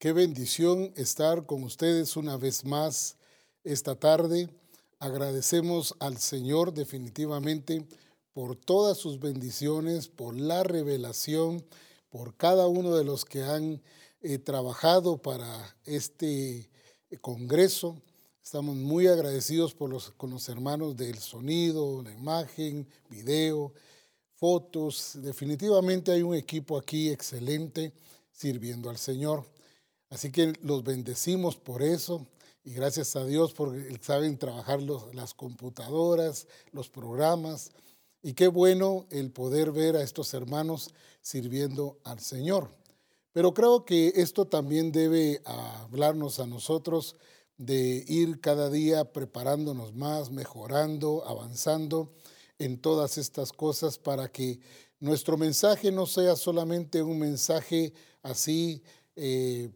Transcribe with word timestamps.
Qué 0.00 0.14
bendición 0.14 0.94
estar 0.96 1.44
con 1.44 1.62
ustedes 1.62 2.16
una 2.16 2.38
vez 2.38 2.64
más 2.64 3.18
esta 3.64 3.96
tarde. 3.96 4.48
Agradecemos 4.98 5.94
al 6.00 6.16
Señor 6.16 6.72
definitivamente 6.72 7.86
por 8.32 8.56
todas 8.56 8.96
sus 8.96 9.20
bendiciones, 9.20 10.08
por 10.08 10.34
la 10.40 10.62
revelación, 10.62 11.66
por 12.08 12.34
cada 12.34 12.66
uno 12.66 12.96
de 12.96 13.04
los 13.04 13.26
que 13.26 13.42
han 13.42 13.82
eh, 14.22 14.38
trabajado 14.38 15.18
para 15.20 15.76
este 15.84 16.70
eh, 17.10 17.18
Congreso. 17.20 18.00
Estamos 18.42 18.76
muy 18.76 19.06
agradecidos 19.06 19.74
por 19.74 20.14
con 20.14 20.30
los 20.30 20.48
hermanos 20.48 20.96
del 20.96 21.18
sonido, 21.18 22.02
la 22.02 22.12
imagen, 22.14 22.88
video, 23.10 23.74
fotos. 24.36 25.10
Definitivamente 25.16 26.10
hay 26.10 26.22
un 26.22 26.36
equipo 26.36 26.78
aquí 26.78 27.10
excelente 27.10 27.92
sirviendo 28.32 28.88
al 28.88 28.96
Señor. 28.96 29.59
Así 30.10 30.30
que 30.32 30.52
los 30.62 30.82
bendecimos 30.82 31.56
por 31.56 31.82
eso 31.82 32.26
y 32.64 32.74
gracias 32.74 33.16
a 33.16 33.24
Dios 33.24 33.54
porque 33.54 33.96
saben 34.02 34.38
trabajar 34.38 34.80
las 34.82 35.34
computadoras, 35.34 36.46
los 36.72 36.90
programas. 36.90 37.70
Y 38.22 38.34
qué 38.34 38.48
bueno 38.48 39.06
el 39.10 39.30
poder 39.30 39.72
ver 39.72 39.96
a 39.96 40.02
estos 40.02 40.34
hermanos 40.34 40.90
sirviendo 41.22 41.98
al 42.04 42.20
Señor. 42.20 42.70
Pero 43.32 43.54
creo 43.54 43.84
que 43.84 44.12
esto 44.16 44.46
también 44.46 44.92
debe 44.92 45.40
hablarnos 45.44 46.40
a 46.40 46.46
nosotros 46.46 47.16
de 47.56 48.04
ir 48.08 48.40
cada 48.40 48.68
día 48.68 49.12
preparándonos 49.12 49.94
más, 49.94 50.30
mejorando, 50.30 51.24
avanzando 51.26 52.12
en 52.58 52.78
todas 52.78 53.16
estas 53.16 53.52
cosas 53.52 53.98
para 53.98 54.30
que 54.30 54.58
nuestro 54.98 55.36
mensaje 55.36 55.92
no 55.92 56.06
sea 56.06 56.36
solamente 56.36 57.02
un 57.02 57.18
mensaje 57.18 57.92
así 58.22 58.82
eh, 59.16 59.70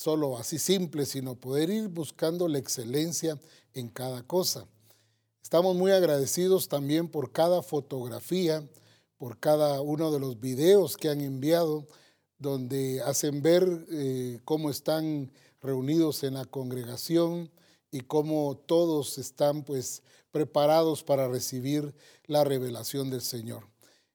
solo 0.00 0.38
así 0.38 0.58
simple, 0.58 1.04
sino 1.04 1.34
poder 1.34 1.68
ir 1.68 1.88
buscando 1.88 2.48
la 2.48 2.56
excelencia 2.56 3.38
en 3.74 3.90
cada 3.90 4.22
cosa. 4.22 4.66
Estamos 5.42 5.76
muy 5.76 5.92
agradecidos 5.92 6.68
también 6.68 7.06
por 7.06 7.32
cada 7.32 7.60
fotografía, 7.60 8.66
por 9.18 9.38
cada 9.38 9.82
uno 9.82 10.10
de 10.10 10.18
los 10.18 10.40
videos 10.40 10.96
que 10.96 11.10
han 11.10 11.20
enviado, 11.20 11.86
donde 12.38 13.02
hacen 13.02 13.42
ver 13.42 13.86
eh, 13.90 14.40
cómo 14.46 14.70
están 14.70 15.30
reunidos 15.60 16.22
en 16.22 16.32
la 16.32 16.46
congregación 16.46 17.50
y 17.90 18.00
cómo 18.00 18.56
todos 18.56 19.18
están 19.18 19.64
pues 19.64 20.02
preparados 20.30 21.04
para 21.04 21.28
recibir 21.28 21.94
la 22.24 22.42
revelación 22.42 23.10
del 23.10 23.20
Señor. 23.20 23.68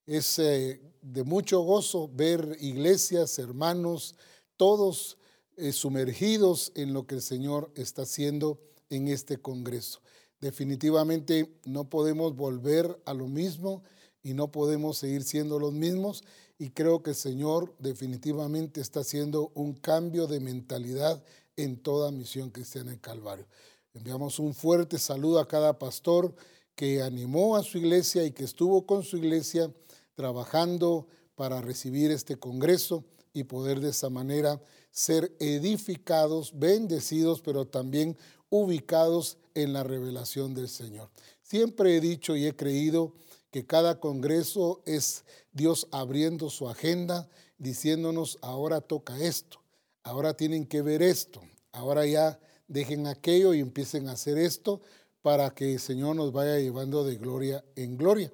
Es 0.08 0.40
eh, 0.40 0.82
de 1.04 1.24
mucho 1.24 1.60
gozo 1.62 2.10
ver 2.12 2.58
iglesias, 2.60 3.38
hermanos, 3.38 4.16
todos 4.58 5.18
eh, 5.58 5.72
sumergidos 5.72 6.72
en 6.76 6.94
lo 6.94 7.08
que 7.08 7.16
el 7.16 7.22
Señor 7.22 7.72
está 7.76 8.04
haciendo 8.04 8.60
en 8.90 9.08
este 9.08 9.38
Congreso. 9.38 10.02
Definitivamente 10.42 11.60
no 11.66 11.90
podemos 11.90 12.36
volver 12.36 13.02
a 13.06 13.14
lo 13.14 13.28
mismo 13.28 13.84
y 14.22 14.34
no 14.34 14.52
podemos 14.52 14.98
seguir 14.98 15.24
siendo 15.24 15.60
los 15.60 15.74
mismos 15.74 16.24
y 16.58 16.70
creo 16.70 17.04
que 17.04 17.12
el 17.12 17.16
Señor 17.16 17.74
definitivamente 17.80 18.82
está 18.82 19.02
haciendo 19.02 19.52
un 19.56 19.74
cambio 19.74 20.28
de 20.28 20.40
mentalidad 20.40 21.24
en 21.56 21.78
toda 21.78 22.12
misión 22.12 22.50
cristiana 22.50 22.92
en 22.94 23.00
Calvario. 23.00 23.48
Enviamos 23.94 24.40
un 24.40 24.54
fuerte 24.54 24.98
saludo 24.98 25.40
a 25.40 25.48
cada 25.48 25.80
pastor 25.80 26.36
que 26.76 27.02
animó 27.02 27.56
a 27.56 27.64
su 27.64 27.78
iglesia 27.78 28.26
y 28.26 28.32
que 28.32 28.44
estuvo 28.44 28.86
con 28.86 29.04
su 29.04 29.18
iglesia 29.18 29.72
trabajando 30.16 31.08
para 31.36 31.62
recibir 31.62 32.12
este 32.12 32.38
Congreso 32.38 33.06
y 33.34 33.44
poder 33.44 33.80
de 33.80 33.90
esa 33.90 34.10
manera 34.10 34.62
ser 34.96 35.36
edificados, 35.40 36.58
bendecidos, 36.58 37.42
pero 37.42 37.68
también 37.68 38.18
ubicados 38.50 39.38
en 39.54 39.74
la 39.74 39.84
revelación 39.84 40.54
del 40.54 40.70
Señor. 40.70 41.10
Siempre 41.44 41.98
he 41.98 42.00
dicho 42.00 42.38
y 42.38 42.46
he 42.46 42.56
creído 42.56 43.14
que 43.52 43.66
cada 43.66 44.00
congreso 44.00 44.82
es 44.86 45.26
Dios 45.52 45.90
abriendo 45.92 46.50
su 46.50 46.70
agenda, 46.70 47.28
diciéndonos, 47.58 48.38
ahora 48.42 48.80
toca 48.80 49.20
esto, 49.20 49.60
ahora 50.02 50.34
tienen 50.34 50.66
que 50.66 50.82
ver 50.82 51.02
esto, 51.02 51.42
ahora 51.74 52.06
ya 52.06 52.40
dejen 52.70 53.06
aquello 53.06 53.54
y 53.54 53.60
empiecen 53.60 54.08
a 54.08 54.14
hacer 54.14 54.38
esto 54.38 54.80
para 55.22 55.50
que 55.50 55.74
el 55.74 55.80
Señor 55.82 56.16
nos 56.16 56.32
vaya 56.32 56.58
llevando 56.58 57.04
de 57.04 57.18
gloria 57.18 57.66
en 57.76 57.98
gloria 57.98 58.32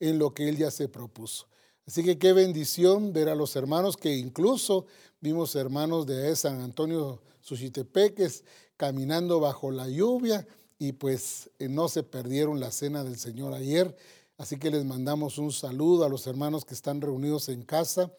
en 0.00 0.18
lo 0.18 0.34
que 0.34 0.48
Él 0.48 0.56
ya 0.56 0.72
se 0.72 0.88
propuso. 0.88 1.46
Así 1.86 2.04
que 2.04 2.18
qué 2.18 2.32
bendición 2.32 3.12
ver 3.12 3.28
a 3.28 3.34
los 3.34 3.56
hermanos 3.56 3.96
que 3.96 4.16
incluso 4.16 4.86
vimos 5.20 5.54
hermanos 5.54 6.06
de 6.06 6.34
San 6.34 6.60
Antonio 6.60 7.20
Suchitepeques 7.40 8.44
caminando 8.76 9.40
bajo 9.40 9.70
la 9.70 9.88
lluvia 9.88 10.46
y 10.78 10.92
pues 10.92 11.50
eh, 11.58 11.68
no 11.68 11.88
se 11.88 12.02
perdieron 12.02 12.58
la 12.60 12.70
cena 12.70 13.04
del 13.04 13.18
Señor 13.18 13.52
ayer. 13.52 13.94
Así 14.38 14.58
que 14.58 14.70
les 14.70 14.84
mandamos 14.84 15.36
un 15.36 15.52
saludo 15.52 16.04
a 16.04 16.08
los 16.08 16.26
hermanos 16.26 16.64
que 16.64 16.72
están 16.72 17.02
reunidos 17.02 17.50
en 17.50 17.62
casa. 17.62 18.10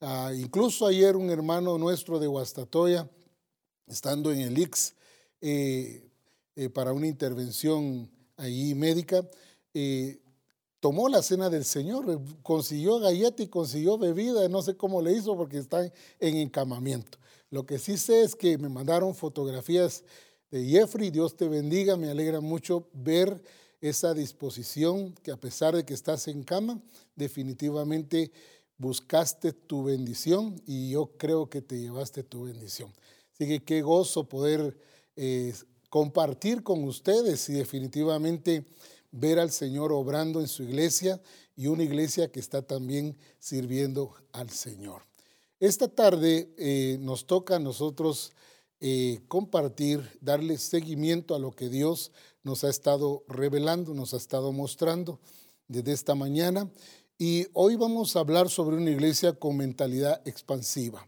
Ah, 0.00 0.32
incluso 0.36 0.86
ayer 0.86 1.16
un 1.16 1.30
hermano 1.30 1.78
nuestro 1.78 2.18
de 2.18 2.26
Guastatoya, 2.26 3.08
estando 3.86 4.32
en 4.32 4.40
el 4.40 4.58
IX 4.58 4.94
eh, 5.40 6.10
eh, 6.56 6.68
para 6.68 6.92
una 6.92 7.06
intervención 7.06 8.10
ahí 8.36 8.74
médica, 8.74 9.26
tomó 10.82 11.08
la 11.08 11.22
cena 11.22 11.48
del 11.48 11.64
Señor, 11.64 12.10
eh, 12.10 12.18
consiguió 12.42 12.98
galleta 12.98 13.40
y 13.40 13.46
consiguió 13.46 13.98
bebida, 13.98 14.48
no 14.48 14.62
sé 14.62 14.76
cómo 14.76 15.00
le 15.00 15.12
hizo 15.12 15.36
porque 15.36 15.58
está 15.58 15.84
en 16.18 16.36
encamamiento. 16.36 17.18
Lo 17.50 17.64
que 17.64 17.78
sí 17.78 17.96
sé 17.96 18.22
es 18.22 18.34
que 18.34 18.58
me 18.58 18.68
mandaron 18.68 19.14
fotografías 19.14 20.02
de 20.50 20.64
Jeffrey, 20.64 21.10
Dios 21.10 21.36
te 21.36 21.46
bendiga, 21.46 21.96
me 21.96 22.10
alegra 22.10 22.40
mucho 22.40 22.88
ver 22.94 23.44
esa 23.80 24.12
disposición 24.12 25.14
que 25.22 25.30
a 25.30 25.36
pesar 25.36 25.76
de 25.76 25.84
que 25.84 25.94
estás 25.94 26.26
en 26.26 26.42
cama, 26.42 26.82
definitivamente 27.14 28.32
buscaste 28.76 29.52
tu 29.52 29.84
bendición 29.84 30.60
y 30.66 30.90
yo 30.90 31.12
creo 31.16 31.48
que 31.48 31.62
te 31.62 31.78
llevaste 31.78 32.24
tu 32.24 32.46
bendición. 32.46 32.92
Así 33.32 33.46
que 33.46 33.62
qué 33.62 33.82
gozo 33.82 34.28
poder 34.28 34.76
eh, 35.14 35.54
compartir 35.90 36.64
con 36.64 36.82
ustedes 36.82 37.48
y 37.50 37.52
definitivamente 37.52 38.64
ver 39.12 39.38
al 39.38 39.52
Señor 39.52 39.92
obrando 39.92 40.40
en 40.40 40.48
su 40.48 40.64
iglesia 40.64 41.20
y 41.54 41.68
una 41.68 41.84
iglesia 41.84 42.32
que 42.32 42.40
está 42.40 42.62
también 42.62 43.16
sirviendo 43.38 44.14
al 44.32 44.50
Señor. 44.50 45.02
Esta 45.60 45.86
tarde 45.86 46.52
eh, 46.58 46.96
nos 47.00 47.26
toca 47.26 47.56
a 47.56 47.60
nosotros 47.60 48.32
eh, 48.80 49.20
compartir, 49.28 50.18
darle 50.20 50.58
seguimiento 50.58 51.36
a 51.36 51.38
lo 51.38 51.52
que 51.52 51.68
Dios 51.68 52.10
nos 52.42 52.64
ha 52.64 52.70
estado 52.70 53.22
revelando, 53.28 53.94
nos 53.94 54.12
ha 54.14 54.16
estado 54.16 54.50
mostrando 54.50 55.20
desde 55.68 55.92
esta 55.92 56.16
mañana. 56.16 56.68
Y 57.16 57.46
hoy 57.52 57.76
vamos 57.76 58.16
a 58.16 58.20
hablar 58.20 58.48
sobre 58.50 58.76
una 58.76 58.90
iglesia 58.90 59.34
con 59.34 59.56
mentalidad 59.56 60.20
expansiva. 60.26 61.06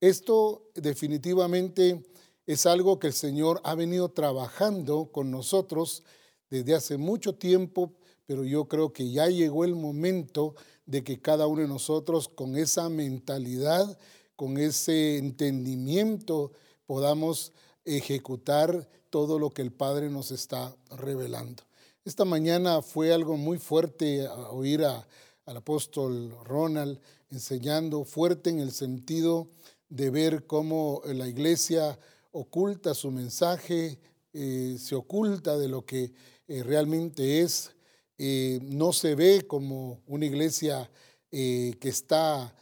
Esto 0.00 0.70
definitivamente 0.76 2.04
es 2.46 2.66
algo 2.66 3.00
que 3.00 3.08
el 3.08 3.14
Señor 3.14 3.60
ha 3.64 3.74
venido 3.74 4.10
trabajando 4.10 5.10
con 5.10 5.32
nosotros 5.32 6.04
desde 6.50 6.74
hace 6.74 6.96
mucho 6.96 7.34
tiempo, 7.34 7.92
pero 8.26 8.44
yo 8.44 8.68
creo 8.68 8.92
que 8.92 9.10
ya 9.10 9.28
llegó 9.28 9.64
el 9.64 9.74
momento 9.74 10.54
de 10.86 11.04
que 11.04 11.20
cada 11.20 11.46
uno 11.46 11.62
de 11.62 11.68
nosotros 11.68 12.28
con 12.28 12.56
esa 12.56 12.88
mentalidad, 12.88 13.98
con 14.36 14.58
ese 14.58 15.18
entendimiento, 15.18 16.52
podamos 16.86 17.52
ejecutar 17.84 18.88
todo 19.10 19.38
lo 19.38 19.50
que 19.50 19.62
el 19.62 19.72
Padre 19.72 20.10
nos 20.10 20.30
está 20.30 20.76
revelando. 20.90 21.62
Esta 22.04 22.24
mañana 22.24 22.80
fue 22.82 23.12
algo 23.12 23.36
muy 23.36 23.58
fuerte 23.58 24.26
oír 24.28 24.84
al 24.84 25.56
apóstol 25.56 26.34
Ronald 26.44 26.98
enseñando 27.30 28.04
fuerte 28.04 28.50
en 28.50 28.60
el 28.60 28.72
sentido 28.72 29.48
de 29.88 30.10
ver 30.10 30.46
cómo 30.46 31.02
la 31.04 31.28
iglesia 31.28 31.98
oculta 32.32 32.94
su 32.94 33.10
mensaje, 33.10 33.98
eh, 34.32 34.76
se 34.78 34.94
oculta 34.94 35.58
de 35.58 35.68
lo 35.68 35.84
que 35.84 36.12
eh, 36.48 36.62
realmente 36.62 37.42
es, 37.42 37.72
eh, 38.16 38.58
no 38.62 38.94
se 38.94 39.14
ve 39.14 39.46
como 39.46 40.00
una 40.06 40.24
iglesia 40.24 40.90
eh, 41.30 41.74
que 41.78 41.90
está 41.90 42.54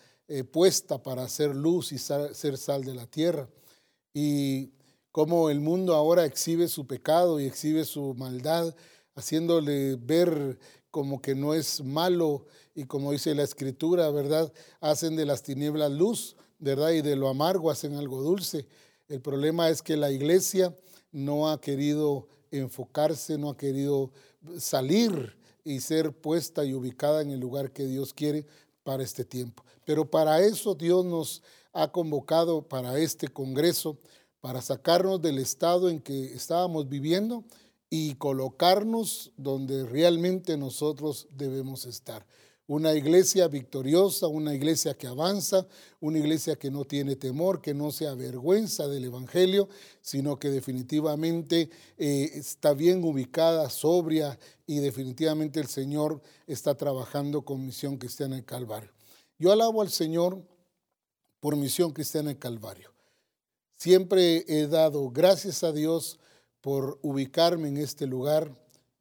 puesta 0.51 1.01
para 1.01 1.23
hacer 1.23 1.55
luz 1.55 1.93
y 1.93 1.99
ser 1.99 2.59
sal 2.59 2.85
de 2.85 2.97
la 2.97 3.07
tierra. 3.07 3.49
Y 4.13 4.73
como 5.13 5.51
el 5.51 5.61
mundo 5.61 5.95
ahora 5.95 6.25
exhibe 6.25 6.67
su 6.67 6.85
pecado 6.85 7.39
y 7.39 7.47
exhibe 7.47 7.85
su 7.85 8.13
maldad, 8.15 8.75
haciéndole 9.15 9.95
ver 9.95 10.59
como 10.91 11.23
que 11.23 11.37
no 11.37 11.55
es 11.55 11.81
malo 11.85 12.47
y 12.75 12.87
como 12.87 13.13
dice 13.13 13.37
la 13.37 13.45
escritura, 13.45 14.11
¿verdad? 14.11 14.53
Hacen 14.81 15.15
de 15.15 15.27
las 15.27 15.45
tinieblas 15.45 15.93
luz, 15.93 16.37
¿verdad? 16.59 16.91
Y 16.91 17.03
de 17.03 17.15
lo 17.15 17.29
amargo 17.29 17.71
hacen 17.71 17.95
algo 17.95 18.21
dulce. 18.21 18.67
El 19.07 19.21
problema 19.21 19.71
es 19.71 19.81
que 19.81 19.97
la 19.97 20.11
iglesia 20.11 20.77
no 21.13 21.49
ha 21.49 21.61
querido 21.61 22.27
enfocarse, 22.51 23.39
no 23.39 23.51
ha 23.51 23.57
querido 23.57 24.11
salir 24.59 25.37
y 25.65 25.81
ser 25.81 26.13
puesta 26.13 26.65
y 26.65 26.75
ubicada 26.75 27.23
en 27.23 27.31
el 27.31 27.41
lugar 27.41 27.73
que 27.73 27.87
Dios 27.87 28.15
quiere 28.15 28.47
para 28.85 29.03
este 29.03 29.25
tiempo. 29.25 29.65
Pero 29.85 30.09
para 30.11 30.41
eso 30.41 30.75
Dios 30.75 31.05
nos 31.05 31.43
ha 31.73 31.91
convocado 31.93 32.63
para 32.63 32.99
este 32.99 33.29
Congreso, 33.29 33.99
para 34.41 34.63
sacarnos 34.63 35.21
del 35.21 35.39
estado 35.39 35.89
en 35.89 36.01
que 36.01 36.35
estábamos 36.35 36.89
viviendo 36.89 37.45
y 37.91 38.15
colocarnos 38.15 39.33
donde 39.37 39.85
realmente 39.85 40.57
nosotros 40.57 41.29
debemos 41.33 41.85
estar. 41.87 42.27
Una 42.69 42.95
iglesia 42.95 43.47
victoriosa, 43.47 44.27
una 44.27 44.53
iglesia 44.53 44.95
que 44.95 45.07
avanza, 45.07 45.69
una 46.01 46.19
iglesia 46.19 46.57
que 46.57 46.71
no 46.71 46.85
tiene 46.85 47.15
temor, 47.15 47.61
que 47.61 47.75
no 47.75 47.93
se 47.93 48.09
avergüenza 48.09 48.89
del 48.89 49.05
Evangelio, 49.05 49.69
sino 50.01 50.37
que 50.37 50.51
definitivamente 50.51 51.71
eh, 51.97 52.31
está 52.35 52.75
bien 52.75 53.05
ubicada, 53.05 53.71
sobria 53.71 54.37
y 54.67 54.81
definitivamente 54.81 55.61
el 55.61 55.69
Señor 55.69 56.21
está 56.49 56.75
trabajando 56.75 57.43
con 57.43 57.65
Misión 57.65 57.99
Cristiana 57.99 58.37
en 58.37 58.43
Calvario. 58.43 58.91
Yo 59.39 59.53
alabo 59.53 59.81
al 59.81 59.91
Señor 59.91 60.43
por 61.39 61.55
Misión 61.55 61.93
Cristiana 61.93 62.33
en 62.33 62.37
Calvario. 62.37 62.91
Siempre 63.77 64.45
he 64.49 64.67
dado 64.67 65.11
gracias 65.11 65.63
a 65.63 65.71
Dios 65.71 66.19
por 66.61 66.99
ubicarme 67.03 67.69
en 67.69 67.77
este 67.77 68.07
lugar, 68.07 68.51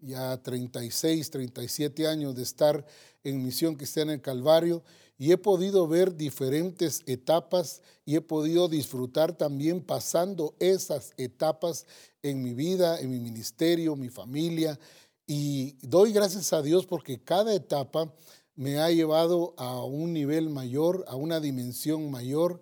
ya 0.05 0.41
36, 0.41 1.29
37 1.29 2.07
años 2.07 2.35
de 2.35 2.43
estar 2.43 2.85
en 3.23 3.43
Misión 3.43 3.75
Cristiana 3.75 4.13
en 4.13 4.19
Calvario, 4.19 4.83
y 5.17 5.31
he 5.31 5.37
podido 5.37 5.87
ver 5.87 6.15
diferentes 6.15 7.01
etapas 7.05 7.81
y 8.05 8.15
he 8.15 8.21
podido 8.21 8.67
disfrutar 8.67 9.33
también 9.33 9.81
pasando 9.81 10.55
esas 10.59 11.13
etapas 11.17 11.85
en 12.21 12.43
mi 12.43 12.53
vida, 12.53 12.99
en 12.99 13.11
mi 13.11 13.19
ministerio, 13.19 13.95
mi 13.95 14.09
familia, 14.09 14.77
y 15.25 15.77
doy 15.81 16.11
gracias 16.11 16.53
a 16.53 16.61
Dios 16.61 16.85
porque 16.85 17.19
cada 17.19 17.53
etapa 17.53 18.13
me 18.55 18.79
ha 18.79 18.91
llevado 18.91 19.53
a 19.57 19.83
un 19.83 20.13
nivel 20.13 20.49
mayor, 20.49 21.03
a 21.07 21.15
una 21.15 21.39
dimensión 21.39 22.11
mayor, 22.11 22.59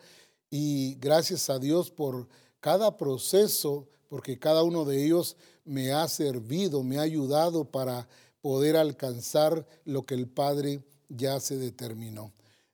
y 0.49 0.95
gracias 0.99 1.49
a 1.49 1.59
Dios 1.59 1.89
por 1.89 2.27
cada 2.59 2.97
proceso 2.97 3.87
porque 4.07 4.37
cada 4.37 4.61
uno 4.61 4.85
de 4.85 5.03
ellos 5.03 5.35
me 5.65 5.91
ha 5.91 6.07
servido, 6.07 6.83
me 6.83 6.97
ha 6.97 7.01
ayudado 7.01 7.65
para 7.65 8.07
poder 8.41 8.75
alcanzar 8.75 9.65
lo 9.85 10.03
que 10.03 10.15
el 10.15 10.27
Padre 10.27 10.83
ya 11.09 11.39
se 11.39 11.57
determinó. 11.57 12.33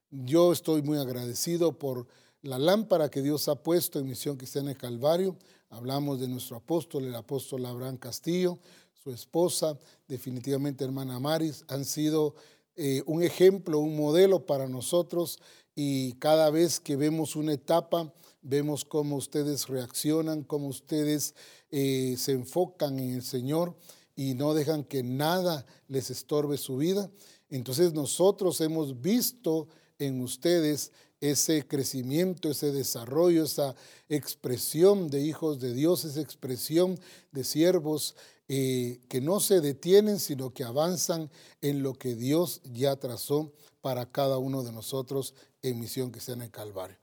Yo 0.09 0.51
estoy 0.51 0.81
muy 0.81 0.97
agradecido 0.97 1.77
por 1.77 2.07
la 2.41 2.57
lámpara 2.57 3.09
que 3.09 3.21
Dios 3.21 3.47
ha 3.47 3.61
puesto 3.61 3.99
en 3.99 4.07
Misión 4.07 4.37
Cristiana 4.37 4.73
Calvario. 4.73 5.37
Hablamos 5.69 6.19
de 6.19 6.27
nuestro 6.27 6.57
apóstol, 6.57 7.05
el 7.05 7.15
apóstol 7.15 7.65
Abraham 7.65 7.97
Castillo, 7.97 8.57
su 9.03 9.11
esposa, 9.11 9.77
definitivamente 10.07 10.83
hermana 10.83 11.19
Maris, 11.19 11.63
han 11.67 11.85
sido 11.85 12.33
eh, 12.75 13.03
un 13.05 13.21
ejemplo, 13.21 13.79
un 13.79 13.95
modelo 13.95 14.45
para 14.45 14.67
nosotros 14.67 15.39
y 15.75 16.13
cada 16.13 16.49
vez 16.49 16.79
que 16.79 16.95
vemos 16.95 17.35
una 17.35 17.53
etapa 17.53 18.11
vemos 18.41 18.85
cómo 18.85 19.15
ustedes 19.15 19.67
reaccionan, 19.67 20.43
cómo 20.43 20.67
ustedes 20.67 21.35
eh, 21.71 22.15
se 22.17 22.33
enfocan 22.33 22.99
en 22.99 23.15
el 23.15 23.23
Señor 23.23 23.75
y 24.15 24.33
no 24.33 24.53
dejan 24.53 24.83
que 24.83 25.03
nada 25.03 25.65
les 25.87 26.09
estorbe 26.09 26.57
su 26.57 26.77
vida. 26.77 27.09
Entonces 27.49 27.93
nosotros 27.93 28.59
hemos 28.61 29.01
visto 29.01 29.67
en 29.97 30.21
ustedes 30.21 30.91
ese 31.21 31.67
crecimiento, 31.67 32.49
ese 32.49 32.71
desarrollo, 32.71 33.43
esa 33.43 33.75
expresión 34.07 35.09
de 35.09 35.21
hijos 35.21 35.59
de 35.59 35.73
Dios, 35.73 36.05
esa 36.05 36.21
expresión 36.21 36.99
de 37.31 37.43
siervos 37.43 38.15
eh, 38.47 38.99
que 39.09 39.21
no 39.21 39.39
se 39.39 39.61
detienen, 39.61 40.19
sino 40.19 40.53
que 40.53 40.63
avanzan 40.63 41.29
en 41.61 41.83
lo 41.83 41.93
que 41.93 42.15
Dios 42.15 42.61
ya 42.63 42.95
trazó 42.95 43.51
para 43.81 44.11
cada 44.11 44.37
uno 44.37 44.63
de 44.63 44.71
nosotros 44.71 45.33
en 45.61 45.79
misión 45.79 46.11
que 46.11 46.19
sea 46.19 46.35
en 46.35 46.41
el 46.41 46.51
Calvario. 46.51 46.97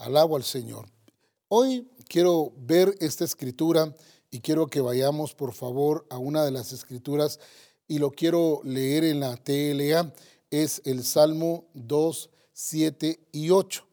Alabo 0.00 0.36
al 0.36 0.44
Señor. 0.44 0.88
Hoy 1.48 1.86
quiero 2.08 2.54
ver 2.56 2.94
esta 3.00 3.22
escritura 3.22 3.94
y 4.30 4.40
quiero 4.40 4.66
que 4.66 4.80
vayamos 4.80 5.34
por 5.34 5.52
favor 5.52 6.06
a 6.08 6.16
una 6.16 6.42
de 6.42 6.50
las 6.50 6.72
escrituras 6.72 7.38
y 7.86 7.98
lo 7.98 8.10
quiero 8.10 8.62
leer 8.64 9.04
en 9.04 9.20
la 9.20 9.36
TLA. 9.36 10.10
Es 10.50 10.80
el 10.86 11.04
Salmo 11.04 11.68
2, 11.74 12.30
7 12.54 13.20
y 13.32 13.50
8. 13.50 13.86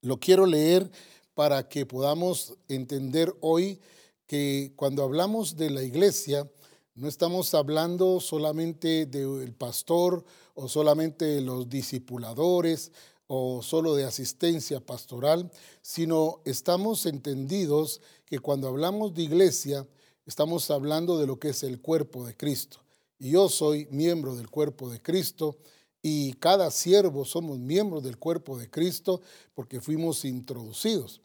Lo 0.00 0.18
quiero 0.18 0.46
leer 0.46 0.90
para 1.34 1.68
que 1.68 1.84
podamos 1.84 2.54
entender 2.68 3.34
hoy 3.42 3.80
que 4.26 4.72
cuando 4.76 5.02
hablamos 5.02 5.58
de 5.58 5.68
la 5.68 5.82
iglesia, 5.82 6.50
no 6.94 7.06
estamos 7.06 7.52
hablando 7.52 8.18
solamente 8.18 9.04
del 9.04 9.52
pastor 9.52 10.24
o 10.54 10.68
solamente 10.68 11.26
de 11.26 11.42
los 11.42 11.68
discipuladores 11.68 12.92
o 13.34 13.62
solo 13.62 13.94
de 13.94 14.04
asistencia 14.04 14.78
pastoral, 14.78 15.50
sino 15.80 16.42
estamos 16.44 17.06
entendidos 17.06 18.02
que 18.26 18.40
cuando 18.40 18.68
hablamos 18.68 19.14
de 19.14 19.22
iglesia, 19.22 19.88
estamos 20.26 20.70
hablando 20.70 21.18
de 21.18 21.26
lo 21.26 21.38
que 21.38 21.48
es 21.48 21.62
el 21.62 21.80
cuerpo 21.80 22.26
de 22.26 22.36
Cristo. 22.36 22.80
Y 23.18 23.30
yo 23.30 23.48
soy 23.48 23.88
miembro 23.90 24.36
del 24.36 24.50
cuerpo 24.50 24.90
de 24.90 25.00
Cristo 25.00 25.56
y 26.02 26.34
cada 26.34 26.70
siervo 26.70 27.24
somos 27.24 27.58
miembros 27.58 28.02
del 28.02 28.18
cuerpo 28.18 28.58
de 28.58 28.68
Cristo 28.68 29.22
porque 29.54 29.80
fuimos 29.80 30.26
introducidos. 30.26 31.22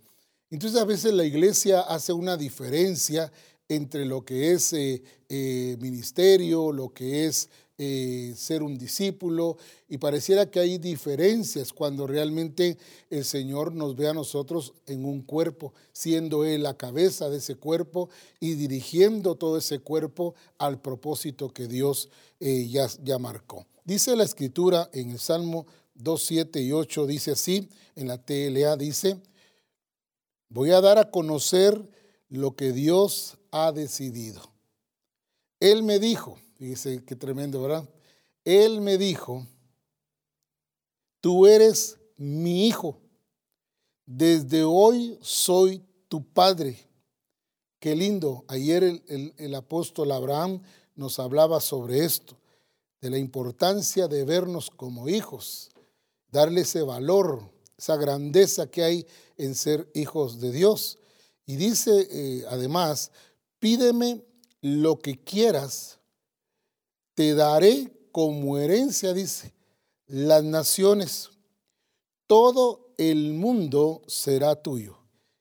Entonces 0.50 0.80
a 0.80 0.86
veces 0.86 1.14
la 1.14 1.26
iglesia 1.26 1.82
hace 1.82 2.14
una 2.14 2.38
diferencia 2.38 3.34
entre 3.68 4.06
lo 4.06 4.24
que 4.24 4.54
es 4.54 4.72
eh, 4.72 5.04
eh, 5.28 5.76
ministerio, 5.82 6.72
lo 6.72 6.94
que 6.94 7.26
es 7.26 7.50
eh, 7.80 8.34
ser 8.36 8.64
un 8.64 8.78
discípulo 8.78 9.58
y 9.88 10.00
pareciera 10.00 10.50
que 10.50 10.60
hay 10.60 10.80
diferencias 10.80 11.74
cuando 11.74 12.08
realmente 12.08 12.78
el 13.12 13.24
Señor 13.24 13.74
nos 13.74 13.96
ve 13.96 14.08
a 14.08 14.14
nosotros 14.14 14.74
en 14.88 15.06
un 15.06 15.22
cuerpo, 15.22 15.74
siendo 15.92 16.44
Él 16.44 16.64
la 16.64 16.76
cabeza 16.76 17.30
de 17.30 17.38
ese 17.38 17.56
cuerpo 17.56 18.10
y 18.40 18.56
dirigiendo 18.56 19.36
todo 19.36 19.58
ese 19.58 19.78
cuerpo 19.80 20.34
al 20.58 20.82
propósito 20.82 21.54
que 21.54 21.68
Dios 21.68 22.10
eh, 22.40 22.68
ya, 22.68 22.88
ya 23.04 23.20
marcó. 23.20 23.68
Dice 23.86 24.16
la 24.16 24.24
escritura 24.24 24.90
en 24.92 25.12
el 25.12 25.20
Salmo 25.20 25.68
2, 25.94 26.24
7 26.24 26.62
y 26.62 26.72
8, 26.72 27.06
dice 27.06 27.32
así, 27.32 27.70
en 27.96 28.08
la 28.08 28.18
TLA 28.18 28.76
dice, 28.76 29.22
voy 30.50 30.72
a 30.72 30.82
dar 30.82 30.98
a 30.98 31.12
conocer 31.12 31.90
lo 32.30 32.56
que 32.56 32.72
Dios 32.72 33.38
ha 33.52 33.72
decidido. 33.72 34.42
Él 35.60 35.84
me 35.84 36.00
dijo, 36.00 36.40
Fíjese 36.58 37.04
qué 37.06 37.16
tremendo, 37.16 37.62
¿verdad? 37.62 37.88
Él 38.44 38.82
me 38.82 38.98
dijo, 38.98 39.46
tú 41.22 41.46
eres 41.46 41.98
mi 42.16 42.68
hijo, 42.68 43.00
desde 44.08 44.64
hoy 44.64 45.20
soy 45.22 45.84
tu 46.08 46.24
padre. 46.24 46.78
Qué 47.80 47.96
lindo. 47.96 48.44
Ayer 48.48 48.84
el, 48.84 49.34
el, 49.38 49.54
apóstol 49.54 50.12
Abraham 50.12 50.64
nos 50.96 51.20
hablaba 51.20 51.62
sobre 51.62 52.04
esto, 52.04 52.38
de 53.02 53.12
la 53.12 53.20
importancia 53.20 54.08
de 54.08 54.26
vernos 54.26 54.72
como 54.72 55.10
hijos, 55.10 55.70
darle 56.32 56.62
ese 56.62 56.82
valor, 56.82 57.52
esa 57.78 57.98
grandeza 57.98 58.66
que 58.72 58.84
hay 58.84 59.08
en 59.38 59.54
ser 59.54 59.92
hijos 59.94 60.42
de 60.42 60.52
Dios. 60.52 60.98
Y 61.46 61.58
dice 61.58 62.08
eh, 62.10 62.46
además, 62.50 63.12
pídeme 63.60 64.24
lo 64.62 64.98
que 64.98 65.24
quieras 65.24 65.97
te 67.18 67.34
daré 67.34 67.92
como 68.12 68.60
herencia, 68.60 69.12
dice, 69.12 69.52
las 70.06 70.44
naciones, 70.44 71.32
todo 72.28 72.94
el 73.00 73.34
mundo 73.34 74.04
será 74.06 74.56
tuyo. 74.56 75.00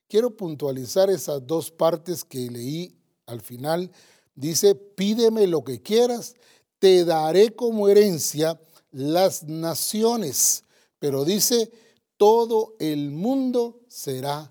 Quiero 0.09 0.35
puntualizar 0.35 1.11
esas 1.11 1.47
dos 1.47 1.71
partes 1.71 2.25
que 2.25 2.51
leí 2.51 2.97
al 3.27 3.43
final. 3.43 3.91
Dice, 4.35 4.75
pídeme 4.75 5.47
lo 5.47 5.65
que 5.65 5.83
quieras, 5.83 6.35
te 6.79 7.05
daré 7.05 7.55
como 7.55 7.91
herencia 7.91 8.59
las 8.91 9.43
naciones. 9.43 10.65
Pero 10.99 11.27
dice, 11.27 11.71
todo 12.17 12.75
el 12.79 13.11
mundo 13.11 13.83
será 13.87 14.51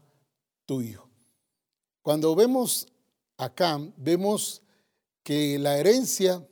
tuyo. 0.67 1.09
Cuando 2.03 2.35
vemos 2.35 2.85
acá, 3.35 3.81
vemos 3.97 4.61
que 5.23 5.57
la 5.57 5.79
herencia 5.79 6.47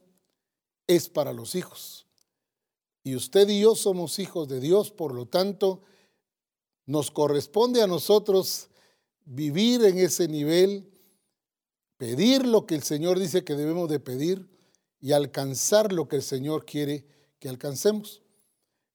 es 0.88 1.10
para 1.10 1.34
los 1.34 1.56
hijos. 1.56 2.08
Y 3.04 3.16
usted 3.16 3.50
y 3.50 3.62
yo 3.62 3.76
somos 3.76 4.20
hijos 4.20 4.48
de 4.48 4.60
Dios, 4.60 4.92
por 4.92 5.14
lo 5.14 5.26
tanto, 5.26 5.82
nos 6.86 7.12
corresponde 7.12 7.82
a 7.82 7.88
nosotros 7.88 8.70
vivir 9.26 9.84
en 9.84 9.98
ese 9.98 10.28
nivel, 10.28 10.90
pedir 11.98 12.46
lo 12.46 12.66
que 12.66 12.76
el 12.76 12.84
Señor 12.84 13.20
dice 13.20 13.44
que 13.44 13.56
debemos 13.56 13.90
de 13.90 14.00
pedir 14.00 14.48
y 15.00 15.12
alcanzar 15.12 15.92
lo 15.92 16.08
que 16.08 16.18
el 16.18 16.24
Señor 16.24 16.66
quiere 16.66 17.06
que 17.40 17.50
alcancemos. 17.50 18.22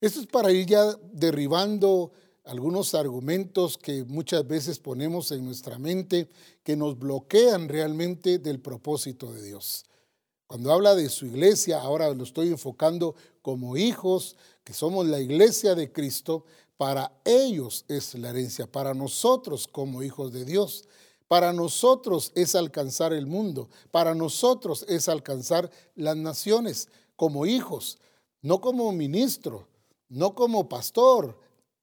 Esto 0.00 0.20
es 0.20 0.26
para 0.26 0.52
ir 0.52 0.66
ya 0.66 0.94
derribando 1.12 2.12
algunos 2.44 2.94
argumentos 2.94 3.76
que 3.76 4.04
muchas 4.04 4.46
veces 4.46 4.78
ponemos 4.78 5.32
en 5.32 5.44
nuestra 5.44 5.78
mente 5.78 6.30
que 6.62 6.76
nos 6.76 6.98
bloquean 6.98 7.68
realmente 7.68 8.38
del 8.38 8.60
propósito 8.60 9.32
de 9.32 9.42
Dios. 9.42 9.84
Cuando 10.48 10.72
habla 10.72 10.94
de 10.94 11.10
su 11.10 11.26
iglesia, 11.26 11.78
ahora 11.78 12.12
lo 12.14 12.24
estoy 12.24 12.48
enfocando 12.48 13.14
como 13.42 13.76
hijos 13.76 14.34
que 14.64 14.72
somos 14.72 15.06
la 15.06 15.20
iglesia 15.20 15.74
de 15.74 15.92
Cristo, 15.92 16.46
para 16.78 17.12
ellos 17.26 17.84
es 17.86 18.14
la 18.14 18.30
herencia, 18.30 18.66
para 18.66 18.94
nosotros 18.94 19.68
como 19.68 20.02
hijos 20.02 20.32
de 20.32 20.46
Dios. 20.46 20.88
Para 21.28 21.52
nosotros 21.52 22.32
es 22.34 22.54
alcanzar 22.54 23.12
el 23.12 23.26
mundo, 23.26 23.68
para 23.90 24.14
nosotros 24.14 24.86
es 24.88 25.10
alcanzar 25.10 25.70
las 25.94 26.16
naciones 26.16 26.88
como 27.14 27.44
hijos, 27.44 27.98
no 28.40 28.62
como 28.62 28.90
ministro, 28.92 29.68
no 30.08 30.34
como 30.34 30.70
pastor, 30.70 31.38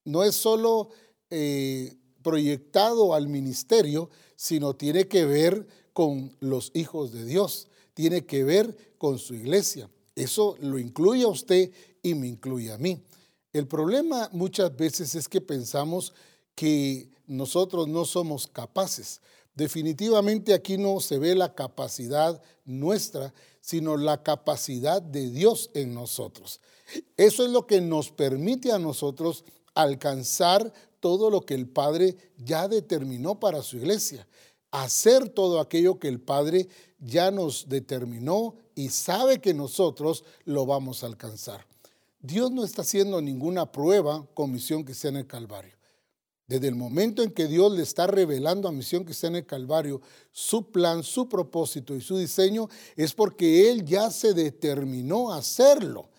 no 0.05 0.24
es 0.24 0.34
solo 0.34 0.89
eh, 1.29 1.98
proyectado 2.24 3.13
al 3.13 3.27
ministerio, 3.27 4.10
sino 4.36 4.75
tiene 4.75 5.07
que 5.07 5.25
ver 5.25 5.67
con 5.93 6.36
los 6.39 6.72
hijos 6.74 7.12
de 7.12 7.25
Dios, 7.25 7.67
tiene 7.96 8.28
que 8.28 8.44
ver 8.44 8.94
con 9.00 9.18
su 9.18 9.34
iglesia. 9.34 9.90
Eso 10.14 10.56
lo 10.60 10.78
incluye 10.78 11.24
a 11.24 11.30
usted 11.30 11.72
y 12.04 12.14
me 12.14 12.28
incluye 12.28 12.72
a 12.72 12.78
mí. 12.78 13.02
El 13.52 13.68
problema 13.68 14.30
muchas 14.32 14.75
veces 14.75 15.16
es 15.16 15.28
que 15.28 15.42
pensamos 15.42 16.14
que 16.54 17.10
nosotros 17.25 17.88
no 17.88 18.06
somos 18.06 18.48
capaces. 18.48 19.22
Definitivamente 19.56 20.54
aquí 20.54 20.78
no 20.78 21.00
se 21.00 21.18
ve 21.18 21.34
la 21.34 21.56
capacidad 21.56 22.42
nuestra, 22.66 23.34
sino 23.62 23.96
la 23.98 24.22
capacidad 24.22 25.02
de 25.02 25.30
Dios 25.30 25.72
en 25.74 25.94
nosotros. 25.94 26.60
Eso 27.18 27.46
es 27.46 27.52
lo 27.52 27.66
que 27.66 27.82
nos 27.82 28.12
permite 28.12 28.72
a 28.72 28.80
nosotros 28.80 29.46
alcanzar 29.74 30.74
todo 31.00 31.30
lo 31.30 31.42
que 31.46 31.54
el 31.54 31.68
Padre 31.68 32.18
ya 32.38 32.68
determinó 32.68 33.40
para 33.40 33.62
su 33.62 33.78
iglesia, 33.78 34.28
hacer 34.72 35.30
todo 35.30 35.60
aquello 35.60 36.00
que 36.00 36.10
el 36.10 36.20
Padre 36.20 36.68
ya 37.06 37.32
nos 37.32 37.70
determinó 37.70 38.56
y 38.74 38.90
sabe 38.90 39.40
que 39.40 39.54
nosotros 39.54 40.24
lo 40.44 40.66
vamos 40.66 41.04
a 41.04 41.08
alcanzar. 41.08 41.66
Dios 42.20 42.52
no 42.52 42.64
está 42.64 42.82
haciendo 42.82 43.22
ninguna 43.22 43.72
prueba 43.72 44.26
con 44.34 44.52
misión 44.52 44.84
que 44.84 44.96
sea 44.96 45.12
en 45.12 45.18
el 45.18 45.28
Calvario. 45.28 45.76
Desde 46.48 46.68
el 46.68 46.76
momento 46.76 47.24
en 47.24 47.32
que 47.32 47.48
Dios 47.48 47.72
le 47.72 47.82
está 47.82 48.06
revelando 48.06 48.68
a 48.68 48.72
Misión 48.72 49.04
que 49.04 49.14
está 49.14 49.28
en 49.28 49.38
el 49.38 49.48
Calvario 49.48 50.02
su 50.32 50.72
plan, 50.72 51.02
su 51.02 51.28
propósito 51.28 51.96
y 51.96 52.02
su 52.02 52.18
diseño, 52.18 52.70
es 52.96 53.14
porque 53.16 53.72
Él 53.72 53.84
ya 53.84 54.12
se 54.12 54.36
determinó 54.36 55.32
a 55.32 55.38
hacerlo 55.38 56.10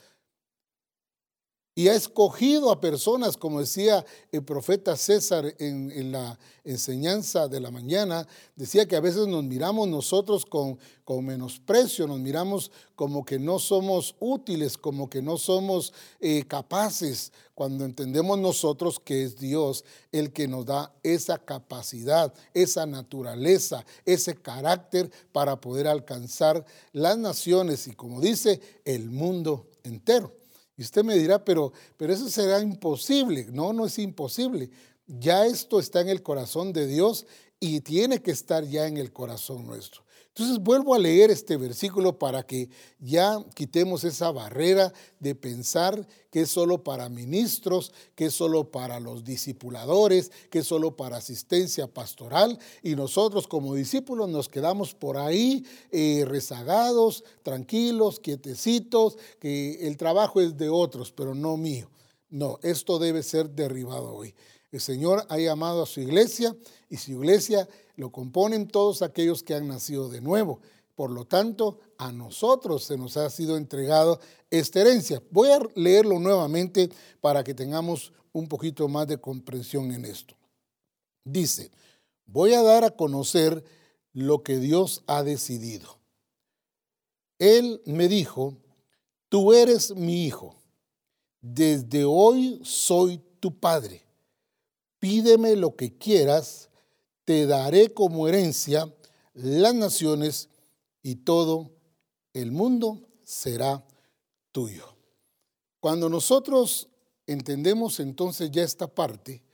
y 1.79 1.89
ha 1.89 1.95
escogido 1.95 2.73
a 2.73 2.81
personas, 2.81 3.37
como 3.37 3.61
decía 3.61 4.03
el 4.33 4.43
profeta 4.43 4.97
César 4.97 5.55
en, 5.59 6.11
la 6.11 6.39
enseñanza 6.65 7.49
de 7.49 7.61
la 7.61 7.71
mañana, 7.71 8.27
decía 8.57 8.89
que 8.89 8.97
a 8.97 9.01
veces 9.01 9.27
nos 9.27 9.45
miramos 9.45 9.87
nosotros 9.87 10.47
con, 10.47 10.79
con, 11.05 11.27
menosprecio, 11.27 12.07
nos 12.07 12.19
miramos 12.19 12.73
como 12.95 13.27
que 13.27 13.39
no 13.39 13.59
somos 13.59 14.17
útiles, 14.21 14.79
como 14.79 15.11
que 15.11 15.21
no 15.21 15.37
somos 15.37 15.93
eh, 16.19 16.45
capaces, 16.49 17.31
cuando 17.55 17.85
entendemos 17.85 18.39
nosotros 18.39 18.99
que 18.99 19.23
es 19.23 19.39
Dios 19.39 19.85
el 20.13 20.33
que 20.33 20.49
nos 20.49 20.65
da 20.65 20.95
esa 21.03 21.37
capacidad, 21.37 22.33
esa 22.55 22.87
naturaleza, 22.87 23.85
ese 24.07 24.35
carácter 24.35 25.11
para 25.31 25.61
poder 25.61 25.89
alcanzar 25.89 26.65
las 26.93 27.19
naciones 27.19 27.87
y, 27.87 27.93
como 27.93 28.23
dice, 28.23 28.63
el 28.87 29.11
mundo 29.11 29.67
entero. 29.85 30.46
Y 30.77 30.83
usted 30.83 31.05
me 31.05 31.17
dirá, 31.17 31.45
pero, 31.45 31.73
pero 31.97 32.13
eso 32.13 32.29
será 32.29 32.61
imposible. 32.61 33.47
No, 33.51 33.73
no 33.73 33.87
es 33.87 33.99
imposible. 33.99 34.71
Ya 35.07 35.47
esto 35.47 35.81
está 35.81 36.01
en 36.01 36.09
el 36.09 36.23
corazón 36.23 36.73
de 36.73 36.87
Dios 36.87 37.27
y 37.61 37.81
tiene 37.81 38.21
que 38.21 38.31
estar 38.31 38.65
ya 38.65 38.87
en 38.87 38.97
el 38.97 39.13
corazón 39.13 39.67
nuestro. 39.67 40.06
Entonces 40.39 40.63
vuelvo 40.63 40.95
a 40.95 40.99
leer 40.99 41.31
este 41.31 41.57
versículo 41.57 42.19
para 42.19 42.43
que 42.43 42.69
ya 42.99 43.43
quitemos 43.55 44.05
esa 44.05 44.31
barrera 44.31 44.93
de 45.19 45.35
pensar 45.35 46.07
que 46.31 46.43
es 46.43 46.51
solo 46.51 46.85
para 46.85 47.09
ministros, 47.09 47.91
que 48.15 48.27
es 48.27 48.35
solo 48.35 48.71
para 48.71 49.01
los 49.01 49.25
discipuladores, 49.25 50.31
que 50.51 50.59
es 50.59 50.67
solo 50.67 50.95
para 50.95 51.17
asistencia 51.17 51.87
pastoral 51.87 52.59
y 52.83 52.97
nosotros 52.97 53.49
como 53.49 53.75
discípulos 53.75 54.29
nos 54.29 54.51
quedamos 54.51 54.95
por 54.95 55.17
ahí 55.17 55.65
eh, 55.91 56.27
rezagados, 56.29 57.25
tranquilos, 57.43 58.21
quietecitos, 58.21 59.17
que 59.41 59.89
el 59.89 59.97
trabajo 59.97 60.43
es 60.43 60.59
de 60.59 60.69
otros, 60.69 61.13
pero 61.13 61.35
no 61.35 61.57
mío. 61.57 61.89
No, 62.29 62.59
esto 62.63 62.99
debe 62.99 63.23
ser 63.23 63.49
derribado 63.49 64.15
hoy. 64.15 64.35
El 64.77 64.83
Señor 64.83 65.25
ha 65.31 65.39
llamado 65.39 65.83
a 65.83 65.87
su 65.87 66.01
iglesia 66.01 66.55
y 66.91 66.99
su 66.99 67.13
iglesia 67.13 67.67
lo 67.97 68.13
componen 68.13 68.69
todos 68.69 69.01
aquellos 69.01 69.43
que 69.43 69.55
han 69.55 69.69
nacido 69.69 70.11
de 70.11 70.21
nuevo. 70.21 70.61
Por 70.95 71.11
lo 71.11 71.25
tanto, 71.25 71.79
a 71.97 72.13
nosotros 72.13 72.85
se 72.85 72.99
nos 72.99 73.17
ha 73.17 73.31
sido 73.31 73.57
entregado 73.57 74.21
esta 74.51 74.83
herencia. 74.83 75.23
Voy 75.31 75.49
a 75.49 75.61
leerlo 75.77 76.19
nuevamente 76.19 76.91
para 77.23 77.43
que 77.43 77.55
tengamos 77.55 78.13
un 78.35 78.49
poquito 78.49 78.87
más 78.87 79.07
de 79.07 79.19
comprensión 79.19 79.93
en 79.93 80.05
esto. 80.05 80.37
Dice, 81.25 81.71
voy 82.27 82.53
a 82.53 82.61
dar 82.61 82.85
a 82.85 82.91
conocer 82.91 83.65
lo 84.13 84.43
que 84.43 84.59
Dios 84.59 85.05
ha 85.07 85.23
decidido. 85.23 85.99
Él 87.39 87.81
me 87.87 88.09
dijo, 88.09 88.59
tú 89.31 89.55
eres 89.55 89.97
mi 89.97 90.27
hijo, 90.27 90.55
desde 91.41 92.05
hoy 92.05 92.61
soy 92.63 93.23
tu 93.41 93.59
padre. 93.59 94.06
Pídeme 95.09 95.55
lo 95.55 95.77
que 95.77 95.97
quieras 95.97 96.69
te 97.25 97.47
daré 97.47 97.95
como 97.95 98.27
herencia 98.27 98.93
las 99.35 99.73
naciones 99.73 100.49
y 101.01 101.15
todo 101.15 101.71
el 102.33 102.51
mundo 102.51 103.07
será 103.23 103.87
tuyo. 104.51 104.97
Cuando 105.79 106.09
nosotros 106.09 106.89
entendemos 107.25 108.01
entonces 108.01 108.51
ya 108.51 108.65
esta 108.65 108.89
parte, 108.89 109.45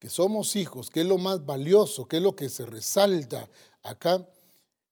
que 0.00 0.08
somos 0.08 0.56
hijos, 0.56 0.90
que 0.90 1.02
es 1.02 1.06
lo 1.06 1.18
más 1.18 1.46
valioso, 1.46 2.08
que 2.08 2.16
es 2.16 2.22
lo 2.24 2.34
que 2.34 2.48
se 2.48 2.66
resalta 2.66 3.48
acá, 3.84 4.28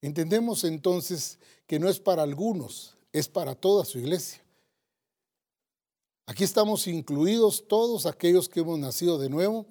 entendemos 0.01 0.63
entonces 0.63 1.41
que 1.67 1.81
no 1.81 1.89
es 1.89 1.99
para 1.99 2.23
algunos, 2.23 2.97
es 3.13 3.27
para 3.27 3.57
toda 3.57 3.85
su 3.85 3.99
iglesia. 3.99 4.44
Aquí 6.27 6.43
estamos 6.43 6.87
incluidos 6.87 7.69
todos 7.69 8.07
aquellos 8.07 8.49
que 8.49 8.61
hemos 8.61 8.79
nacido 8.79 9.19
de 9.19 9.29
nuevo 9.29 9.67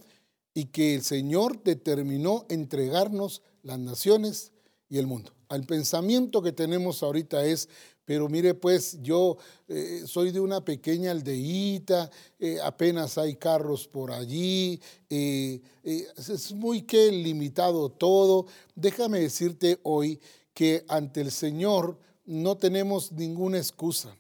y 0.54 0.66
que 0.66 0.94
el 0.94 1.02
Señor 1.02 1.64
determinó 1.64 2.46
entregarnos 2.48 3.42
las 3.64 3.80
naciones 3.80 4.52
y 4.88 5.00
el 5.00 5.08
mundo. 5.08 5.32
El 5.50 5.66
pensamiento 5.66 6.44
que 6.44 6.52
tenemos 6.52 7.02
ahorita 7.02 7.44
es, 7.44 7.70
pero 8.06 8.30
mire 8.30 8.54
pues, 8.54 9.00
yo 9.02 9.38
eh, 9.68 10.04
soy 10.06 10.32
de 10.32 10.40
una 10.40 10.64
pequeña 10.64 11.10
aldeíta, 11.10 12.12
eh, 12.38 12.60
apenas 12.64 13.18
hay 13.18 13.36
carros 13.36 13.88
por 13.88 14.12
allí, 14.12 14.80
eh, 15.10 15.60
es 15.84 16.54
muy 16.54 16.84
que 16.84 17.12
limitado 17.12 17.90
todo. 17.90 18.46
Déjame 18.76 19.22
decirte 19.22 19.80
hoy 19.82 20.20
que 20.54 20.86
ante 20.88 21.22
el 21.22 21.32
Señor 21.32 21.98
no 22.26 22.58
tenemos 22.58 23.12
ninguna 23.12 23.58
excusa. 23.58 24.16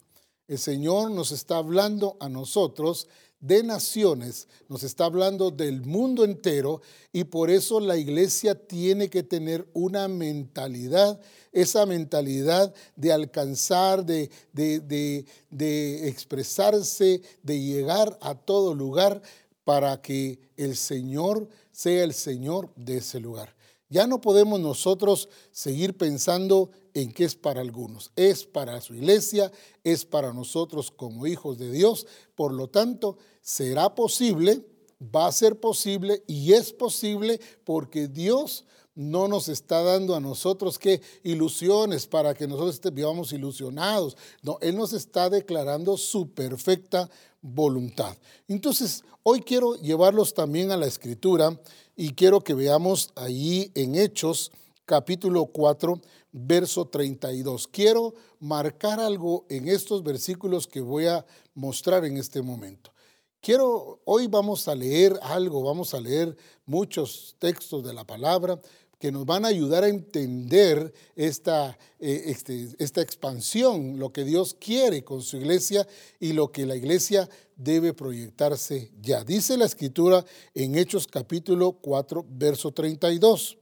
El 0.47 0.59
Señor 0.59 1.11
nos 1.11 1.31
está 1.31 1.57
hablando 1.57 2.17
a 2.19 2.27
nosotros 2.27 3.07
de 3.43 3.61
naciones, 3.61 4.47
nos 4.69 4.83
está 4.83 5.03
hablando 5.03 5.51
del 5.51 5.81
mundo 5.81 6.23
entero 6.23 6.81
y 7.11 7.25
por 7.25 7.49
eso 7.49 7.81
la 7.81 7.97
iglesia 7.97 8.55
tiene 8.55 9.09
que 9.09 9.21
tener 9.21 9.67
una 9.73 10.07
mentalidad, 10.07 11.19
esa 11.51 11.85
mentalidad 11.85 12.73
de 12.95 13.11
alcanzar, 13.11 14.05
de, 14.05 14.29
de, 14.53 15.25
de, 15.49 16.07
expresarse, 16.07 17.21
de 17.41 17.59
llegar 17.59 18.17
a 18.21 18.33
todo 18.33 18.73
lugar 18.73 19.21
para 19.65 20.01
que 20.01 20.39
el 20.55 20.77
Señor 20.77 21.49
sea 21.73 22.05
el 22.05 22.13
Señor 22.13 22.69
de 22.77 22.97
ese 22.97 23.19
lugar. 23.19 23.53
Ya 23.89 24.07
no 24.07 24.21
podemos 24.21 24.61
nosotros 24.61 25.27
seguir 25.51 25.97
pensando 25.97 26.71
en 26.93 27.11
que 27.11 27.25
es 27.25 27.35
para 27.35 27.61
algunos. 27.61 28.11
Es 28.15 28.45
para 28.45 28.79
su 28.81 28.95
iglesia, 28.95 29.51
es 29.83 30.05
para 30.05 30.33
nosotros 30.33 30.91
como 30.91 31.27
hijos 31.27 31.57
de 31.57 31.71
Dios. 31.71 32.05
Por 32.35 32.53
lo 32.53 32.67
tanto, 32.67 33.17
será 33.41 33.95
posible, 33.95 34.65
va 35.03 35.27
a 35.27 35.31
ser 35.31 35.59
posible 35.59 36.23
y 36.27 36.53
es 36.53 36.71
posible 36.71 37.39
porque 37.63 38.07
Dios 38.07 38.65
no 38.95 39.27
nos 39.27 39.49
está 39.49 39.81
dando 39.81 40.15
a 40.15 40.19
nosotros 40.19 40.77
que 40.77 41.01
ilusiones 41.23 42.05
para 42.05 42.33
que 42.35 42.47
nosotros 42.47 42.93
vivamos 42.93 43.33
ilusionados. 43.33 44.15
No, 44.43 44.57
Él 44.61 44.75
nos 44.75 44.93
está 44.93 45.29
declarando 45.29 45.97
su 45.97 46.31
perfecta 46.31 47.09
voluntad. 47.41 48.15
Entonces, 48.47 49.03
hoy 49.23 49.41
quiero 49.41 49.75
llevarlos 49.75 50.33
también 50.33 50.71
a 50.71 50.77
la 50.77 50.85
escritura 50.85 51.59
y 51.95 52.13
quiero 52.13 52.41
que 52.41 52.53
veamos 52.53 53.11
allí 53.15 53.71
en 53.73 53.95
Hechos 53.95 54.51
capítulo 54.85 55.45
4, 55.45 55.99
verso 56.33 56.87
32. 56.87 57.67
Quiero 57.67 58.13
marcar 58.39 58.99
algo 58.99 59.45
en 59.49 59.69
estos 59.69 60.03
versículos 60.03 60.67
que 60.67 60.81
voy 60.81 61.05
a 61.05 61.25
mostrar 61.53 62.03
en 62.03 62.17
este 62.17 62.41
momento. 62.41 62.91
Quiero, 63.39 64.01
hoy 64.05 64.27
vamos 64.27 64.67
a 64.67 64.75
leer 64.75 65.17
algo, 65.21 65.63
vamos 65.63 65.93
a 65.93 66.01
leer 66.01 66.35
muchos 66.65 67.35
textos 67.39 67.83
de 67.83 67.93
la 67.93 68.05
palabra, 68.05 68.59
que 69.03 69.11
nos 69.11 69.25
van 69.25 69.43
a 69.43 69.49
ayudar 69.49 69.83
a 69.83 69.89
entender 69.89 70.93
esta, 71.17 71.77
eh, 71.99 72.23
este, 72.27 72.69
esta 72.79 73.01
expansión, 73.01 73.99
lo 73.99 74.13
que 74.13 74.23
Dios 74.23 74.55
quiere 74.57 75.03
con 75.03 75.21
su 75.21 75.35
iglesia 75.35 75.85
y 76.21 76.31
lo 76.31 76.53
que 76.53 76.65
la 76.65 76.77
iglesia 76.77 77.29
debe 77.57 77.93
proyectarse 77.93 78.93
ya. 79.01 79.25
Dice 79.25 79.57
la 79.57 79.65
escritura 79.65 80.23
en 80.53 80.75
Hechos 80.77 81.05
capítulo 81.05 81.73
4, 81.73 82.25
verso 82.29 82.71
32. 82.71 83.57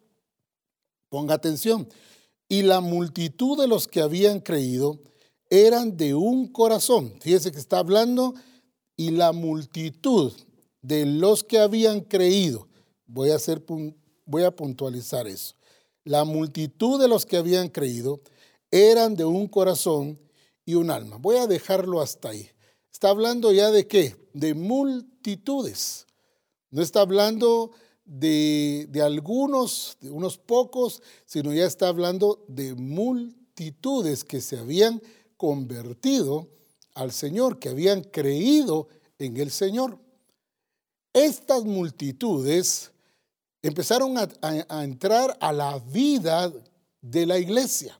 Ponga 1.09 1.33
atención. 1.33 1.89
Y 2.51 2.63
la 2.63 2.81
multitud 2.81 3.57
de 3.57 3.65
los 3.65 3.87
que 3.87 4.01
habían 4.01 4.41
creído 4.41 4.99
eran 5.49 5.95
de 5.95 6.15
un 6.15 6.49
corazón. 6.49 7.15
Fíjese 7.21 7.49
que 7.53 7.57
está 7.57 7.79
hablando 7.79 8.33
y 8.97 9.11
la 9.11 9.31
multitud 9.31 10.33
de 10.81 11.05
los 11.05 11.45
que 11.45 11.59
habían 11.59 12.01
creído. 12.01 12.67
Voy 13.05 13.31
a 13.31 13.37
hacer 13.37 13.63
voy 14.25 14.43
a 14.43 14.53
puntualizar 14.53 15.29
eso. 15.29 15.55
La 16.03 16.25
multitud 16.25 16.99
de 16.99 17.07
los 17.07 17.25
que 17.25 17.37
habían 17.37 17.69
creído 17.69 18.19
eran 18.69 19.15
de 19.15 19.23
un 19.23 19.47
corazón 19.47 20.19
y 20.65 20.73
un 20.73 20.91
alma. 20.91 21.15
Voy 21.21 21.37
a 21.37 21.47
dejarlo 21.47 22.01
hasta 22.01 22.31
ahí. 22.31 22.49
Está 22.91 23.11
hablando 23.11 23.53
ya 23.53 23.71
de 23.71 23.87
qué? 23.87 24.17
De 24.33 24.55
multitudes. 24.55 26.05
No 26.69 26.81
está 26.81 26.99
hablando 26.99 27.71
de, 28.05 28.87
de, 28.89 29.01
algunos, 29.01 29.97
de 30.01 30.11
unos 30.11 30.37
pocos, 30.37 31.01
sino 31.25 31.53
ya 31.53 31.65
está 31.65 31.87
hablando 31.87 32.43
de 32.47 32.75
multitudes 32.75 34.23
que 34.23 34.41
se 34.41 34.57
habían 34.57 35.01
convertido 35.37 36.49
al 36.93 37.11
Señor, 37.11 37.59
que 37.59 37.69
habían 37.69 38.03
creído 38.03 38.87
en 39.17 39.37
el 39.37 39.51
Señor. 39.51 39.97
Estas 41.13 41.63
multitudes 41.63 42.91
empezaron 43.61 44.17
a, 44.17 44.83
entrar 44.83 45.37
a 45.39 45.51
la 45.51 45.77
vida 45.79 46.51
de 47.01 47.25
la 47.25 47.37
iglesia. 47.37 47.97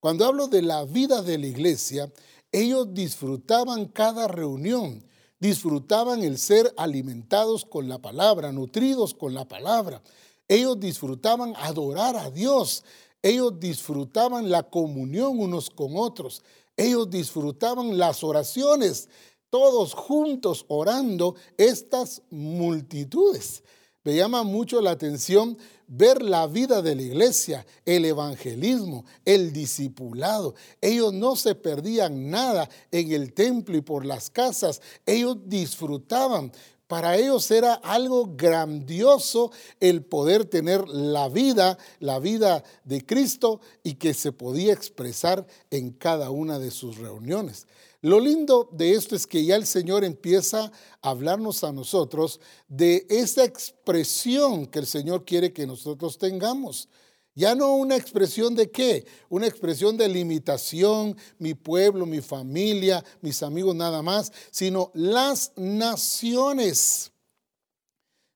Cuando 0.00 0.26
hablo 0.26 0.48
de 0.48 0.62
la 0.62 0.84
vida 0.84 1.22
de 1.22 1.38
la 1.38 1.46
iglesia, 1.46 2.12
ellos 2.50 2.92
disfrutaban 2.92 3.86
cada 3.86 4.28
reunión, 4.28 5.04
disfrutaban 5.42 6.22
el 6.22 6.38
ser 6.38 6.72
alimentados 6.76 7.64
con 7.64 7.88
la 7.88 7.98
palabra, 7.98 8.52
nutridos 8.52 9.12
con 9.12 9.34
la 9.34 9.44
palabra. 9.44 10.00
Ellos 10.46 10.78
disfrutaban 10.78 11.54
adorar 11.56 12.14
a 12.14 12.30
Dios. 12.30 12.84
Ellos 13.22 13.58
disfrutaban 13.58 14.52
la 14.52 14.62
comunión 14.62 15.40
unos 15.40 15.68
con 15.68 15.96
otros. 15.96 16.44
Ellos 16.76 17.10
disfrutaban 17.10 17.98
las 17.98 18.22
oraciones, 18.22 19.08
todos 19.50 19.94
juntos 19.94 20.64
orando 20.68 21.34
estas 21.56 22.22
multitudes. 22.30 23.64
Me 24.04 24.16
llama 24.16 24.42
mucho 24.42 24.80
la 24.80 24.90
atención 24.90 25.56
ver 25.86 26.22
la 26.22 26.46
vida 26.48 26.82
de 26.82 26.96
la 26.96 27.02
iglesia, 27.02 27.64
el 27.84 28.04
evangelismo, 28.04 29.04
el 29.24 29.52
discipulado. 29.52 30.54
Ellos 30.80 31.12
no 31.12 31.36
se 31.36 31.54
perdían 31.54 32.28
nada 32.28 32.68
en 32.90 33.12
el 33.12 33.32
templo 33.32 33.76
y 33.76 33.80
por 33.80 34.04
las 34.04 34.28
casas. 34.28 34.80
Ellos 35.06 35.36
disfrutaban. 35.44 36.50
Para 36.88 37.16
ellos 37.16 37.50
era 37.50 37.74
algo 37.74 38.34
grandioso 38.36 39.50
el 39.80 40.04
poder 40.04 40.44
tener 40.44 40.86
la 40.88 41.28
vida, 41.28 41.78
la 42.00 42.18
vida 42.18 42.64
de 42.84 43.06
Cristo 43.06 43.60
y 43.82 43.94
que 43.94 44.12
se 44.12 44.32
podía 44.32 44.74
expresar 44.74 45.46
en 45.70 45.92
cada 45.92 46.30
una 46.30 46.58
de 46.58 46.70
sus 46.70 46.98
reuniones. 46.98 47.66
Lo 48.02 48.18
lindo 48.18 48.68
de 48.72 48.94
esto 48.94 49.14
es 49.14 49.28
que 49.28 49.44
ya 49.44 49.54
el 49.54 49.64
Señor 49.64 50.02
empieza 50.02 50.72
a 51.00 51.10
hablarnos 51.10 51.62
a 51.62 51.70
nosotros 51.70 52.40
de 52.66 53.06
esa 53.08 53.44
expresión 53.44 54.66
que 54.66 54.80
el 54.80 54.86
Señor 54.86 55.24
quiere 55.24 55.52
que 55.52 55.68
nosotros 55.68 56.18
tengamos. 56.18 56.88
Ya 57.36 57.54
no 57.54 57.76
una 57.76 57.94
expresión 57.96 58.56
de 58.56 58.72
qué, 58.72 59.06
una 59.28 59.46
expresión 59.46 59.96
de 59.96 60.08
limitación, 60.08 61.16
mi 61.38 61.54
pueblo, 61.54 62.04
mi 62.04 62.20
familia, 62.20 63.04
mis 63.20 63.40
amigos 63.40 63.76
nada 63.76 64.02
más, 64.02 64.32
sino 64.50 64.90
las 64.94 65.52
naciones 65.54 67.11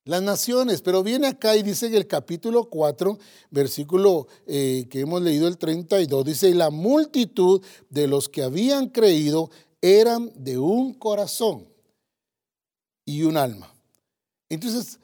las 0.07 0.23
naciones, 0.23 0.83
pero 0.83 1.03
viene 1.03 1.27
acá 1.27 1.57
y 1.57 1.65
dice 1.65 1.87
en 1.87 1.97
el 1.97 2.07
capítulo 2.07 2.71
4, 2.71 3.19
versículo 3.51 4.29
eh, 4.47 4.87
que 4.89 5.01
hemos 5.01 5.21
leído 5.21 5.49
el 5.49 5.59
32, 5.59 6.25
dice, 6.25 6.49
y 6.49 6.55
la 6.55 6.71
multitud 6.71 7.61
de 7.91 8.07
los 8.07 8.29
que 8.29 8.45
habían 8.45 8.89
creído 8.89 9.51
eran 9.83 10.31
de 10.37 10.59
un 10.59 10.95
corazón 10.95 11.67
y 13.05 13.25
un 13.25 13.37
alma. 13.37 13.75
Entonces, 14.49 15.01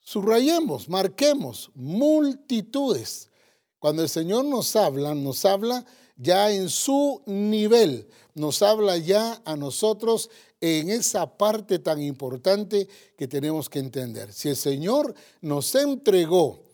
subrayemos, 0.00 0.90
marquemos 0.90 1.70
multitudes. 1.74 3.30
Cuando 3.78 4.02
el 4.02 4.10
Señor 4.10 4.44
nos 4.44 4.76
habla, 4.76 5.14
nos 5.14 5.46
habla 5.46 5.86
ya 6.16 6.50
en 6.50 6.68
su 6.68 7.22
nivel, 7.24 8.08
nos 8.34 8.60
habla 8.60 8.98
ya 8.98 9.40
a 9.46 9.56
nosotros 9.56 10.28
en 10.60 10.90
esa 10.90 11.38
parte 11.38 11.78
tan 11.78 12.02
importante 12.02 12.88
que 13.16 13.28
tenemos 13.28 13.68
que 13.68 13.78
entender. 13.78 14.32
Si 14.32 14.48
el 14.48 14.56
Señor 14.56 15.14
nos 15.40 15.74
entregó 15.74 16.67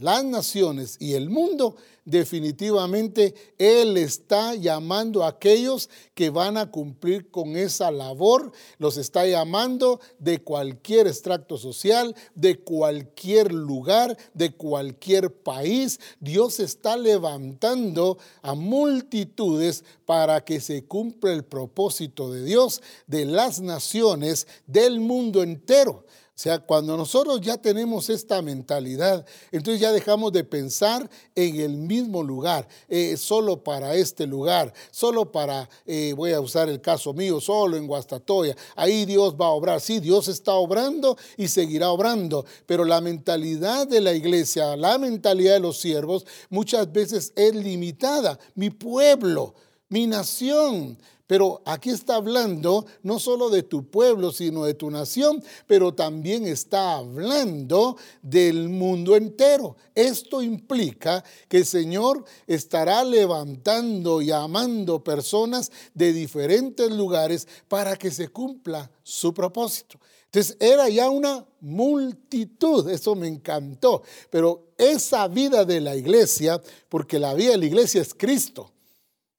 las 0.00 0.24
naciones 0.24 0.96
y 0.98 1.14
el 1.14 1.30
mundo, 1.30 1.76
definitivamente 2.04 3.34
Él 3.58 3.96
está 3.96 4.54
llamando 4.54 5.22
a 5.24 5.28
aquellos 5.28 5.88
que 6.14 6.30
van 6.30 6.56
a 6.56 6.70
cumplir 6.70 7.30
con 7.30 7.56
esa 7.56 7.90
labor, 7.90 8.52
los 8.78 8.96
está 8.96 9.26
llamando 9.26 10.00
de 10.18 10.42
cualquier 10.42 11.06
extracto 11.06 11.58
social, 11.58 12.14
de 12.34 12.58
cualquier 12.58 13.52
lugar, 13.52 14.16
de 14.34 14.52
cualquier 14.52 15.32
país. 15.32 16.00
Dios 16.18 16.60
está 16.60 16.96
levantando 16.96 18.18
a 18.42 18.54
multitudes 18.54 19.84
para 20.06 20.44
que 20.44 20.60
se 20.60 20.84
cumpla 20.84 21.32
el 21.32 21.44
propósito 21.44 22.32
de 22.32 22.44
Dios 22.44 22.82
de 23.06 23.26
las 23.26 23.60
naciones 23.60 24.46
del 24.66 25.00
mundo 25.00 25.42
entero. 25.42 26.04
O 26.40 26.42
sea, 26.42 26.58
cuando 26.58 26.96
nosotros 26.96 27.38
ya 27.42 27.58
tenemos 27.58 28.08
esta 28.08 28.40
mentalidad, 28.40 29.26
entonces 29.52 29.78
ya 29.78 29.92
dejamos 29.92 30.32
de 30.32 30.42
pensar 30.42 31.06
en 31.34 31.60
el 31.60 31.76
mismo 31.76 32.22
lugar, 32.22 32.66
eh, 32.88 33.18
solo 33.18 33.62
para 33.62 33.94
este 33.94 34.26
lugar, 34.26 34.72
solo 34.90 35.30
para, 35.30 35.68
eh, 35.84 36.14
voy 36.16 36.32
a 36.32 36.40
usar 36.40 36.70
el 36.70 36.80
caso 36.80 37.12
mío, 37.12 37.42
solo 37.42 37.76
en 37.76 37.86
Guastatoya. 37.86 38.56
Ahí 38.74 39.04
Dios 39.04 39.34
va 39.38 39.48
a 39.48 39.50
obrar. 39.50 39.82
Sí, 39.82 40.00
Dios 40.00 40.28
está 40.28 40.54
obrando 40.54 41.18
y 41.36 41.48
seguirá 41.48 41.90
obrando, 41.90 42.46
pero 42.64 42.86
la 42.86 43.02
mentalidad 43.02 43.86
de 43.86 44.00
la 44.00 44.14
iglesia, 44.14 44.78
la 44.78 44.96
mentalidad 44.96 45.52
de 45.52 45.60
los 45.60 45.78
siervos, 45.78 46.24
muchas 46.48 46.90
veces 46.90 47.34
es 47.36 47.54
limitada. 47.54 48.38
Mi 48.54 48.70
pueblo, 48.70 49.54
mi 49.90 50.06
nación, 50.06 50.96
pero 51.30 51.62
aquí 51.64 51.90
está 51.90 52.16
hablando 52.16 52.86
no 53.04 53.20
solo 53.20 53.50
de 53.50 53.62
tu 53.62 53.88
pueblo, 53.88 54.32
sino 54.32 54.64
de 54.64 54.74
tu 54.74 54.90
nación, 54.90 55.40
pero 55.68 55.94
también 55.94 56.44
está 56.44 56.96
hablando 56.96 57.96
del 58.20 58.68
mundo 58.68 59.14
entero. 59.14 59.76
Esto 59.94 60.42
implica 60.42 61.22
que 61.48 61.58
el 61.58 61.66
Señor 61.66 62.24
estará 62.48 63.04
levantando 63.04 64.20
y 64.20 64.32
amando 64.32 65.04
personas 65.04 65.70
de 65.94 66.12
diferentes 66.12 66.90
lugares 66.90 67.46
para 67.68 67.94
que 67.94 68.10
se 68.10 68.26
cumpla 68.26 68.90
su 69.04 69.32
propósito. 69.32 70.00
Entonces 70.24 70.56
era 70.58 70.88
ya 70.88 71.10
una 71.10 71.46
multitud, 71.60 72.90
eso 72.90 73.14
me 73.14 73.28
encantó, 73.28 74.02
pero 74.30 74.72
esa 74.76 75.28
vida 75.28 75.64
de 75.64 75.80
la 75.80 75.94
iglesia, 75.94 76.60
porque 76.88 77.20
la 77.20 77.34
vida 77.34 77.52
de 77.52 77.58
la 77.58 77.66
iglesia 77.66 78.02
es 78.02 78.14
Cristo, 78.14 78.72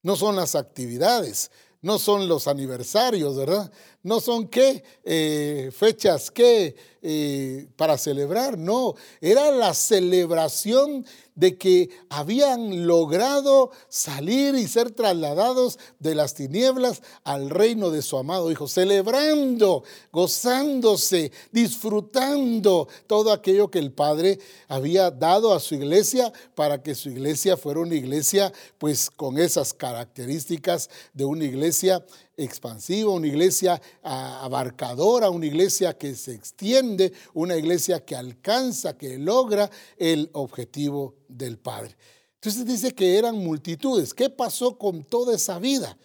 no 0.04 0.16
son 0.16 0.38
las 0.38 0.56
actividades, 0.56 1.52
no 1.82 2.00
son 2.00 2.28
los 2.28 2.48
aniversarios, 2.48 3.36
¿verdad? 3.38 3.72
No 4.04 4.20
son 4.20 4.48
qué 4.48 4.84
eh, 5.04 5.72
fechas 5.74 6.32
qué 6.32 6.76
eh, 7.04 7.68
para 7.78 7.98
celebrar, 7.98 8.60
no, 8.60 8.94
era 9.22 9.50
la 9.50 9.74
celebración 9.74 11.04
de 11.34 11.58
que 11.58 11.90
habían 12.10 12.86
logrado 12.86 13.72
salir 13.90 14.54
y 14.54 14.68
ser 14.68 14.92
trasladados 14.92 15.80
de 15.98 16.14
las 16.14 16.36
tinieblas 16.36 17.02
al 17.24 17.50
reino 17.50 17.90
de 17.90 18.04
su 18.04 18.18
amado 18.18 18.52
Hijo, 18.52 18.68
celebrando, 18.68 19.84
gozándose, 20.12 21.32
disfrutando 21.52 22.88
todo 23.08 23.32
aquello 23.32 23.72
que 23.72 23.80
el 23.80 23.92
Padre 23.92 24.38
había 24.68 25.10
dado 25.10 25.54
a 25.54 25.60
su 25.60 25.74
iglesia 25.74 26.32
para 26.54 26.84
que 26.84 26.94
su 26.94 27.10
iglesia 27.10 27.58
fuera 27.58 27.80
una 27.80 27.96
iglesia 27.96 28.54
pues 28.78 29.10
con 29.10 29.40
esas 29.40 29.74
características 29.74 30.92
de 31.16 31.26
una 31.26 31.46
iglesia 31.46 32.06
expansiva, 32.42 33.12
una 33.12 33.28
iglesia 33.28 33.82
ah, 34.04 34.44
abarcadora, 34.44 35.30
una 35.30 35.46
iglesia 35.46 35.98
que 35.98 36.16
se 36.16 36.34
extiende, 36.34 37.14
una 37.34 37.56
iglesia 37.56 38.04
que 38.04 38.16
alcanza, 38.16 38.98
que 38.98 39.18
logra 39.18 39.70
el 39.98 40.30
objetivo 40.34 41.16
del 41.28 41.58
Padre. 41.58 41.96
Entonces 42.36 42.66
dice 42.66 42.92
que 42.94 43.18
eran 43.18 43.38
multitudes. 43.38 44.14
¿Qué 44.14 44.30
pasó 44.30 44.78
con 44.78 45.04
toda 45.04 45.36
esa 45.36 45.60
vida? 45.60 45.96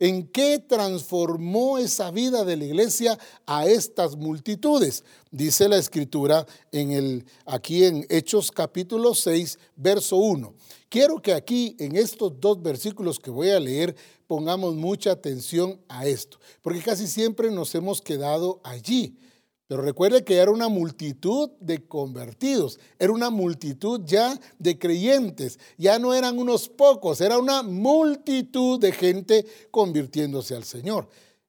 ¿En 0.00 0.26
qué 0.26 0.58
transformó 0.58 1.78
esa 1.78 2.10
vida 2.10 2.44
de 2.44 2.56
la 2.56 2.64
iglesia 2.64 3.16
a 3.46 3.66
estas 3.66 4.16
multitudes? 4.16 5.04
Dice 5.30 5.68
la 5.68 5.76
escritura 5.76 6.46
en 6.72 6.90
el, 6.90 7.24
aquí 7.46 7.84
en 7.84 8.04
Hechos 8.10 8.50
capítulo 8.50 9.14
6, 9.14 9.58
verso 9.76 10.16
1. 10.16 10.52
Quiero 10.94 11.20
que 11.20 11.32
aquí 11.32 11.74
en 11.80 11.96
estos 11.96 12.38
dos 12.38 12.62
versículos 12.62 13.18
que 13.18 13.28
voy 13.28 13.50
a 13.50 13.58
leer 13.58 13.96
pongamos 14.28 14.76
mucha 14.76 15.10
atención 15.10 15.80
a 15.88 16.06
esto, 16.06 16.38
porque 16.62 16.82
casi 16.82 17.08
siempre 17.08 17.50
nos 17.50 17.74
hemos 17.74 18.00
quedado 18.00 18.60
allí. 18.62 19.18
Pero 19.66 19.82
recuerde 19.82 20.22
que 20.22 20.36
era 20.36 20.52
una 20.52 20.68
multitud 20.68 21.50
de 21.58 21.84
convertidos, 21.84 22.78
era 22.96 23.12
una 23.12 23.30
multitud 23.30 24.02
ya 24.04 24.38
de 24.60 24.78
creyentes, 24.78 25.58
ya 25.76 25.98
no 25.98 26.14
eran 26.14 26.38
unos 26.38 26.68
pocos, 26.68 27.20
era 27.20 27.38
una 27.38 27.64
multitud 27.64 28.78
de 28.78 28.92
gente 28.92 29.46
convirtiéndose 29.72 30.54
al 30.54 30.62
Señor. 30.62 31.08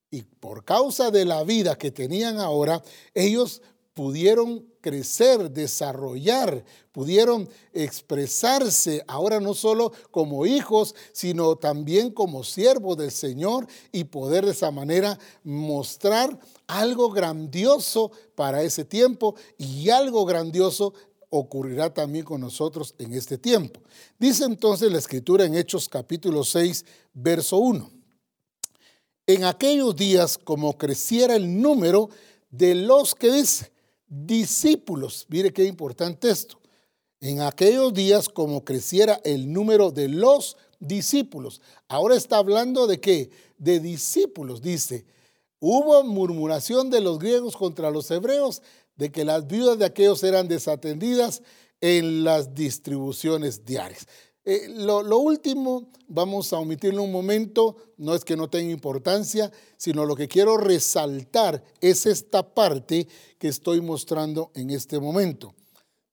Y 0.10 0.24
por 0.24 0.66
causa 0.66 1.12
de 1.12 1.24
la 1.24 1.44
vida 1.44 1.78
que 1.78 1.92
tenían 1.92 2.40
ahora, 2.40 2.82
ellos 3.14 3.62
pudieron 3.96 4.68
crecer, 4.82 5.50
desarrollar, 5.52 6.66
pudieron 6.92 7.50
expresarse 7.72 9.04
ahora 9.08 9.40
no 9.40 9.54
solo 9.54 9.94
como 10.12 10.46
hijos, 10.46 10.94
sino 11.14 11.56
también 11.56 12.12
como 12.12 12.44
siervos 12.44 12.98
del 12.98 13.10
Señor 13.10 13.68
y 13.94 14.04
poder 14.04 14.46
de 14.46 14.52
esa 14.52 14.70
manera 14.70 15.18
mostrar 15.44 16.38
algo 16.68 17.10
grandioso 17.10 18.12
para 18.36 18.64
ese 18.64 18.84
tiempo 18.84 19.36
y 19.58 19.90
algo 19.90 20.26
grandioso 20.26 20.94
ocurrirá 21.30 21.94
también 21.94 22.26
con 22.26 22.42
nosotros 22.42 22.96
en 23.00 23.14
este 23.14 23.38
tiempo. 23.38 23.80
Dice 24.20 24.44
entonces 24.44 24.92
la 24.92 25.00
escritura 25.00 25.46
en 25.46 25.56
Hechos 25.56 25.88
capítulo 25.88 26.44
6, 26.44 26.86
verso 27.14 27.58
1. 27.58 27.90
En 29.28 29.46
aquellos 29.46 29.96
días, 29.96 30.38
como 30.38 30.78
creciera 30.78 31.38
el 31.38 31.62
número 31.62 32.10
de 32.52 32.76
los 32.76 33.16
que 33.16 33.32
dice, 33.32 33.75
discípulos. 34.08 35.26
Mire 35.30 35.52
qué 35.52 35.66
importante 35.66 36.30
esto. 36.30 36.60
En 37.22 37.42
aquellos 37.42 37.94
días, 37.94 38.30
como 38.30 38.64
creciera 38.64 39.20
el 39.24 39.52
número 39.52 39.92
de 39.92 40.10
los 40.10 40.58
discípulos. 40.80 41.62
Ahora 41.88 42.16
está 42.16 42.38
hablando 42.38 42.88
de 42.88 43.00
qué? 43.00 43.32
De 43.58 43.80
discípulos, 43.80 44.62
dice. 44.62 45.06
Hubo 45.60 46.04
murmuración 46.04 46.90
de 46.90 47.02
los 47.02 47.20
griegos 47.20 47.56
contra 47.56 47.90
los 47.90 48.12
hebreos 48.12 48.62
de 48.96 49.12
que 49.12 49.26
las 49.26 49.48
viudas 49.48 49.80
de 49.80 49.86
aquellos 49.86 50.24
eran 50.24 50.48
desatendidas 50.48 51.42
en 51.82 52.24
las 52.24 52.54
distribuciones 52.54 53.66
diarias. 53.66 54.08
Eh, 54.46 54.68
lo, 54.70 55.02
lo, 55.02 55.18
último, 55.18 55.90
vamos 56.08 56.54
a 56.54 56.60
omitirlo 56.60 57.02
un 57.02 57.12
momento, 57.12 57.78
no 57.98 58.14
es 58.14 58.24
que 58.24 58.38
no 58.38 58.48
tenga 58.48 58.72
importancia, 58.72 59.52
sino 59.76 60.06
lo 60.06 60.16
que 60.16 60.28
quiero 60.28 60.56
resaltar 60.58 61.64
es 61.82 62.06
esta 62.06 62.54
parte 62.54 63.08
que 63.40 63.48
estoy 63.48 63.82
mostrando 63.82 64.52
en 64.54 64.70
este 64.70 65.00
momento. 65.00 65.56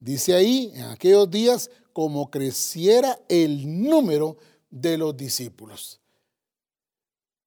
Dice 0.00 0.34
ahí, 0.34 0.72
en 0.74 0.84
aquellos 0.84 1.30
días, 1.30 1.70
como 1.92 2.30
creciera 2.30 3.20
el 3.28 3.82
número 3.82 4.38
de 4.70 4.96
los 4.96 5.16
discípulos. 5.16 6.00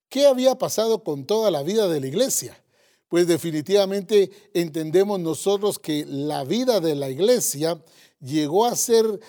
¿Qué 0.07 0.27
había 0.27 0.55
pasado 0.57 1.03
con 1.03 1.25
toda 1.25 1.51
la 1.51 1.63
vida 1.63 1.87
de 1.87 1.99
la 1.99 2.07
iglesia? 2.07 2.63
Pues 3.09 3.27
definitivamente 3.27 4.31
entendemos 4.53 5.19
nosotros 5.19 5.79
que 5.79 6.05
la 6.07 6.43
vida 6.43 6.79
de 6.79 6.95
la 6.95 7.09
iglesia 7.09 7.83
llegó 8.19 8.65
a 8.65 8.75
ser 8.75 9.19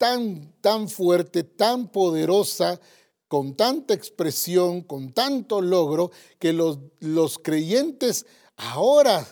tan, 0.00 0.88
fuerte, 0.88 1.44
tan 1.44 1.88
poderosa, 1.88 2.80
con 3.28 3.54
tanta 3.54 3.92
expresión, 3.92 4.80
con 4.80 5.12
tanto 5.12 5.60
logro, 5.60 6.10
que 6.38 6.54
los, 6.54 6.78
los 7.00 7.38
creyentes 7.38 8.24
ahora, 8.56 9.26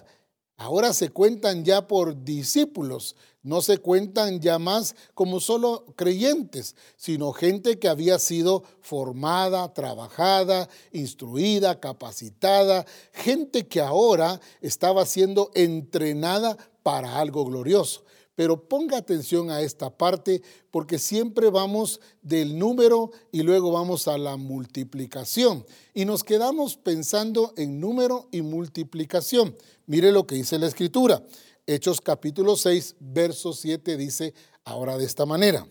ahora 0.59 0.93
se 0.93 1.09
cuentan 1.09 1.65
ya 1.65 1.89
por 1.89 2.23
discípulos, 2.23 3.17
no 3.43 3.63
se 3.63 3.79
cuentan 3.79 4.41
ya 4.41 4.59
más 4.59 4.95
como 5.15 5.41
solo 5.41 5.87
creyentes, 5.97 6.77
sino 6.97 7.33
gente 7.33 7.79
que 7.79 7.89
había 7.89 8.19
sido 8.19 8.63
formada, 8.83 9.73
trabajada, 9.73 10.69
instruida, 10.93 11.81
capacitada, 11.81 12.85
gente 13.15 13.67
que 13.67 13.81
ahora 13.81 14.39
estaba 14.61 15.07
siendo 15.07 15.51
entrenada 15.55 16.59
para 16.83 17.19
algo 17.19 17.47
glorioso. 17.47 18.03
Pero 18.39 18.69
ponga 18.69 18.99
atención 18.99 19.51
a 19.51 19.63
esta 19.63 19.91
parte 19.91 20.43
porque 20.71 21.01
siempre 21.01 21.51
vamos 21.51 22.01
del 22.23 22.57
número 22.57 23.11
y 23.33 23.43
luego 23.43 23.73
vamos 23.73 24.07
a 24.07 24.17
la 24.17 24.37
multiplicación. 24.37 25.67
Y 25.93 26.05
nos 26.05 26.23
quedamos 26.23 26.77
pensando 26.77 27.53
en 27.57 27.81
número 27.81 28.29
y 28.31 28.43
multiplicación. 28.43 29.57
Mire 29.87 30.13
lo 30.13 30.25
que 30.25 30.37
dice 30.37 30.57
la 30.57 30.69
escritura. 30.69 31.21
Hechos 31.67 32.01
capítulo 32.01 32.55
6, 32.55 32.95
verso 33.01 33.53
7 33.53 33.97
dice 33.97 34.35
ahora 34.63 34.97
de 34.97 35.05
esta 35.07 35.27
manera. 35.27 35.67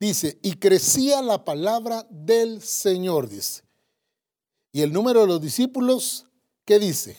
Dice, 0.00 0.38
y 0.40 0.54
crecía 0.54 1.20
la 1.20 1.44
palabra 1.44 2.06
del 2.08 2.62
Señor, 2.62 3.28
dice. 3.28 3.64
Y 4.72 4.80
el 4.80 4.94
número 4.94 5.20
de 5.20 5.26
los 5.26 5.42
discípulos, 5.42 6.24
¿qué 6.64 6.78
dice? 6.78 7.18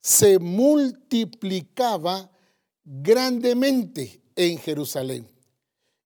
Se 0.00 0.38
multiplicaba 0.38 2.30
grandemente 2.86 4.22
en 4.36 4.58
Jerusalén. 4.58 5.28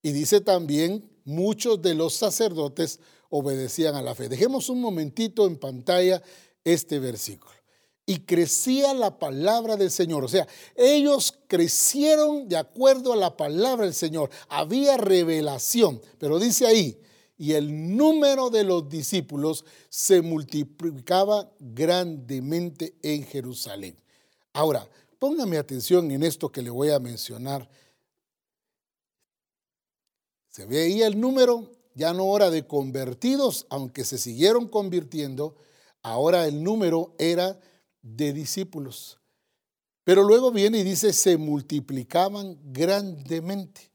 Y 0.02 0.12
dice 0.12 0.40
también, 0.40 1.08
muchos 1.24 1.80
de 1.82 1.94
los 1.94 2.14
sacerdotes 2.14 2.98
obedecían 3.28 3.94
a 3.94 4.02
la 4.02 4.14
fe. 4.14 4.28
Dejemos 4.28 4.68
un 4.70 4.80
momentito 4.80 5.46
en 5.46 5.58
pantalla 5.58 6.22
este 6.64 6.98
versículo. 6.98 7.52
Y 8.06 8.20
crecía 8.20 8.92
la 8.94 9.18
palabra 9.18 9.76
del 9.76 9.90
Señor. 9.90 10.24
O 10.24 10.28
sea, 10.28 10.48
ellos 10.74 11.38
crecieron 11.46 12.48
de 12.48 12.56
acuerdo 12.56 13.12
a 13.12 13.16
la 13.16 13.36
palabra 13.36 13.84
del 13.84 13.94
Señor. 13.94 14.30
Había 14.48 14.96
revelación. 14.96 16.00
Pero 16.18 16.40
dice 16.40 16.66
ahí, 16.66 16.98
y 17.38 17.52
el 17.52 17.96
número 17.96 18.50
de 18.50 18.64
los 18.64 18.88
discípulos 18.88 19.64
se 19.88 20.22
multiplicaba 20.22 21.52
grandemente 21.60 22.94
en 23.02 23.24
Jerusalén. 23.24 23.96
Ahora, 24.52 24.88
Póngame 25.20 25.58
atención 25.58 26.10
en 26.10 26.22
esto 26.22 26.50
que 26.50 26.62
le 26.62 26.70
voy 26.70 26.88
a 26.88 26.98
mencionar. 26.98 27.68
Se 30.48 30.64
veía 30.64 31.06
el 31.06 31.20
número, 31.20 31.70
ya 31.94 32.14
no 32.14 32.34
era 32.34 32.50
de 32.50 32.66
convertidos, 32.66 33.66
aunque 33.68 34.06
se 34.06 34.16
siguieron 34.16 34.66
convirtiendo, 34.66 35.56
ahora 36.02 36.46
el 36.46 36.64
número 36.64 37.14
era 37.18 37.60
de 38.00 38.32
discípulos. 38.32 39.20
Pero 40.04 40.24
luego 40.24 40.52
viene 40.52 40.78
y 40.78 40.84
dice, 40.84 41.12
se 41.12 41.36
multiplicaban 41.36 42.58
grandemente. 42.72 43.90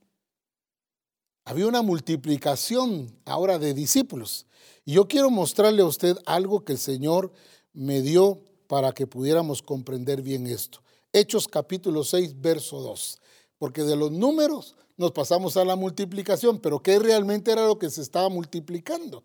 Había 1.43 1.65
una 1.65 1.81
multiplicación 1.81 3.19
ahora 3.25 3.57
de 3.57 3.73
discípulos. 3.73 4.45
Y 4.85 4.93
yo 4.93 5.07
quiero 5.07 5.31
mostrarle 5.31 5.81
a 5.81 5.85
usted 5.85 6.17
algo 6.27 6.63
que 6.63 6.73
el 6.73 6.79
Señor 6.79 7.33
me 7.73 8.03
dio 8.03 8.43
para 8.67 8.91
que 8.91 9.07
pudiéramos 9.07 9.63
comprender 9.63 10.21
bien 10.21 10.45
esto. 10.45 10.84
Hechos 11.15 11.47
capítulo 11.47 12.03
6, 12.03 12.41
verso 12.41 12.81
2. 12.81 13.21
Porque 13.57 13.83
de 13.83 13.95
los 13.95 14.11
números 14.11 14.75
nos 14.97 15.13
pasamos 15.13 15.55
a 15.55 15.63
la 15.63 15.77
multiplicación, 15.77 16.59
pero 16.59 16.83
¿qué 16.83 16.99
realmente 16.99 17.53
era 17.53 17.65
lo 17.65 17.79
que 17.79 17.89
se 17.89 18.01
estaba 18.01 18.27
multiplicando? 18.27 19.23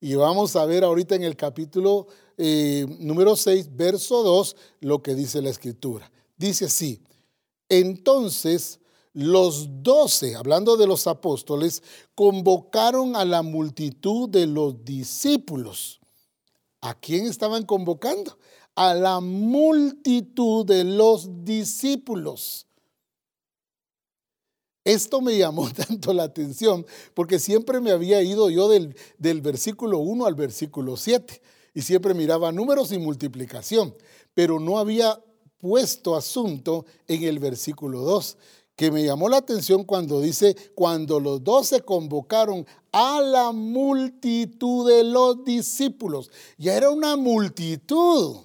Y 0.00 0.14
vamos 0.14 0.54
a 0.54 0.64
ver 0.66 0.84
ahorita 0.84 1.16
en 1.16 1.24
el 1.24 1.34
capítulo 1.34 2.06
eh, 2.38 2.86
número 3.00 3.34
6, 3.34 3.74
verso 3.74 4.22
2, 4.22 4.56
lo 4.82 5.02
que 5.02 5.16
dice 5.16 5.42
la 5.42 5.50
escritura. 5.50 6.08
Dice 6.36 6.66
así, 6.66 7.00
entonces 7.68 8.78
los 9.12 9.82
doce, 9.82 10.36
hablando 10.36 10.76
de 10.76 10.86
los 10.86 11.08
apóstoles, 11.08 11.82
convocaron 12.14 13.16
a 13.16 13.24
la 13.24 13.42
multitud 13.42 14.28
de 14.28 14.46
los 14.46 14.84
discípulos. 14.84 15.98
¿A 16.80 16.94
quién 16.94 17.26
estaban 17.26 17.64
convocando? 17.64 18.38
A 18.74 18.94
la 18.94 19.20
multitud 19.20 20.64
de 20.66 20.84
los 20.84 21.44
discípulos. 21.44 22.66
Esto 24.84 25.20
me 25.20 25.38
llamó 25.38 25.70
tanto 25.86 26.12
la 26.12 26.24
atención 26.24 26.84
porque 27.14 27.38
siempre 27.38 27.80
me 27.80 27.92
había 27.92 28.22
ido 28.22 28.50
yo 28.50 28.68
del, 28.68 28.96
del 29.18 29.40
versículo 29.40 29.98
1 29.98 30.26
al 30.26 30.34
versículo 30.34 30.96
7 30.96 31.40
y 31.74 31.82
siempre 31.82 32.14
miraba 32.14 32.52
números 32.52 32.92
y 32.92 32.98
multiplicación, 32.98 33.94
pero 34.34 34.60
no 34.60 34.78
había 34.78 35.18
puesto 35.58 36.16
asunto 36.16 36.84
en 37.06 37.22
el 37.22 37.38
versículo 37.38 38.00
2, 38.00 38.36
que 38.76 38.90
me 38.90 39.04
llamó 39.04 39.28
la 39.28 39.36
atención 39.38 39.84
cuando 39.84 40.20
dice, 40.20 40.56
cuando 40.74 41.20
los 41.20 41.44
dos 41.44 41.68
se 41.68 41.82
convocaron 41.82 42.66
a 42.90 43.20
la 43.20 43.52
multitud 43.52 44.88
de 44.88 45.04
los 45.04 45.44
discípulos. 45.44 46.30
Ya 46.58 46.74
era 46.74 46.90
una 46.90 47.16
multitud. 47.16 48.38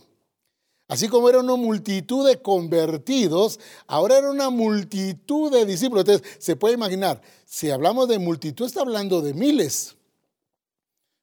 Así 0.88 1.10
como 1.10 1.28
era 1.28 1.40
una 1.40 1.56
multitud 1.56 2.26
de 2.28 2.42
convertidos, 2.42 3.60
ahora 3.88 4.18
era 4.18 4.32
una 4.32 4.50
multitud 4.50 5.52
de 5.52 5.66
discípulos. 5.66 6.08
Entonces, 6.08 6.38
se 6.40 6.56
puede 6.56 6.76
imaginar, 6.76 7.22
si 7.46 7.70
hablamos 7.70 8.08
de 8.08 8.20
multitud, 8.20 8.66
está 8.66 8.82
hablando 8.82 9.22
de 9.22 9.34
miles. 9.34 9.96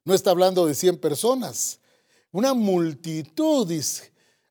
No 0.05 0.13
está 0.13 0.31
hablando 0.31 0.67
de 0.67 0.75
100 0.75 0.99
personas. 0.99 1.81
Una 2.31 2.53
multitud. 2.53 3.73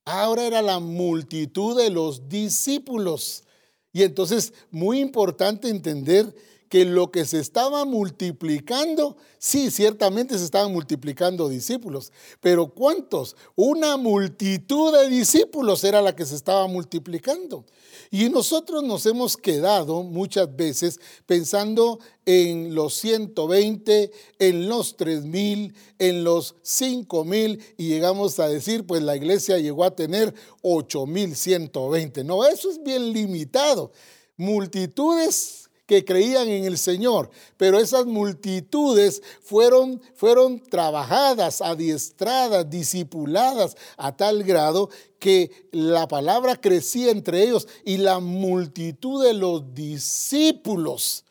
Ahora 0.04 0.48
era 0.48 0.64
la 0.64 0.80
multitud 0.80 1.78
de 1.78 1.92
los 1.92 2.28
discípulos. 2.28 3.44
Y 3.92 4.02
entonces, 4.02 4.54
muy 4.72 5.00
importante 5.00 5.70
entender 5.70 6.36
que 6.74 6.86
lo 6.86 7.12
que 7.12 7.24
se 7.24 7.40
estaba 7.40 7.86
multiplicando, 7.86 9.16
sí, 9.38 9.70
ciertamente 9.70 10.40
se 10.40 10.44
estaban 10.44 10.74
multiplicando 10.74 11.48
discípulos, 11.48 12.12
pero 12.42 12.74
¿cuántos? 12.74 13.36
Una 13.54 13.96
multitud 13.96 14.92
de 14.92 15.08
discípulos 15.08 15.84
era 15.84 16.02
la 16.02 16.16
que 16.16 16.26
se 16.26 16.34
estaba 16.34 16.66
multiplicando. 16.66 17.64
Y 18.10 18.28
nosotros 18.30 18.82
nos 18.82 19.06
hemos 19.06 19.38
quedado 19.38 20.02
muchas 20.02 20.56
veces 20.56 21.00
pensando 21.28 22.00
en 22.26 22.74
los 22.74 22.96
120, 22.96 24.12
en 24.40 24.68
los 24.68 24.98
3000, 24.98 25.76
en 26.00 26.24
los 26.24 26.56
5000 26.64 27.62
y 27.78 27.88
llegamos 27.88 28.40
a 28.40 28.48
decir, 28.48 28.88
pues 28.88 29.04
la 29.04 29.16
iglesia 29.16 29.60
llegó 29.60 29.84
a 29.84 29.96
tener 29.96 30.34
8120. 30.64 32.24
No, 32.24 32.44
eso 32.48 32.72
es 32.72 32.82
bien 32.82 33.14
limitado. 33.14 33.92
Multitudes 34.38 35.63
que 35.86 36.06
creían 36.06 36.48
en 36.48 36.66
el 36.66 36.78
Señor, 36.78 37.30
pero 37.58 37.80
esas 37.80 38.06
multitudes 38.06 39.22
fueron, 39.42 40.02
fueron 40.16 40.60
trabajadas, 40.60 41.62
adiestradas, 41.62 42.70
discipuladas 42.70 43.76
a 43.98 44.16
tal 44.16 44.44
grado 44.44 44.90
que 45.20 45.70
la 45.72 46.08
palabra 46.08 46.56
crecía 46.56 47.12
entre 47.12 47.44
ellos 47.44 47.68
y 47.84 47.98
la 47.98 48.20
multitud 48.20 49.24
de 49.24 49.34
los 49.34 49.74
discípulos 49.74 51.26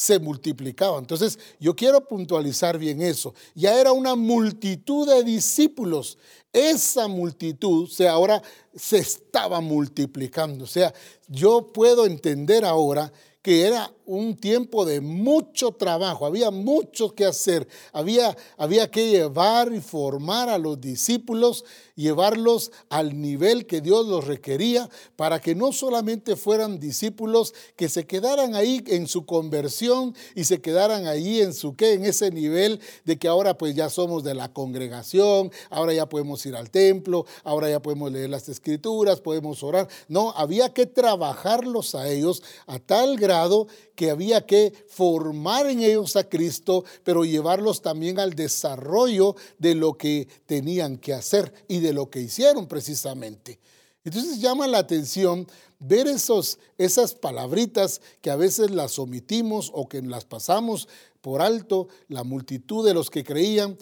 se 0.00 0.18
multiplicaba. 0.18 0.98
Entonces, 0.98 1.38
yo 1.58 1.76
quiero 1.76 2.08
puntualizar 2.08 2.78
bien 2.78 3.02
eso. 3.02 3.34
Ya 3.54 3.78
era 3.78 3.92
una 3.92 4.16
multitud 4.16 5.06
de 5.06 5.22
discípulos. 5.22 6.16
Esa 6.54 7.06
multitud, 7.06 7.84
o 7.84 7.86
sea, 7.86 8.12
ahora 8.12 8.42
se 8.74 8.96
estaba 8.96 9.60
multiplicando. 9.60 10.64
O 10.64 10.66
sea, 10.66 10.94
yo 11.28 11.70
puedo 11.70 12.06
entender 12.06 12.64
ahora 12.64 13.12
que 13.42 13.66
era 13.66 13.90
un 14.10 14.36
tiempo 14.36 14.84
de 14.84 15.00
mucho 15.00 15.70
trabajo, 15.70 16.26
había 16.26 16.50
mucho 16.50 17.14
que 17.14 17.24
hacer, 17.24 17.68
había, 17.92 18.36
había 18.56 18.90
que 18.90 19.08
llevar 19.08 19.72
y 19.72 19.80
formar 19.80 20.48
a 20.48 20.58
los 20.58 20.80
discípulos, 20.80 21.64
llevarlos 21.94 22.72
al 22.88 23.20
nivel 23.20 23.66
que 23.66 23.80
Dios 23.80 24.06
los 24.06 24.26
requería, 24.26 24.90
para 25.14 25.40
que 25.40 25.54
no 25.54 25.72
solamente 25.72 26.34
fueran 26.34 26.80
discípulos 26.80 27.54
que 27.76 27.88
se 27.88 28.04
quedaran 28.04 28.56
ahí 28.56 28.82
en 28.88 29.06
su 29.06 29.26
conversión 29.26 30.16
y 30.34 30.42
se 30.42 30.60
quedaran 30.60 31.06
ahí 31.06 31.40
en 31.40 31.54
su 31.54 31.76
qué, 31.76 31.92
en 31.92 32.04
ese 32.04 32.32
nivel 32.32 32.80
de 33.04 33.16
que 33.16 33.28
ahora 33.28 33.56
pues 33.56 33.76
ya 33.76 33.90
somos 33.90 34.24
de 34.24 34.34
la 34.34 34.52
congregación, 34.52 35.52
ahora 35.70 35.92
ya 35.92 36.08
podemos 36.08 36.44
ir 36.46 36.56
al 36.56 36.70
templo, 36.70 37.26
ahora 37.44 37.70
ya 37.70 37.80
podemos 37.80 38.10
leer 38.10 38.30
las 38.30 38.48
escrituras, 38.48 39.20
podemos 39.20 39.62
orar. 39.62 39.86
No, 40.08 40.30
había 40.30 40.74
que 40.74 40.86
trabajarlos 40.86 41.94
a 41.94 42.08
ellos 42.08 42.42
a 42.66 42.80
tal 42.80 43.16
grado 43.16 43.68
que 44.00 44.10
había 44.10 44.46
que 44.46 44.72
formar 44.88 45.66
en 45.66 45.82
ellos 45.82 46.16
a 46.16 46.26
Cristo, 46.26 46.86
pero 47.04 47.26
llevarlos 47.26 47.82
también 47.82 48.18
al 48.18 48.32
desarrollo 48.32 49.36
de 49.58 49.74
lo 49.74 49.92
que 49.98 50.26
tenían 50.46 50.96
que 50.96 51.12
hacer 51.12 51.52
y 51.68 51.80
de 51.80 51.92
lo 51.92 52.08
que 52.08 52.22
hicieron 52.22 52.66
precisamente. 52.66 53.58
Entonces 54.02 54.40
llama 54.40 54.66
la 54.68 54.78
atención 54.78 55.46
ver 55.80 56.06
esos, 56.06 56.58
esas 56.78 57.14
palabritas 57.14 58.00
que 58.22 58.30
a 58.30 58.36
veces 58.36 58.70
las 58.70 58.98
omitimos 58.98 59.70
o 59.74 59.86
que 59.86 60.00
las 60.00 60.24
pasamos 60.24 60.88
por 61.20 61.42
alto, 61.42 61.88
la 62.08 62.24
multitud 62.24 62.86
de 62.86 62.94
los 62.94 63.10
que 63.10 63.22
creían, 63.22 63.76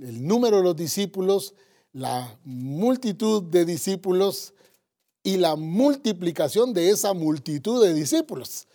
el 0.00 0.26
número 0.26 0.56
de 0.56 0.62
los 0.62 0.76
discípulos, 0.76 1.52
la 1.92 2.38
multitud 2.42 3.42
de 3.42 3.66
discípulos 3.66 4.54
y 5.22 5.36
la 5.36 5.56
multiplicación 5.56 6.72
de 6.72 6.88
esa 6.88 7.12
multitud 7.12 7.84
de 7.84 7.92
discípulos. 7.92 8.66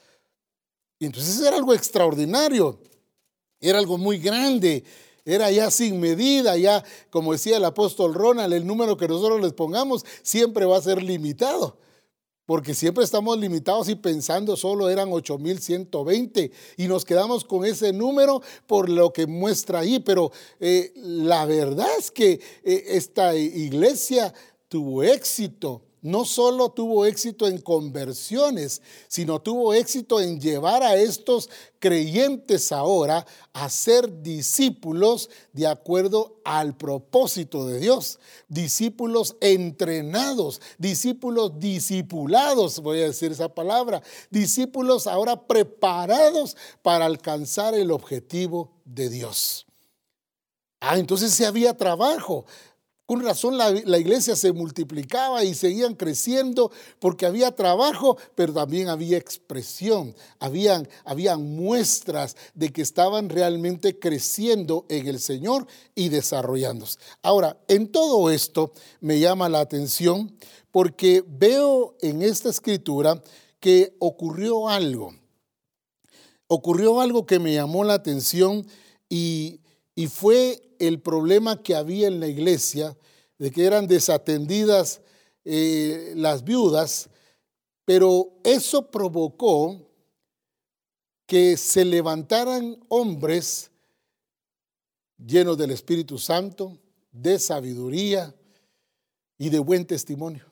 Y 1.04 1.06
entonces 1.06 1.46
era 1.46 1.58
algo 1.58 1.74
extraordinario, 1.74 2.80
era 3.60 3.78
algo 3.78 3.98
muy 3.98 4.20
grande, 4.20 4.86
era 5.26 5.52
ya 5.52 5.70
sin 5.70 6.00
medida, 6.00 6.56
ya 6.56 6.82
como 7.10 7.34
decía 7.34 7.58
el 7.58 7.66
apóstol 7.66 8.14
Ronald, 8.14 8.54
el 8.54 8.66
número 8.66 8.96
que 8.96 9.10
nosotros 9.10 9.42
les 9.42 9.52
pongamos 9.52 10.06
siempre 10.22 10.66
va 10.66 10.78
a 10.78 10.82
ser 10.82 11.04
limitado. 11.04 11.78
Porque 12.46 12.74
siempre 12.74 13.04
estamos 13.04 13.38
limitados 13.38 13.90
y 13.90 13.96
pensando 13.96 14.56
solo 14.56 14.90
eran 14.90 15.12
8120 15.12 16.52
y 16.78 16.88
nos 16.88 17.04
quedamos 17.04 17.44
con 17.44 17.66
ese 17.66 17.92
número 17.92 18.42
por 18.66 18.88
lo 18.88 19.12
que 19.12 19.28
muestra 19.28 19.80
ahí. 19.80 20.00
Pero 20.00 20.32
eh, 20.62 20.94
la 20.96 21.46
verdad 21.46 21.90
es 22.00 22.12
que 22.12 22.40
eh, 22.64 22.84
esta 22.92 23.36
iglesia 23.36 24.34
tuvo 24.70 25.04
éxito 25.04 25.82
no 26.04 26.26
solo 26.26 26.70
tuvo 26.70 27.06
éxito 27.06 27.48
en 27.48 27.60
conversiones, 27.60 28.82
sino 29.08 29.42
tuvo 29.42 29.74
éxito 29.74 30.20
en 30.20 30.40
llevar 30.40 30.84
a 30.84 30.98
estos 30.98 31.50
creyentes 31.80 32.72
ahora 32.72 33.26
a 33.54 33.70
ser 33.70 34.22
discípulos 34.22 35.30
de 35.54 35.66
acuerdo 35.66 36.40
al 36.44 36.78
propósito 36.78 37.66
de 37.66 37.80
Dios. 37.80 38.20
Discípulos 38.50 39.38
entrenados, 39.40 40.62
discípulos 40.78 41.58
discipulados, 41.58 42.82
voy 42.82 43.00
a 43.00 43.06
decir 43.06 43.32
esa 43.32 43.50
palabra, 43.50 44.04
discípulos 44.30 45.08
ahora 45.08 45.48
preparados 45.48 46.58
para 46.82 47.06
alcanzar 47.06 47.74
el 47.76 47.92
objetivo 47.92 48.72
de 48.84 49.10
Dios. 49.10 49.66
Ah, 50.86 51.00
entonces 51.00 51.34
se 51.34 51.46
había 51.46 51.78
trabajo, 51.78 52.46
con 53.06 53.22
razón 53.22 53.58
la, 53.58 53.70
iglesia 54.00 54.36
se 54.36 54.54
multiplicaba 54.54 55.44
y 55.44 55.54
seguían 55.54 55.94
creciendo 55.94 56.72
porque 57.00 57.26
había 57.26 57.54
trabajo, 57.54 58.18
pero 58.34 58.54
también 58.54 58.88
había 58.88 59.18
expresión, 59.18 60.16
habían, 60.40 60.88
habían 61.04 61.56
muestras 61.56 62.38
de 62.54 62.72
que 62.72 62.82
estaban 62.82 63.28
realmente 63.28 64.00
creciendo 64.00 64.86
en 64.88 65.08
el 65.08 65.20
Señor 65.20 65.68
y 65.96 66.10
desarrollándose. 66.10 66.98
Ahora, 67.22 67.58
en 67.68 67.92
todo 67.92 68.30
esto 68.30 68.72
me 69.02 69.20
llama 69.20 69.50
la 69.50 69.60
atención 69.60 70.38
porque 70.72 71.26
veo 71.28 71.96
en 72.02 72.22
esta 72.22 72.50
escritura 72.50 73.22
que 73.60 73.96
ocurrió 74.00 74.70
algo. 74.70 75.14
Ocurrió 76.48 77.02
algo 77.02 77.26
que 77.26 77.40
me 77.40 77.54
llamó 77.54 77.84
la 77.84 77.96
atención 77.96 78.66
y, 79.10 79.60
y 79.96 80.08
fue 80.08 80.76
el 80.80 81.02
problema 81.02 81.62
que 81.62 81.76
había 81.76 82.08
en 82.08 82.20
la 82.20 82.28
iglesia, 82.28 82.98
de 83.38 83.52
que 83.52 83.66
eran 83.66 83.88
desatendidas 83.88 85.02
eh, 85.46 86.14
las 86.16 86.44
viudas, 86.44 87.10
pero 87.86 88.40
eso 88.44 88.90
provocó 88.90 89.90
que 91.26 91.58
se 91.58 91.86
levantaran 91.86 92.78
hombres 92.90 93.72
llenos 95.18 95.58
del 95.58 95.72
Espíritu 95.72 96.18
Santo, 96.18 96.80
de 97.12 97.40
sabiduría 97.40 98.36
y 99.38 99.50
de 99.50 99.60
buen 99.60 99.86
testimonio. 99.86 100.46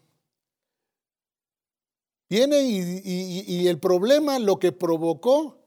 Viene 2.29 2.61
y 2.63 3.67
el 3.67 3.77
problema 3.79 4.39
lo 4.39 4.57
que 4.57 4.71
provocó 4.71 5.57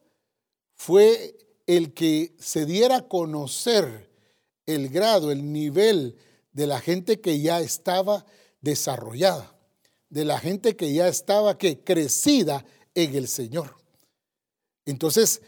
fue 0.74 1.36
el 1.66 1.94
que 1.94 2.34
se 2.38 2.66
diera 2.66 2.96
a 2.96 3.08
conocer 3.08 4.10
el 4.66 4.88
grado, 4.88 5.30
el 5.30 5.52
nivel 5.52 6.16
de 6.52 6.66
la 6.66 6.80
gente 6.80 7.20
que 7.20 7.40
ya 7.40 7.60
estaba 7.60 8.24
desarrollada, 8.60 9.56
de 10.08 10.24
la 10.24 10.38
gente 10.38 10.76
que 10.76 10.92
ya 10.92 11.08
estaba 11.08 11.58
que 11.58 11.80
crecida 11.80 12.64
en 12.94 13.14
el 13.14 13.28
Señor. 13.28 13.76
Entonces, 14.86 15.42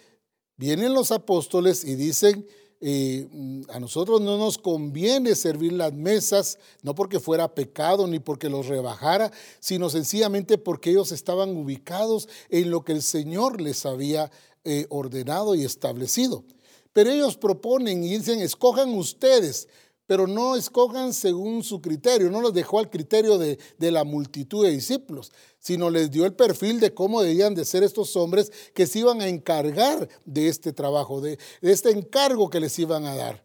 vienen 0.57 0.95
los 0.95 1.13
apóstoles 1.13 1.85
y 1.85 1.95
dicen, 1.95 2.47
eh, 2.81 3.27
a 3.71 3.81
nosotros 3.81 4.21
no 4.21 4.37
nos 4.37 4.59
conviene 4.59 5.35
servir 5.35 5.73
las 5.73 5.93
mesas, 5.93 6.59
no 6.83 6.95
porque 6.95 7.21
fuera 7.21 7.55
pecado 7.55 8.07
ni 8.07 8.19
porque 8.19 8.51
los 8.51 8.67
rebajara, 8.67 9.33
sino 9.61 9.89
sencillamente 9.89 10.59
porque 10.59 10.91
ellos 10.91 11.11
estaban 11.13 11.57
ubicados 11.57 12.29
en 12.51 12.71
lo 12.71 12.85
que 12.85 12.93
el 12.93 13.03
Señor 13.03 13.61
les 13.61 13.87
había 13.87 14.31
eh, 14.67 14.87
ordenado 14.91 15.55
y 15.55 15.65
establecido. 15.65 16.45
Pero 16.93 17.11
ellos 17.11 17.37
proponen 17.37 18.03
y 18.03 18.19
dicen, 18.19 18.41
escojan 18.41 18.91
ustedes, 18.91 19.69
pero 20.07 20.27
no 20.27 20.57
escojan 20.57 21.13
según 21.13 21.63
su 21.63 21.81
criterio, 21.81 22.31
no 22.31 22.41
los 22.41 22.53
dejó 22.53 22.79
al 22.79 22.91
criterio 22.91 23.39
de, 23.39 23.59
la 23.79 24.05
multitud 24.05 24.65
de 24.65 24.73
discípulos, 24.73 25.33
sino 25.59 25.91
les 25.91 26.11
dio 26.11 26.27
el 26.27 26.35
perfil 26.35 26.81
de 26.81 26.95
cómo 26.95 27.23
debían 27.23 27.55
de 27.55 27.65
ser 27.65 27.83
estos 27.83 28.17
hombres 28.17 28.53
que 28.75 28.87
se 28.87 29.01
iban 29.01 29.21
a 29.21 29.29
encargar 29.29 30.09
de 30.25 30.49
este 30.49 30.73
trabajo, 30.73 31.21
de, 31.21 31.39
de 31.61 31.73
este 31.73 31.91
encargo 31.91 32.51
que 32.51 32.61
les 32.61 32.79
iban 32.79 33.07
a 33.07 33.15
dar. 33.15 33.45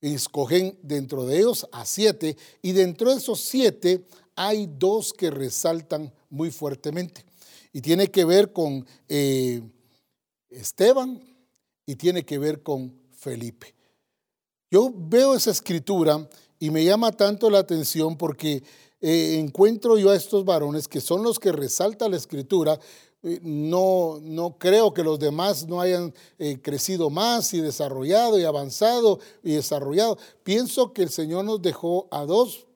escogen 0.00 0.78
dentro 0.82 1.26
de 1.26 1.38
ellos 1.38 1.66
a 1.72 1.84
siete 1.84 2.36
y 2.62 2.72
dentro 2.72 3.10
de 3.10 3.18
esos 3.18 3.40
siete 3.40 4.06
hay 4.36 4.68
dos 4.78 5.12
que 5.12 5.30
resaltan 5.30 6.12
muy 6.30 6.50
fuertemente 6.50 7.24
y 7.76 7.82
tiene 7.82 8.10
que 8.10 8.24
ver 8.24 8.54
con 8.54 8.86
eh, 9.06 9.60
Esteban, 10.50 11.20
y 11.86 11.94
tiene 11.94 12.24
que 12.24 12.38
ver 12.38 12.62
con 12.62 12.92
Felipe. 13.12 13.74
Yo 14.70 14.92
veo 14.94 15.34
esa 15.34 15.52
escritura 15.52 16.28
y 16.58 16.70
me 16.70 16.84
llama 16.84 17.12
tanto 17.12 17.48
la 17.48 17.60
atención 17.60 18.18
porque 18.18 18.64
eh, 19.00 19.38
encuentro 19.38 19.96
yo 19.96 20.10
a 20.10 20.16
estos 20.16 20.44
varones 20.44 20.88
que 20.88 21.00
son 21.00 21.22
los 21.22 21.38
que 21.38 21.52
resalta 21.52 22.08
la 22.08 22.16
escritura. 22.16 22.78
Eh, 23.22 23.38
no, 23.42 24.18
no 24.20 24.58
creo 24.58 24.92
que 24.92 25.04
los 25.04 25.20
demás 25.20 25.68
no 25.68 25.80
hayan 25.80 26.12
eh, 26.38 26.60
crecido 26.60 27.08
más 27.08 27.54
y 27.54 27.60
desarrollado 27.60 28.38
y 28.38 28.44
avanzado 28.44 29.20
y 29.44 29.52
desarrollado. 29.52 30.18
Pienso 30.42 30.92
que 30.92 31.04
el 31.04 31.10
Señor 31.10 31.44
nos 31.44 31.62
dejó 31.62 32.08
a 32.10 32.24
dos, 32.24 32.66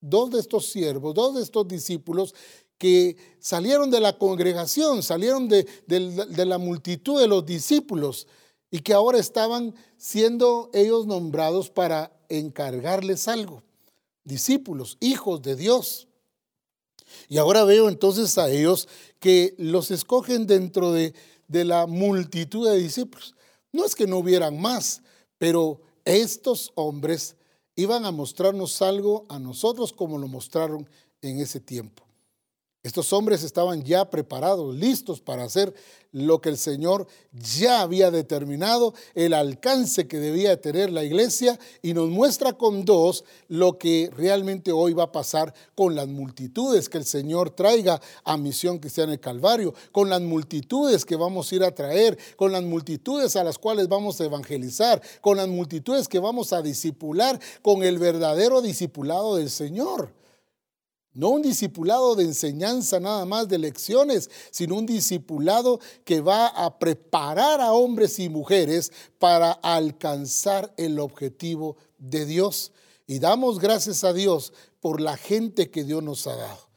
dos 0.00 0.30
de 0.30 0.40
estos 0.40 0.66
siervos, 0.66 1.14
dos 1.14 1.34
de 1.34 1.42
estos 1.42 1.68
discípulos 1.68 2.34
que 2.78 3.16
salieron 3.38 3.90
de 3.90 4.00
la 4.00 4.18
congregación, 4.18 5.02
salieron 5.02 5.48
de, 5.48 5.66
la 5.88 6.58
multitud 6.58 7.20
de 7.20 7.28
los 7.28 7.46
discípulos 7.46 8.26
y 8.70 8.80
que 8.80 8.92
ahora 8.92 9.18
estaban 9.18 9.74
siendo 9.96 10.70
ellos 10.72 11.06
nombrados 11.06 11.70
para 11.70 12.12
encargarles 12.28 13.28
algo 13.28 13.62
discípulos, 14.24 14.96
hijos 15.00 15.42
de 15.42 15.54
Dios. 15.54 16.08
Y 17.28 17.38
ahora 17.38 17.64
veo 17.64 17.88
entonces 17.88 18.36
a 18.38 18.50
ellos 18.50 18.88
que 19.20 19.54
los 19.58 19.90
escogen 19.90 20.46
dentro 20.46 20.92
de, 20.92 21.14
de 21.46 21.64
la 21.64 21.86
multitud 21.86 22.68
de 22.68 22.78
discípulos. 22.78 23.34
No 23.72 23.84
es 23.84 23.94
que 23.94 24.06
no 24.06 24.18
hubieran 24.18 24.60
más, 24.60 25.02
pero 25.38 25.80
estos 26.04 26.72
hombres 26.74 27.36
iban 27.76 28.04
a 28.04 28.10
mostrarnos 28.10 28.82
algo 28.82 29.26
a 29.28 29.38
nosotros 29.38 29.92
como 29.92 30.18
lo 30.18 30.28
mostraron 30.28 30.88
en 31.22 31.40
ese 31.40 31.60
tiempo. 31.60 32.03
Estos 32.84 33.14
hombres 33.14 33.42
estaban 33.42 33.82
ya 33.82 34.10
preparados, 34.10 34.76
listos 34.76 35.22
para 35.22 35.44
hacer 35.44 35.72
lo 36.12 36.42
que 36.42 36.50
el 36.50 36.58
Señor 36.58 37.06
ya 37.32 37.80
había 37.80 38.10
determinado, 38.10 38.92
el 39.14 39.32
alcance 39.32 40.06
que 40.06 40.18
debía 40.18 40.60
tener 40.60 40.92
la 40.92 41.02
iglesia 41.02 41.58
y 41.80 41.94
nos 41.94 42.10
muestra 42.10 42.52
con 42.52 42.84
dos 42.84 43.24
lo 43.48 43.78
que 43.78 44.10
realmente 44.14 44.70
hoy 44.70 44.92
va 44.92 45.04
a 45.04 45.12
pasar 45.12 45.54
con 45.74 45.94
las 45.94 46.08
multitudes 46.08 46.90
que 46.90 46.98
el 46.98 47.06
Señor 47.06 47.48
traiga 47.48 48.02
a 48.22 48.36
Misión 48.36 48.78
Cristiana 48.78 49.12
del 49.12 49.20
Calvario, 49.20 49.72
con 49.90 50.10
las 50.10 50.20
multitudes 50.20 51.06
que 51.06 51.16
vamos 51.16 51.50
a 51.50 51.54
ir 51.54 51.64
a 51.64 51.74
traer, 51.74 52.18
con 52.36 52.52
las 52.52 52.64
multitudes 52.64 53.34
a 53.36 53.44
las 53.44 53.56
cuales 53.56 53.88
vamos 53.88 54.20
a 54.20 54.26
evangelizar, 54.26 55.00
con 55.22 55.38
las 55.38 55.48
multitudes 55.48 56.06
que 56.06 56.18
vamos 56.18 56.52
a 56.52 56.60
disipular, 56.60 57.40
con 57.62 57.82
el 57.82 57.98
verdadero 57.98 58.60
discipulado 58.60 59.36
del 59.36 59.48
Señor. 59.48 60.12
No 61.14 61.28
un 61.28 61.42
discipulado 61.42 62.16
de 62.16 62.24
enseñanza 62.24 62.98
nada 62.98 63.24
más 63.24 63.48
de 63.48 63.58
lecciones, 63.58 64.28
sino 64.50 64.74
un 64.74 64.84
discipulado 64.84 65.78
que 66.04 66.20
va 66.20 66.48
a 66.48 66.76
preparar 66.76 67.60
a 67.60 67.72
hombres 67.72 68.18
y 68.18 68.28
mujeres 68.28 68.92
para 69.20 69.52
alcanzar 69.52 70.74
el 70.76 70.98
objetivo 70.98 71.76
de 71.98 72.26
Dios. 72.26 72.72
Y 73.06 73.20
damos 73.20 73.60
gracias 73.60 74.02
a 74.02 74.12
Dios 74.12 74.52
por 74.80 75.00
la 75.00 75.16
gente 75.16 75.70
que 75.70 75.84
Dios 75.84 76.02
nos 76.02 76.26
ha 76.26 76.34
dado. 76.34 76.68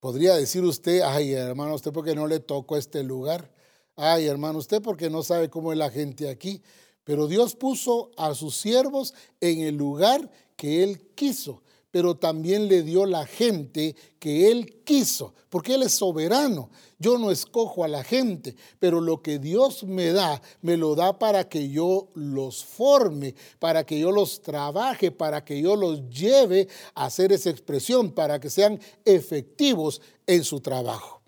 Podría 0.00 0.34
decir 0.36 0.62
usted, 0.62 1.00
ay 1.00 1.32
hermano, 1.32 1.74
usted 1.74 1.92
porque 1.92 2.14
no 2.14 2.26
le 2.26 2.40
tocó 2.40 2.76
este 2.76 3.02
lugar. 3.02 3.50
Ay 3.96 4.26
hermano, 4.26 4.58
usted 4.58 4.82
porque 4.82 5.08
no 5.08 5.22
sabe 5.22 5.48
cómo 5.48 5.72
es 5.72 5.78
la 5.78 5.90
gente 5.90 6.28
aquí. 6.28 6.62
Pero 7.04 7.26
Dios 7.26 7.56
puso 7.56 8.10
a 8.18 8.34
sus 8.34 8.54
siervos 8.54 9.14
en 9.40 9.60
el 9.62 9.76
lugar 9.76 10.30
que 10.56 10.82
Él 10.84 11.00
quiso 11.14 11.62
pero 11.90 12.16
también 12.16 12.68
le 12.68 12.82
dio 12.82 13.06
la 13.06 13.26
gente 13.26 13.96
que 14.18 14.50
Él 14.50 14.82
quiso, 14.84 15.34
porque 15.48 15.74
Él 15.74 15.82
es 15.82 15.92
soberano. 15.92 16.70
Yo 16.98 17.16
no 17.16 17.30
escojo 17.30 17.84
a 17.84 17.88
la 17.88 18.04
gente, 18.04 18.56
pero 18.78 19.00
lo 19.00 19.22
que 19.22 19.38
Dios 19.38 19.84
me 19.84 20.12
da, 20.12 20.42
me 20.60 20.76
lo 20.76 20.94
da 20.94 21.18
para 21.18 21.48
que 21.48 21.70
yo 21.70 22.08
los 22.14 22.64
forme, 22.64 23.34
para 23.58 23.84
que 23.86 23.98
yo 23.98 24.12
los 24.12 24.42
trabaje, 24.42 25.10
para 25.10 25.44
que 25.44 25.60
yo 25.60 25.76
los 25.76 26.08
lleve 26.10 26.68
a 26.94 27.06
hacer 27.06 27.32
esa 27.32 27.50
expresión, 27.50 28.10
para 28.12 28.38
que 28.38 28.50
sean 28.50 28.80
efectivos 29.04 30.02
en 30.26 30.44
su 30.44 30.60
trabajo. 30.60 31.22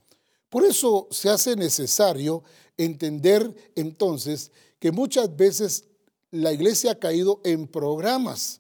Por 0.51 0.65
eso 0.65 1.07
se 1.11 1.31
hace 1.31 1.57
necesario 1.57 2.43
entender 2.77 3.55
entonces 3.77 4.51
que 4.79 4.91
muchas 4.91 5.35
veces 5.37 5.85
la 6.31 6.53
iglesia 6.53 6.93
ha 6.93 6.99
caído 6.99 7.41
en 7.45 7.67
programas 7.67 8.60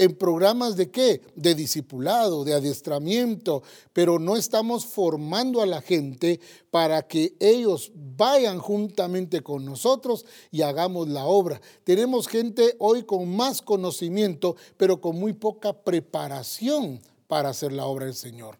en 0.00 0.14
programas 0.14 0.76
de 0.76 0.90
qué? 0.90 1.20
De 1.36 1.54
discipulado, 1.54 2.42
de 2.42 2.54
adiestramiento, 2.54 3.62
pero 3.92 4.18
no 4.18 4.36
estamos 4.36 4.86
formando 4.86 5.60
a 5.60 5.66
la 5.66 5.82
gente 5.82 6.40
para 6.70 7.02
que 7.02 7.34
ellos 7.38 7.92
vayan 7.94 8.60
juntamente 8.60 9.42
con 9.42 9.66
nosotros 9.66 10.24
y 10.50 10.62
hagamos 10.62 11.08
la 11.08 11.26
obra. 11.26 11.60
Tenemos 11.84 12.28
gente 12.28 12.76
hoy 12.78 13.02
con 13.02 13.36
más 13.36 13.60
conocimiento, 13.60 14.56
pero 14.78 15.02
con 15.02 15.16
muy 15.16 15.34
poca 15.34 15.74
preparación 15.74 17.00
para 17.26 17.50
hacer 17.50 17.70
la 17.70 17.84
obra 17.84 18.06
del 18.06 18.14
Señor. 18.14 18.59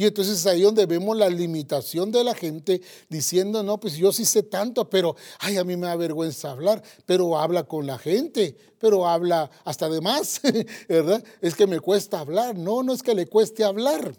Y 0.00 0.06
entonces 0.06 0.46
ahí 0.46 0.62
donde 0.62 0.86
vemos 0.86 1.14
la 1.14 1.28
limitación 1.28 2.10
de 2.10 2.24
la 2.24 2.34
gente 2.34 2.80
diciendo, 3.10 3.62
no, 3.62 3.78
pues 3.78 3.96
yo 3.96 4.12
sí 4.12 4.24
sé 4.24 4.42
tanto, 4.42 4.88
pero, 4.88 5.14
ay, 5.40 5.58
a 5.58 5.64
mí 5.64 5.76
me 5.76 5.88
da 5.88 5.94
vergüenza 5.94 6.52
hablar, 6.52 6.82
pero 7.04 7.36
habla 7.36 7.64
con 7.64 7.86
la 7.86 7.98
gente, 7.98 8.56
pero 8.78 9.06
habla 9.06 9.50
hasta 9.62 9.90
de 9.90 10.00
más, 10.00 10.40
¿verdad? 10.88 11.22
Es 11.42 11.54
que 11.54 11.66
me 11.66 11.80
cuesta 11.80 12.18
hablar. 12.18 12.56
No, 12.56 12.82
no 12.82 12.94
es 12.94 13.02
que 13.02 13.14
le 13.14 13.26
cueste 13.26 13.62
hablar. 13.62 14.16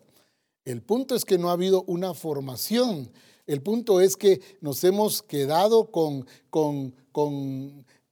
El 0.65 0.84
punto 0.84 1.15
es 1.15 1.26
que 1.26 1.39
no 1.39 1.50
ha 1.50 1.54
habido 1.54 1.84
una 1.88 2.13
formación. 2.13 3.12
El 3.48 3.63
punto 3.63 4.02
es 4.02 4.15
que 4.15 4.39
nos 4.62 4.84
hemos 4.84 5.24
quedado 5.24 5.89
con, 5.89 6.28
con 6.52 6.94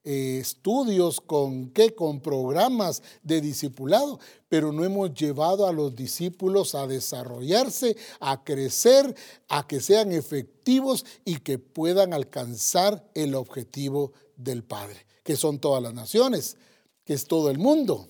eh, 0.05 0.39
estudios, 0.39 1.19
con 1.19 1.71
qué, 1.71 1.93
con 1.93 2.21
programas 2.21 3.03
de 3.21 3.41
discipulado, 3.41 4.19
pero 4.47 4.71
no 4.71 4.85
hemos 4.85 5.13
llevado 5.13 5.67
a 5.67 5.73
los 5.73 5.93
discípulos 5.93 6.73
a 6.73 6.87
desarrollarse, 6.87 7.97
a 8.21 8.43
crecer, 8.43 9.13
a 9.49 9.67
que 9.67 9.81
sean 9.81 10.13
efectivos 10.13 11.05
y 11.25 11.39
que 11.39 11.59
puedan 11.59 12.13
alcanzar 12.13 13.09
el 13.13 13.35
objetivo 13.35 14.13
del 14.37 14.63
Padre, 14.63 15.05
que 15.21 15.35
son 15.35 15.59
todas 15.59 15.83
las 15.83 15.93
naciones, 15.93 16.55
que 17.03 17.13
es 17.13 17.25
todo 17.27 17.49
el 17.49 17.57
mundo. 17.57 18.07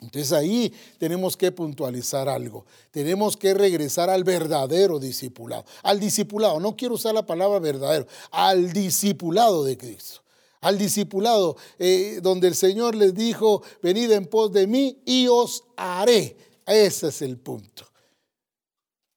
Entonces 0.00 0.32
ahí 0.32 0.72
tenemos 0.98 1.36
que 1.36 1.52
puntualizar 1.52 2.30
algo. 2.30 2.64
Tenemos 2.90 3.36
que 3.36 3.52
regresar 3.52 4.08
al 4.08 4.24
verdadero 4.24 4.98
discipulado. 4.98 5.64
Al 5.82 6.00
discipulado, 6.00 6.60
no 6.60 6.76
quiero 6.76 6.94
usar 6.94 7.14
la 7.14 7.26
palabra 7.26 7.58
verdadero, 7.58 8.06
al 8.30 8.72
discipulado 8.72 9.64
de 9.64 9.76
Cristo 9.76 10.23
al 10.64 10.78
discipulado, 10.78 11.58
eh, 11.78 12.20
donde 12.22 12.48
el 12.48 12.54
Señor 12.54 12.94
les 12.94 13.14
dijo, 13.14 13.62
venid 13.82 14.10
en 14.12 14.24
pos 14.24 14.50
de 14.50 14.66
mí 14.66 14.98
y 15.04 15.28
os 15.28 15.62
haré. 15.76 16.38
Ese 16.66 17.08
es 17.08 17.20
el 17.20 17.36
punto. 17.36 17.86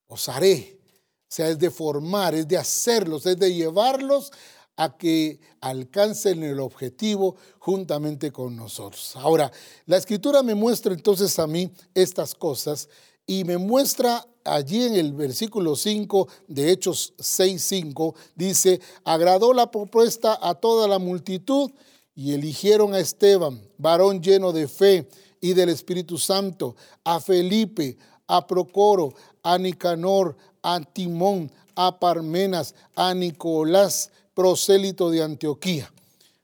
Os 0.08 0.28
haré. 0.28 0.78
O 1.22 1.26
sea, 1.26 1.48
es 1.48 1.58
de 1.58 1.70
formar, 1.70 2.34
es 2.34 2.46
de 2.46 2.58
hacerlos, 2.58 3.24
es 3.24 3.38
de 3.38 3.54
llevarlos 3.54 4.30
a 4.76 4.98
que 4.98 5.40
alcancen 5.62 6.42
el 6.42 6.60
objetivo 6.60 7.36
juntamente 7.58 8.30
con 8.30 8.54
nosotros. 8.54 9.16
Ahora, 9.16 9.50
la 9.86 9.96
escritura 9.96 10.42
me 10.42 10.54
muestra 10.54 10.92
entonces 10.92 11.38
a 11.38 11.46
mí 11.46 11.72
estas 11.94 12.34
cosas 12.34 12.90
y 13.28 13.44
me 13.44 13.58
muestra 13.58 14.26
allí 14.42 14.82
en 14.82 14.96
el 14.96 15.12
versículo 15.12 15.76
5 15.76 16.28
de 16.48 16.72
Hechos 16.72 17.12
6:5 17.18 18.14
dice, 18.34 18.80
agradó 19.04 19.52
la 19.52 19.70
propuesta 19.70 20.36
a 20.40 20.54
toda 20.54 20.88
la 20.88 20.98
multitud 20.98 21.70
y 22.16 22.32
eligieron 22.32 22.94
a 22.94 22.98
Esteban, 22.98 23.60
varón 23.76 24.22
lleno 24.22 24.52
de 24.52 24.66
fe 24.66 25.08
y 25.40 25.52
del 25.52 25.68
Espíritu 25.68 26.16
Santo, 26.16 26.74
a 27.04 27.20
Felipe, 27.20 27.98
a 28.26 28.46
Procoro, 28.46 29.12
a 29.42 29.58
Nicanor, 29.58 30.34
a 30.62 30.80
Timón, 30.80 31.52
a 31.76 32.00
Parmenas, 32.00 32.74
a 32.96 33.12
Nicolás, 33.12 34.10
prosélito 34.34 35.10
de 35.10 35.22
Antioquía. 35.22 35.92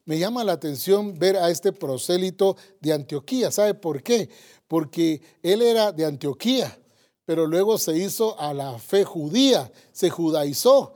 Me 0.04 0.18
llama 0.18 0.44
la 0.44 0.52
atención 0.52 1.18
ver 1.18 1.36
a 1.36 1.50
este 1.50 1.72
prosélito 1.72 2.56
de 2.80 2.92
Antioquía. 2.92 3.50
¿Sabe 3.50 3.74
por 3.74 4.02
qué? 4.02 4.28
Porque 4.68 5.22
él 5.42 5.62
era 5.62 5.92
de 5.92 6.04
Antioquía 6.04 6.78
pero 7.24 7.46
luego 7.46 7.78
se 7.78 7.96
hizo 7.96 8.38
a 8.38 8.52
la 8.52 8.78
fe 8.78 9.04
judía, 9.04 9.70
se 9.92 10.10
judaizó. 10.10 10.94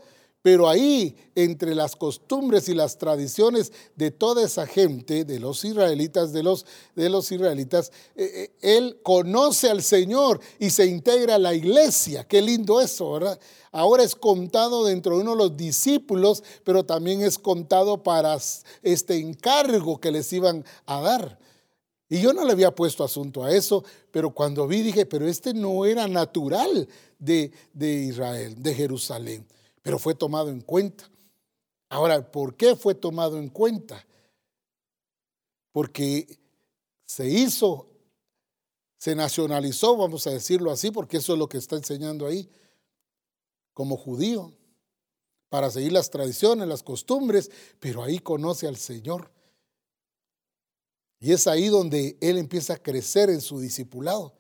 Pero 0.49 0.67
ahí, 0.67 1.15
entre 1.35 1.75
las 1.75 1.95
costumbres 1.95 2.71
y 2.71 2.75
las 2.75 2.97
tradiciones 2.97 3.70
de 3.97 4.11
toda 4.11 4.43
esa 4.43 4.66
gente, 4.66 5.27
de 5.27 5.39
los 5.39 5.62
israelitas, 5.62 6.33
de 6.33 6.43
los, 6.43 6.64
de 6.97 7.11
los 7.11 7.31
israelitas, 7.31 7.93
eh, 8.16 8.49
eh, 8.62 8.77
él 8.79 8.99
conoce 9.03 9.68
al 9.68 9.83
Señor 9.83 10.41
y 10.59 10.70
se 10.70 10.87
integra 10.87 11.35
a 11.35 11.39
la 11.39 11.53
iglesia. 11.53 12.27
Qué 12.27 12.41
lindo 12.41 12.81
eso, 12.81 13.12
¿verdad? 13.12 13.39
Ahora 13.72 14.03
es 14.05 14.14
contado 14.14 14.87
dentro 14.87 15.16
de 15.16 15.20
uno 15.20 15.33
de 15.33 15.37
los 15.37 15.55
discípulos, 15.59 16.43
pero 16.64 16.83
también 16.83 17.20
es 17.20 17.39
contado 17.39 18.03
para 18.03 18.39
este 18.83 19.18
encargo 19.18 20.01
que 20.01 20.11
les 20.11 20.33
iban 20.33 20.64
a 20.87 21.03
dar. 21.03 21.39
Y 22.09 22.22
yo 22.22 22.33
no 22.33 22.47
le 22.47 22.53
había 22.53 22.75
puesto 22.75 23.05
asunto 23.05 23.45
a 23.45 23.55
eso, 23.55 23.85
pero 24.11 24.31
cuando 24.31 24.66
vi 24.66 24.81
dije, 24.81 25.05
pero 25.05 25.29
este 25.29 25.53
no 25.53 25.85
era 25.85 26.09
natural 26.09 26.89
de, 27.18 27.53
Israel, 27.79 28.55
de 28.62 28.75
Jerusalén, 28.75 29.47
pero 29.89 29.99
fue 29.99 30.14
tomado 30.14 30.51
en 30.51 30.61
cuenta. 30.61 31.11
Ahora, 31.89 32.30
¿por 32.30 32.57
qué 32.57 32.76
fue 32.76 32.95
tomado 32.95 33.39
en 33.39 33.49
cuenta? 33.49 34.05
porque 35.72 36.41
se 37.07 37.26
hizo, 37.28 37.89
se 38.99 39.14
nacionalizó, 39.14 39.97
vamos 39.97 40.26
a 40.26 40.30
decirlo 40.30 40.70
así, 40.70 40.91
porque 40.91 41.18
eso 41.18 41.32
es 41.32 41.39
lo 41.39 41.49
que 41.49 41.57
está 41.57 41.76
enseñando 41.76 42.26
ahí, 42.26 42.51
como 43.72 43.97
judío, 43.97 44.53
para 45.49 45.70
seguir 45.70 45.93
las 45.93 46.11
tradiciones, 46.11 46.68
las 46.68 46.82
costumbres, 46.82 47.51
pero 47.80 48.03
ahí 48.03 48.18
conoce 48.18 48.66
al 48.66 48.76
Señor. 48.76 49.32
Y 51.18 51.32
es 51.32 51.47
ahí 51.47 51.68
donde 51.68 52.18
él 52.20 52.36
empieza 52.36 52.74
a 52.74 52.82
crecer 52.82 53.30
en 53.30 53.41
su 53.41 53.59
discipulado. 53.59 54.34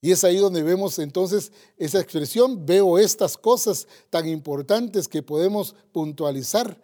Y 0.00 0.12
es 0.12 0.22
ahí 0.22 0.36
donde 0.36 0.62
vemos 0.62 0.98
entonces 0.98 1.52
esa 1.76 2.00
expresión, 2.00 2.64
veo 2.64 2.98
estas 2.98 3.36
cosas 3.36 3.88
tan 4.10 4.28
importantes 4.28 5.08
que 5.08 5.22
podemos 5.22 5.74
puntualizar, 5.92 6.80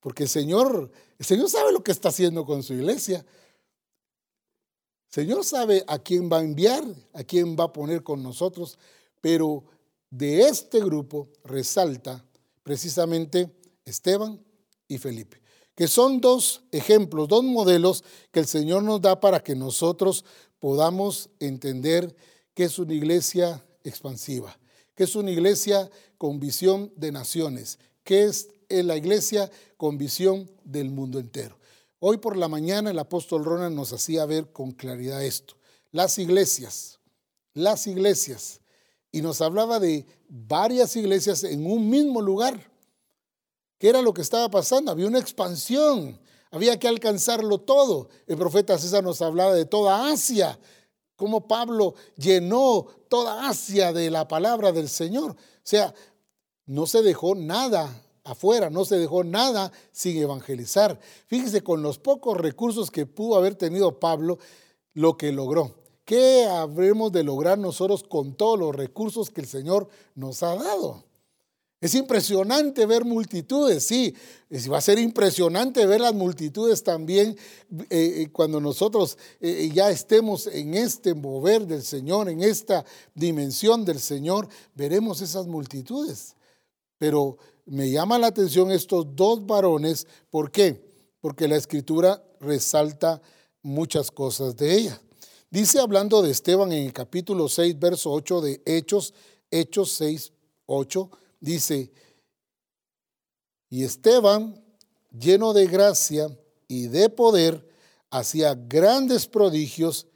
porque 0.00 0.22
el 0.22 0.28
Señor, 0.28 0.90
el 1.18 1.26
Señor 1.26 1.50
sabe 1.50 1.72
lo 1.72 1.82
que 1.82 1.92
está 1.92 2.08
haciendo 2.08 2.46
con 2.46 2.62
su 2.62 2.72
iglesia. 2.74 3.26
El 5.08 5.12
Señor 5.14 5.44
sabe 5.44 5.84
a 5.86 5.98
quién 5.98 6.30
va 6.30 6.38
a 6.38 6.44
enviar, 6.44 6.84
a 7.12 7.24
quién 7.24 7.56
va 7.58 7.64
a 7.64 7.72
poner 7.72 8.02
con 8.02 8.22
nosotros, 8.22 8.78
pero 9.20 9.64
de 10.10 10.42
este 10.48 10.80
grupo 10.80 11.28
resalta 11.44 12.24
precisamente 12.62 13.54
Esteban 13.84 14.42
y 14.88 14.98
Felipe, 14.98 15.42
que 15.74 15.88
son 15.88 16.20
dos 16.20 16.62
ejemplos, 16.72 17.28
dos 17.28 17.44
modelos 17.44 18.02
que 18.30 18.40
el 18.40 18.46
Señor 18.46 18.82
nos 18.82 19.02
da 19.02 19.20
para 19.20 19.40
que 19.40 19.54
nosotros 19.54 20.24
podamos 20.58 21.28
entender 21.38 22.14
que 22.56 22.64
es 22.64 22.78
una 22.78 22.94
iglesia 22.94 23.62
expansiva, 23.84 24.58
que 24.94 25.04
es 25.04 25.14
una 25.14 25.30
iglesia 25.30 25.90
con 26.16 26.40
visión 26.40 26.90
de 26.96 27.12
naciones, 27.12 27.78
que 28.02 28.24
es 28.24 28.48
la 28.70 28.96
iglesia 28.96 29.50
con 29.76 29.98
visión 29.98 30.50
del 30.64 30.90
mundo 30.90 31.18
entero. 31.18 31.58
Hoy 31.98 32.16
por 32.16 32.34
la 32.34 32.48
mañana 32.48 32.90
el 32.90 32.98
apóstol 32.98 33.44
Ronald 33.44 33.76
nos 33.76 33.92
hacía 33.92 34.24
ver 34.24 34.52
con 34.52 34.72
claridad 34.72 35.22
esto. 35.22 35.58
Las 35.92 36.16
iglesias, 36.16 36.98
las 37.52 37.86
iglesias, 37.86 38.62
y 39.12 39.20
nos 39.20 39.42
hablaba 39.42 39.78
de 39.78 40.06
varias 40.26 40.96
iglesias 40.96 41.44
en 41.44 41.70
un 41.70 41.90
mismo 41.90 42.22
lugar. 42.22 42.72
¿Qué 43.76 43.90
era 43.90 44.00
lo 44.00 44.14
que 44.14 44.22
estaba 44.22 44.50
pasando? 44.50 44.90
Había 44.90 45.08
una 45.08 45.18
expansión, 45.18 46.18
había 46.50 46.78
que 46.78 46.88
alcanzarlo 46.88 47.58
todo. 47.58 48.08
El 48.26 48.38
profeta 48.38 48.78
César 48.78 49.04
nos 49.04 49.20
hablaba 49.20 49.52
de 49.52 49.66
toda 49.66 50.10
Asia, 50.10 50.58
cómo 51.16 51.48
Pablo 51.48 51.94
llenó 52.16 52.86
toda 53.08 53.48
Asia 53.48 53.92
de 53.92 54.10
la 54.10 54.28
palabra 54.28 54.72
del 54.72 54.88
Señor. 54.88 55.32
O 55.32 55.36
sea, 55.62 55.94
no 56.66 56.86
se 56.86 57.02
dejó 57.02 57.34
nada 57.34 58.02
afuera, 58.24 58.70
no 58.70 58.84
se 58.84 58.98
dejó 58.98 59.24
nada 59.24 59.72
sin 59.92 60.16
evangelizar. 60.18 60.98
Fíjese, 61.26 61.62
con 61.62 61.82
los 61.82 61.98
pocos 61.98 62.36
recursos 62.36 62.90
que 62.90 63.06
pudo 63.06 63.36
haber 63.36 63.54
tenido 63.54 63.98
Pablo, 63.98 64.38
lo 64.92 65.16
que 65.16 65.32
logró. 65.32 65.74
¿Qué 66.04 66.46
habremos 66.46 67.10
de 67.12 67.24
lograr 67.24 67.58
nosotros 67.58 68.04
con 68.04 68.34
todos 68.34 68.58
los 68.58 68.74
recursos 68.74 69.30
que 69.30 69.40
el 69.40 69.46
Señor 69.46 69.88
nos 70.14 70.42
ha 70.42 70.54
dado? 70.54 71.04
Es 71.78 71.94
impresionante 71.94 72.86
ver 72.86 73.04
multitudes, 73.04 73.84
sí, 73.84 74.14
va 74.72 74.78
a 74.78 74.80
ser 74.80 74.98
impresionante 74.98 75.84
ver 75.84 76.00
las 76.00 76.14
multitudes 76.14 76.82
también 76.82 77.36
eh, 77.70 77.86
eh, 77.90 78.28
cuando 78.32 78.60
nosotros 78.60 79.18
eh, 79.40 79.70
ya 79.74 79.90
estemos 79.90 80.46
en 80.46 80.72
este 80.72 81.12
mover 81.12 81.66
del 81.66 81.82
Señor, 81.82 82.30
en 82.30 82.42
esta 82.42 82.86
dimensión 83.14 83.84
del 83.84 84.00
Señor, 84.00 84.48
veremos 84.74 85.20
esas 85.20 85.46
multitudes. 85.46 86.34
Pero 86.96 87.36
me 87.66 87.90
llama 87.90 88.18
la 88.18 88.28
atención 88.28 88.70
estos 88.70 89.14
dos 89.14 89.44
varones, 89.44 90.06
¿por 90.30 90.50
qué? 90.50 90.82
Porque 91.20 91.46
la 91.46 91.56
escritura 91.56 92.24
resalta 92.40 93.20
muchas 93.60 94.10
cosas 94.10 94.56
de 94.56 94.78
ella. 94.78 95.02
Dice 95.50 95.78
hablando 95.78 96.22
de 96.22 96.30
Esteban 96.30 96.72
en 96.72 96.86
el 96.86 96.92
capítulo 96.94 97.50
6, 97.50 97.78
verso 97.78 98.12
8 98.12 98.40
de 98.40 98.62
Hechos, 98.64 99.12
Hechos 99.50 99.92
6, 99.92 100.32
8 100.64 101.10
dice, 101.40 101.92
y 103.68 103.84
Esteban, 103.84 104.62
lleno 105.10 105.52
de 105.52 105.66
gracia 105.66 106.28
y 106.68 106.86
de 106.88 107.08
poder, 107.08 107.68
hacía 108.10 108.54
grandes 108.54 109.26
prodigios 109.26 110.06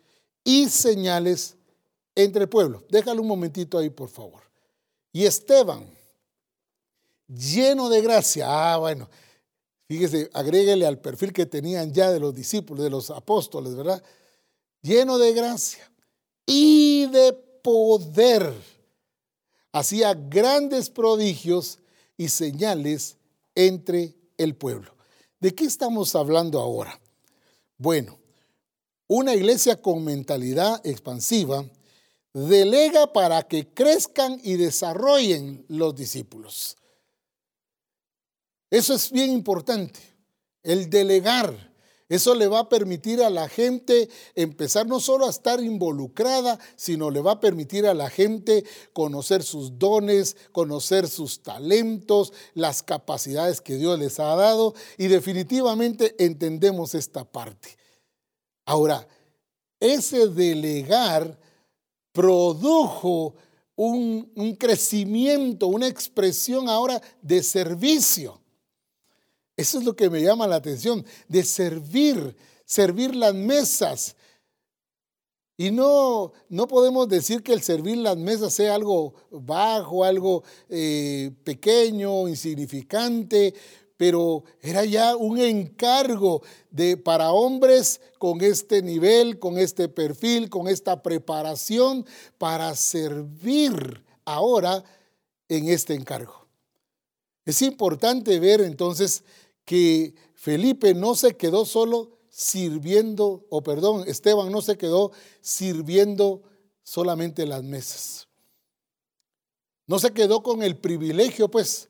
y 0.45 0.69
señales 0.69 1.57
entre 2.15 2.43
el 2.43 2.49
pueblo. 2.49 2.85
Déjalo 2.89 3.23
un 3.23 3.29
momentito 3.29 3.79
ahí, 3.79 3.91
por 3.91 4.09
favor. 4.09 4.43
Y 5.13 5.25
Esteban, 5.25 5.87
lleno 7.27 7.89
de 7.89 8.01
gracia, 8.01 8.47
ah, 8.49 8.77
bueno, 8.79 9.09
fíjese, 9.89 10.31
agréguele 10.33 10.87
al 10.87 11.01
perfil 11.01 11.33
que 11.33 11.47
tenían 11.47 11.93
ya 11.93 12.11
de 12.11 12.21
los 12.21 12.35
discípulos, 12.35 12.85
de 12.85 12.91
los 12.91 13.11
apóstoles, 13.11 13.75
¿verdad? 13.75 14.03
Lleno 14.83 15.19
de 15.19 15.33
gracia 15.33 15.91
y 16.47 17.07
de 17.07 17.33
poder 17.33 18.55
hacía 19.73 20.15
grandes 20.15 20.91
prodigios 20.91 21.79
y 22.17 22.29
señales 22.29 23.17
entre 23.55 24.15
el 24.37 24.55
pueblo. 24.55 24.95
¿De 25.39 25.55
qué 25.55 25.65
estamos 25.65 26.15
hablando 26.15 26.61
ahora? 26.61 27.01
Bueno, 27.79 28.19
una 29.07 29.35
iglesia 29.35 29.81
con 29.81 30.05
mentalidad 30.05 30.81
expansiva 30.87 31.65
delega 32.33 33.13
para 33.13 33.43
que 33.43 33.73
crezcan 33.73 34.41
y 34.43 34.55
desarrollen 34.55 35.65
los 35.69 35.95
discípulos. 35.97 36.77
Eso 38.71 38.95
es 38.95 39.11
bien 39.11 39.31
importante, 39.31 39.99
el 40.63 40.89
delegar 40.89 41.70
eso 42.11 42.35
le 42.35 42.49
va 42.49 42.59
a 42.59 42.69
permitir 42.69 43.23
a 43.23 43.31
la 43.31 43.49
gente 43.49 44.11
empezar 44.35 44.85
no 44.85 44.99
solo 44.99 45.27
a 45.27 45.31
estar 45.31 45.63
involucrada, 45.63 46.59
sino 46.75 47.09
le 47.09 47.21
va 47.21 47.33
a 47.33 47.41
permitir 47.41 47.87
a 47.87 47.95
la 47.95 48.11
gente 48.11 48.65
conocer 48.93 49.45
sus 49.45 49.79
dones, 49.79 50.37
conocer 50.51 51.09
sus 51.09 51.41
talentos, 51.45 52.33
las 52.55 52.83
capacidades 52.83 53.61
que 53.61 53.77
Dios 53.77 53.97
les 53.97 54.19
ha 54.19 54.35
dado 54.35 54.75
y 54.99 55.07
definitivamente 55.07 56.17
entendemos 56.19 56.97
esta 56.97 57.25
parte. 57.25 57.79
Ahora, 58.67 59.07
ese 59.79 60.27
delegar 60.27 61.39
produjo 62.11 63.37
un, 63.77 64.33
un 64.35 64.57
crecimiento, 64.57 65.69
una 65.69 65.87
expresión 65.87 66.69
ahora 66.69 67.01
de 67.23 67.41
servicio. 67.45 68.40
Eso 69.61 69.79
es 69.79 69.85
lo 69.85 69.95
que 69.95 70.09
me 70.09 70.23
llama 70.23 70.47
la 70.47 70.57
atención, 70.57 71.05
de 71.29 71.45
servir, 71.45 72.35
servir 72.65 73.15
las 73.15 73.35
mesas. 73.35 74.17
Y 75.59 75.71
no, 75.71 76.33
no 76.49 76.67
podemos 76.67 77.07
decir 77.11 77.43
que 77.43 77.53
el 77.53 77.61
servir 77.61 77.99
las 77.99 78.17
mesas 78.17 78.55
sea 78.55 78.75
algo 78.75 79.13
bajo, 79.31 80.03
algo 80.03 80.45
eh, 80.71 81.31
pequeño, 81.45 82.27
insignificante, 82.27 83.53
pero 83.99 84.45
era 84.63 84.87
ya 84.87 85.15
un 85.15 85.39
encargo 85.39 86.41
de, 86.71 86.97
para 86.97 87.33
hombres 87.33 88.01
con 88.17 88.41
este 88.41 88.81
nivel, 88.81 89.39
con 89.39 89.59
este 89.59 89.91
perfil, 89.91 90.49
con 90.49 90.69
esta 90.69 91.03
preparación 91.03 92.07
para 92.39 92.75
servir 92.75 94.03
ahora 94.25 94.83
en 95.51 95.69
este 95.69 95.93
encargo. 95.93 96.41
Es 97.45 97.63
importante 97.63 98.39
ver 98.39 98.61
entonces 98.61 99.25
que 99.65 100.15
Felipe 100.35 100.95
no 100.95 101.15
se 101.15 101.37
quedó 101.37 101.65
solo 101.65 102.19
sirviendo, 102.29 103.47
o 103.51 103.63
perdón, 103.63 104.05
Esteban 104.07 104.51
no 104.51 104.63
se 104.63 104.79
quedó 104.79 105.13
sirviendo 105.41 106.43
solamente 106.83 107.47
las 107.47 107.63
mesas. 107.63 108.29
No 109.87 109.99
se 109.99 110.13
quedó 110.13 110.43
con 110.43 110.63
el 110.63 110.77
privilegio, 110.77 111.51
pues, 111.51 111.89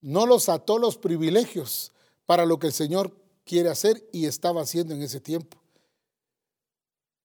no 0.00 0.26
los 0.26 0.48
ató 0.48 0.78
los 0.78 0.98
privilegios 0.98 1.92
para 2.26 2.44
lo 2.44 2.58
que 2.58 2.68
el 2.68 2.72
Señor 2.72 3.16
quiere 3.44 3.70
hacer 3.70 4.06
y 4.12 4.26
estaba 4.26 4.62
haciendo 4.62 4.94
en 4.94 5.02
ese 5.02 5.20
tiempo. 5.20 5.58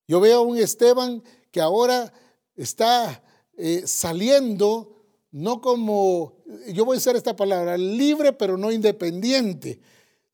Yo 0.08 0.20
veo 0.20 0.40
a 0.40 0.42
un 0.42 0.58
Esteban 0.58 1.24
que 1.52 1.60
ahora 1.60 2.14
está 2.56 3.24
eh, 3.58 3.84
saliendo 3.86 4.97
no 5.32 5.62
como, 5.62 6.36
yo 6.74 6.86
voy 6.86 6.96
a 6.96 7.00
usar 7.00 7.16
esta 7.16 7.36
palabra, 7.36 7.78
libre 7.78 8.34
pero 8.34 8.58
no 8.58 8.72
independiente, 8.72 9.80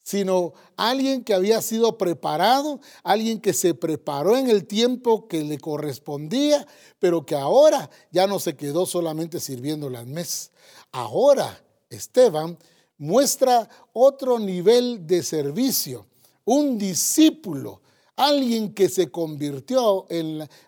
sino 0.04 0.54
alguien 0.76 1.24
que 1.24 1.34
había 1.34 1.62
sido 1.62 1.98
preparado, 1.98 2.82
alguien 3.04 3.39
que 3.39 3.54
se 3.54 3.74
preparó 3.74 4.38
en 4.38 4.50
el 4.50 4.66
tiempo 4.66 5.28
que 5.28 5.44
le 5.44 5.58
correspondía, 5.58 6.68
pero 7.00 7.26
que 7.26 7.36
ahora 7.36 7.89
ya 8.12 8.28
no 8.28 8.39
se 8.39 8.56
quedó 8.56 8.86
solamente 8.86 9.39
sirviendo 9.39 9.89
las 9.89 10.06
mesas. 10.06 10.52
Ahora 10.91 11.64
Esteban 11.89 12.58
muestra 12.98 13.70
otro 13.94 14.39
nivel 14.39 15.08
de 15.08 15.24
servicio, 15.24 16.06
un 16.44 16.78
discípulo 16.78 17.82
alguien 18.16 18.74
que 18.74 18.89
se 18.89 19.09
convirtió 19.09 20.05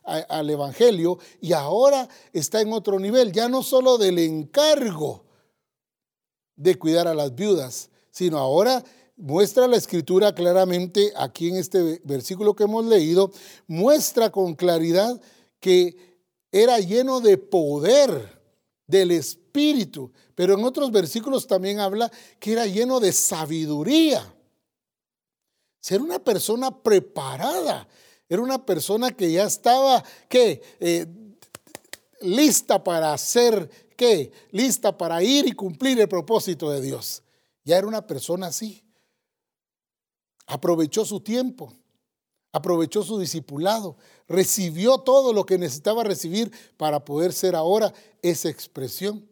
al 0.03 0.49
Evangelio 0.49 1.19
y 1.41 1.53
ahora 1.53 2.07
está 2.33 2.61
en 2.61 2.73
otro 2.73 2.99
nivel, 2.99 3.31
ya 3.31 3.49
no 3.49 3.63
solo 3.63 3.97
del 3.97 4.19
encargo 4.19 5.23
de 6.55 6.75
cuidar 6.75 7.07
a 7.07 7.13
las 7.13 7.35
viudas, 7.35 7.89
sino 8.11 8.37
ahora 8.37 8.83
muestra 9.17 9.67
la 9.67 9.77
escritura 9.77 10.33
claramente 10.33 11.13
aquí 11.15 11.49
en 11.49 11.57
este 11.57 12.01
versículo 12.03 12.55
que 12.55 12.63
hemos 12.63 12.85
leído, 12.85 13.31
muestra 13.67 14.31
con 14.31 14.55
claridad 14.55 15.21
que 15.59 16.19
era 16.51 16.79
lleno 16.79 17.21
de 17.21 17.37
poder 17.37 18.41
del 18.87 19.11
Espíritu, 19.11 20.11
pero 20.35 20.53
en 20.53 20.63
otros 20.63 20.91
versículos 20.91 21.47
también 21.47 21.79
habla 21.79 22.11
que 22.39 22.53
era 22.53 22.65
lleno 22.65 22.99
de 22.99 23.11
sabiduría. 23.11 24.34
Ser 25.85 26.01
una 26.01 26.17
persona 26.17 26.81
preparada, 26.81 27.87
era 28.27 28.41
una 28.41 28.65
persona 28.65 29.11
que 29.11 29.31
ya 29.31 29.43
estaba, 29.43 30.03
¿qué? 30.27 30.59
Eh, 30.79 31.05
lista 32.21 32.83
para 32.83 33.13
hacer, 33.13 33.69
¿qué? 33.95 34.31
Lista 34.49 34.97
para 34.97 35.21
ir 35.21 35.47
y 35.47 35.51
cumplir 35.51 35.99
el 35.99 36.09
propósito 36.09 36.71
de 36.71 36.81
Dios. 36.81 37.21
Ya 37.63 37.77
era 37.77 37.85
una 37.85 38.07
persona 38.07 38.47
así. 38.47 38.83
Aprovechó 40.47 41.05
su 41.05 41.19
tiempo, 41.19 41.71
aprovechó 42.51 43.03
su 43.03 43.19
discipulado, 43.19 43.95
recibió 44.27 44.97
todo 44.97 45.33
lo 45.33 45.45
que 45.45 45.59
necesitaba 45.59 46.03
recibir 46.03 46.51
para 46.77 47.05
poder 47.05 47.31
ser 47.31 47.55
ahora 47.55 47.93
esa 48.23 48.49
expresión. 48.49 49.29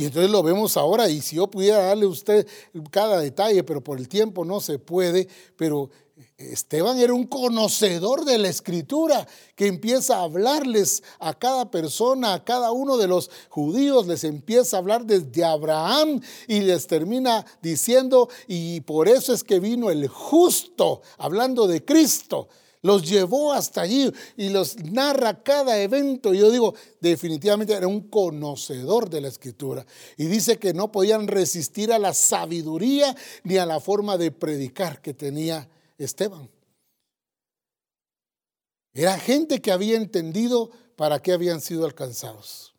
Y 0.00 0.06
entonces 0.06 0.30
lo 0.30 0.42
vemos 0.42 0.78
ahora, 0.78 1.10
y 1.10 1.20
si 1.20 1.36
yo 1.36 1.46
pudiera 1.50 1.76
darle 1.82 2.06
a 2.06 2.08
usted 2.08 2.48
cada 2.90 3.20
detalle, 3.20 3.62
pero 3.64 3.84
por 3.84 3.98
el 3.98 4.08
tiempo 4.08 4.46
no 4.46 4.58
se 4.58 4.78
puede, 4.78 5.28
pero 5.58 5.90
Esteban 6.38 6.98
era 6.98 7.12
un 7.12 7.26
conocedor 7.26 8.24
de 8.24 8.38
la 8.38 8.48
escritura 8.48 9.28
que 9.54 9.66
empieza 9.66 10.16
a 10.16 10.22
hablarles 10.22 11.02
a 11.18 11.34
cada 11.34 11.70
persona, 11.70 12.32
a 12.32 12.42
cada 12.42 12.72
uno 12.72 12.96
de 12.96 13.08
los 13.08 13.30
judíos, 13.50 14.06
les 14.06 14.24
empieza 14.24 14.78
a 14.78 14.80
hablar 14.80 15.04
desde 15.04 15.44
Abraham 15.44 16.22
y 16.48 16.60
les 16.60 16.86
termina 16.86 17.44
diciendo, 17.60 18.30
y 18.48 18.80
por 18.80 19.06
eso 19.06 19.34
es 19.34 19.44
que 19.44 19.60
vino 19.60 19.90
el 19.90 20.08
justo, 20.08 21.02
hablando 21.18 21.66
de 21.66 21.84
Cristo. 21.84 22.48
Los 22.82 23.08
llevó 23.08 23.52
hasta 23.52 23.82
allí 23.82 24.10
y 24.36 24.48
los 24.48 24.76
narra 24.78 25.42
cada 25.42 25.78
evento. 25.80 26.32
Yo 26.32 26.50
digo, 26.50 26.74
definitivamente 27.00 27.74
era 27.74 27.86
un 27.86 28.08
conocedor 28.08 29.10
de 29.10 29.20
la 29.20 29.28
escritura. 29.28 29.84
Y 30.16 30.26
dice 30.26 30.58
que 30.58 30.72
no 30.72 30.90
podían 30.90 31.28
resistir 31.28 31.92
a 31.92 31.98
la 31.98 32.14
sabiduría 32.14 33.14
ni 33.44 33.58
a 33.58 33.66
la 33.66 33.80
forma 33.80 34.16
de 34.16 34.30
predicar 34.30 35.02
que 35.02 35.12
tenía 35.12 35.68
Esteban. 35.98 36.48
Era 38.94 39.18
gente 39.18 39.60
que 39.60 39.72
había 39.72 39.96
entendido 39.96 40.70
para 40.96 41.20
qué 41.20 41.32
habían 41.32 41.60
sido 41.60 41.84
alcanzados. 41.84 42.74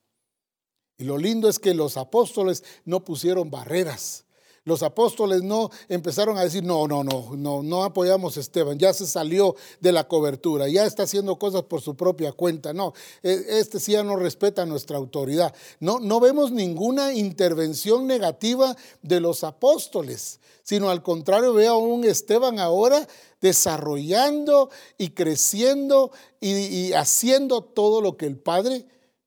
Y 0.97 1.03
lo 1.03 1.17
lindo 1.17 1.47
es 1.47 1.59
que 1.59 1.73
los 1.73 1.97
apóstoles 1.97 2.63
no 2.85 3.03
pusieron 3.05 3.49
barreras. 3.49 4.25
Los 4.71 4.83
apóstoles 4.83 5.43
no 5.43 5.69
empezaron 5.89 6.37
a 6.37 6.45
decir, 6.45 6.63
no, 6.63 6.87
no, 6.87 7.03
no, 7.03 7.35
no, 7.35 7.61
no 7.61 7.83
apoyamos 7.83 8.37
a 8.37 8.39
Esteban, 8.39 8.79
ya 8.79 8.93
se 8.93 9.05
salió 9.05 9.57
de 9.81 9.91
la 9.91 10.07
cobertura, 10.07 10.69
ya 10.69 10.85
está 10.85 11.03
haciendo 11.03 11.37
cosas 11.37 11.63
por 11.63 11.81
su 11.81 11.97
propia 11.97 12.31
cuenta. 12.31 12.71
No, 12.71 12.93
e, 13.21 13.47
este 13.49 13.81
sí 13.81 13.91
ya 13.91 14.03
no 14.05 14.15
respeta 14.15 14.65
nuestra 14.65 14.95
autoridad. 14.95 15.53
No, 15.81 15.99
no 15.99 16.21
vemos 16.21 16.53
ninguna 16.53 17.13
intervención 17.13 18.07
negativa 18.07 18.77
de 19.01 19.19
los 19.19 19.43
apóstoles, 19.43 20.39
sino 20.63 20.89
al 20.89 21.03
contrario, 21.03 21.53
veo 21.53 21.73
a 21.73 21.77
un 21.77 22.05
Esteban 22.05 22.57
ahora 22.57 23.05
desarrollando 23.41 24.69
y 24.97 25.09
creciendo 25.09 26.11
y, 26.39 26.51
y 26.51 26.93
haciendo 26.93 27.61
todo 27.61 27.99
lo 27.99 28.15
que 28.15 28.25
el 28.25 28.37
Padre 28.37 28.85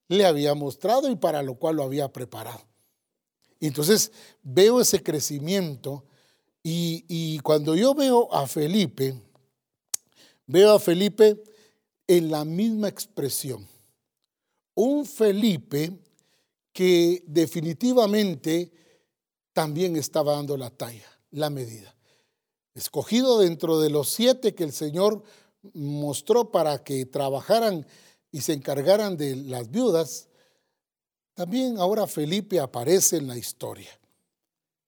le 0.08 0.24
había 0.24 0.54
mostrado 0.54 1.10
y 1.10 1.16
para 1.16 1.42
lo 1.42 1.56
cual 1.56 1.76
lo 1.76 1.82
había 1.82 2.10
preparado. 2.10 2.62
Y 3.60 3.68
entonces 3.68 4.12
veo 4.42 4.80
ese 4.80 5.02
crecimiento 5.02 6.04
y, 6.66 7.38
cuando 7.40 7.74
yo 7.74 7.94
veo 7.94 8.32
a 8.32 8.46
Felipe, 8.46 9.20
veo 10.46 10.72
a 10.72 10.80
Felipe 10.80 11.42
en 12.06 12.30
la 12.30 12.46
misma 12.46 12.88
expresión. 12.88 13.68
Un 14.74 15.04
Felipe 15.04 15.92
que 16.72 17.22
definitivamente 17.26 18.72
también 19.52 19.96
estaba 19.96 20.36
dando 20.36 20.56
la 20.56 20.70
talla, 20.70 21.06
la 21.30 21.50
medida. 21.50 21.94
Escogido 22.74 23.40
dentro 23.40 23.78
de 23.78 23.90
los 23.90 24.08
siete 24.08 24.54
que 24.54 24.64
el 24.64 24.72
Señor 24.72 25.22
mostró 25.74 26.50
para 26.50 26.82
que 26.82 27.04
trabajaran 27.04 27.86
y 28.32 28.40
se 28.40 28.54
encargaran 28.54 29.16
de 29.16 29.36
las 29.36 29.70
viudas, 29.70 30.28
también 31.34 31.78
ahora 31.78 32.06
Felipe 32.06 32.60
aparece 32.60 33.16
en 33.16 33.26
la 33.26 33.36
historia 33.36 33.90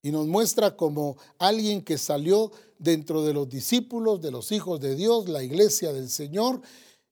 y 0.02 0.12
nos 0.12 0.26
muestra 0.28 0.76
como 0.76 1.16
alguien 1.38 1.82
que 1.82 1.98
salió 1.98 2.52
dentro 2.78 3.24
de 3.24 3.32
los 3.32 3.48
discípulos, 3.48 4.20
de 4.20 4.30
los 4.30 4.52
hijos 4.52 4.80
de 4.80 4.94
Dios, 4.94 5.28
la 5.28 5.42
iglesia 5.42 5.92
del 5.92 6.08
Señor, 6.08 6.62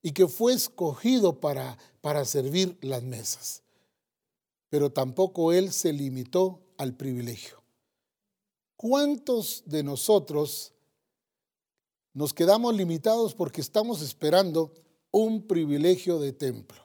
y 0.00 0.12
que 0.12 0.28
fue 0.28 0.52
escogido 0.52 1.40
para, 1.40 1.76
para 2.00 2.24
servir 2.24 2.78
las 2.82 3.02
mesas. 3.02 3.62
Pero 4.68 4.92
tampoco 4.92 5.52
él 5.52 5.72
se 5.72 5.92
limitó 5.92 6.60
al 6.76 6.94
privilegio. 6.94 7.64
¿Cuántos 8.76 9.64
de 9.66 9.82
nosotros 9.82 10.72
nos 12.12 12.32
quedamos 12.32 12.76
limitados 12.76 13.34
porque 13.34 13.60
estamos 13.60 14.02
esperando 14.02 14.72
un 15.10 15.46
privilegio 15.48 16.20
de 16.20 16.32
templo? 16.32 16.83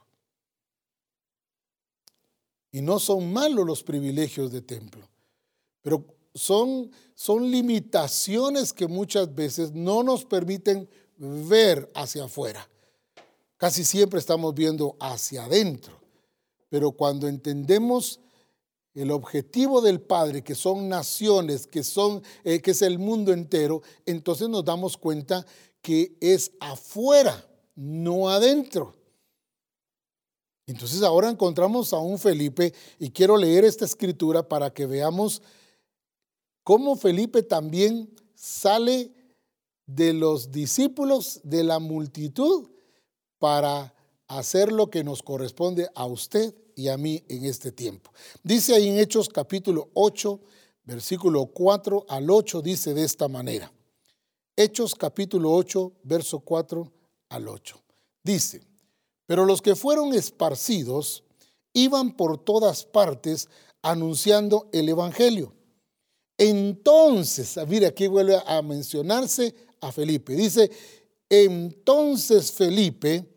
Y 2.72 2.82
no 2.82 3.00
son 3.00 3.34
malos 3.34 3.66
los 3.66 3.84
privilegios 3.84 4.52
de 4.52 4.62
templo, 4.62 5.08
pero 5.82 6.06
son, 6.36 6.92
son 7.16 7.50
limitaciones 7.50 8.74
que 8.74 8.88
muchas 8.88 9.34
veces 9.34 9.74
no 9.74 10.04
nos 10.04 10.26
permiten 10.26 10.88
ver 11.18 11.92
hacia 11.96 12.26
afuera. 12.26 12.68
Casi 13.58 13.84
siempre 13.84 14.20
estamos 14.20 14.54
viendo 14.54 14.96
hacia 15.00 15.46
adentro, 15.46 16.00
pero 16.70 16.92
cuando 16.92 17.28
entendemos 17.28 18.20
el 18.94 19.12
objetivo 19.12 19.82
del 19.82 20.02
Padre, 20.02 20.44
que 20.44 20.56
son 20.56 20.90
naciones, 20.90 21.68
que, 21.68 21.84
son, 21.84 22.24
eh, 22.44 22.62
que 22.62 22.72
es 22.72 22.82
el 22.82 23.00
mundo 23.00 23.34
entero, 23.34 23.82
entonces 24.06 24.50
nos 24.50 24.64
damos 24.64 24.98
cuenta 24.98 25.46
que 25.82 26.16
es 26.20 26.52
afuera, 26.60 27.46
no 27.76 28.30
adentro. 28.30 28.96
Entonces 30.70 31.02
ahora 31.02 31.32
encontramos 31.32 31.94
a 31.94 31.98
un 31.98 32.20
Felipe 32.20 32.76
y 33.00 33.10
quiero 33.10 33.38
leer 33.38 33.66
esta 33.66 33.86
escritura 33.86 34.48
para 34.48 34.72
que 34.72 34.86
veamos 34.86 35.42
cómo 36.64 36.96
Felipe 36.96 37.42
también 37.42 38.14
sale 38.36 39.12
de 39.88 40.14
los 40.14 40.52
discípulos 40.52 41.42
de 41.44 41.64
la 41.64 41.80
multitud 41.80 42.70
para 43.40 43.96
hacer 44.28 44.72
lo 44.72 44.92
que 44.92 45.04
nos 45.04 45.24
corresponde 45.24 45.90
a 45.96 46.06
usted 46.06 46.54
y 46.76 46.90
a 46.90 46.98
mí 46.98 47.24
en 47.30 47.46
este 47.46 47.72
tiempo. 47.72 48.12
Dice 48.44 48.76
ahí 48.76 48.90
en 48.90 49.00
Hechos 49.00 49.28
capítulo 49.28 49.90
8, 49.96 50.40
versículo 50.84 51.48
4 51.48 52.06
al 52.08 52.30
8, 52.30 52.62
dice 52.62 52.94
de 52.94 53.06
esta 53.06 53.28
manera. 53.28 53.74
Hechos 54.56 54.94
capítulo 54.94 55.52
8, 55.52 55.94
verso 56.04 56.42
4 56.42 56.94
al 57.30 57.48
8. 57.48 57.82
Dice, 58.24 58.69
pero 59.30 59.46
los 59.46 59.62
que 59.62 59.76
fueron 59.76 60.16
esparcidos 60.16 61.24
iban 61.74 62.18
por 62.18 62.44
todas 62.44 62.84
partes 62.84 63.48
anunciando 63.84 64.68
el 64.72 64.90
Evangelio. 64.90 65.54
Entonces, 66.36 67.60
mire, 67.68 67.86
aquí 67.86 68.08
vuelve 68.08 68.42
a 68.44 68.64
mencionarse 68.64 69.54
a 69.82 69.92
Felipe. 69.92 70.34
Dice, 70.34 70.72
entonces 71.30 72.52
Felipe, 72.52 73.32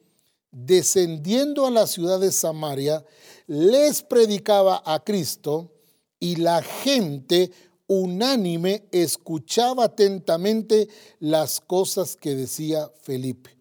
descendiendo 0.50 1.66
a 1.66 1.70
la 1.70 1.86
ciudad 1.86 2.18
de 2.18 2.32
Samaria, 2.32 3.04
les 3.46 4.02
predicaba 4.02 4.82
a 4.86 5.04
Cristo 5.04 5.74
y 6.18 6.36
la 6.36 6.62
gente 6.62 7.50
unánime 7.86 8.88
escuchaba 8.92 9.84
atentamente 9.84 10.88
las 11.20 11.60
cosas 11.60 12.16
que 12.16 12.34
decía 12.34 12.90
Felipe, 13.02 13.58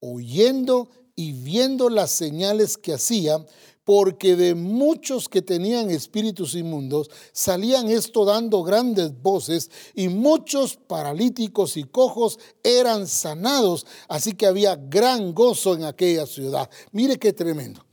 oyendo 0.00 0.90
y 1.14 1.32
viendo 1.32 1.88
las 1.88 2.10
señales 2.10 2.76
que 2.76 2.94
hacía, 2.94 3.44
porque 3.84 4.36
de 4.36 4.54
muchos 4.54 5.28
que 5.28 5.42
tenían 5.42 5.90
espíritus 5.90 6.54
inmundos 6.54 7.10
salían 7.32 7.90
esto 7.90 8.24
dando 8.24 8.62
grandes 8.62 9.20
voces 9.20 9.70
y 9.94 10.08
muchos 10.08 10.76
paralíticos 10.76 11.76
y 11.76 11.84
cojos 11.84 12.38
eran 12.62 13.08
sanados, 13.08 13.86
así 14.08 14.34
que 14.34 14.46
había 14.46 14.76
gran 14.76 15.34
gozo 15.34 15.74
en 15.74 15.84
aquella 15.84 16.26
ciudad. 16.26 16.70
Mire 16.92 17.18
qué 17.18 17.32
tremendo. 17.32 17.84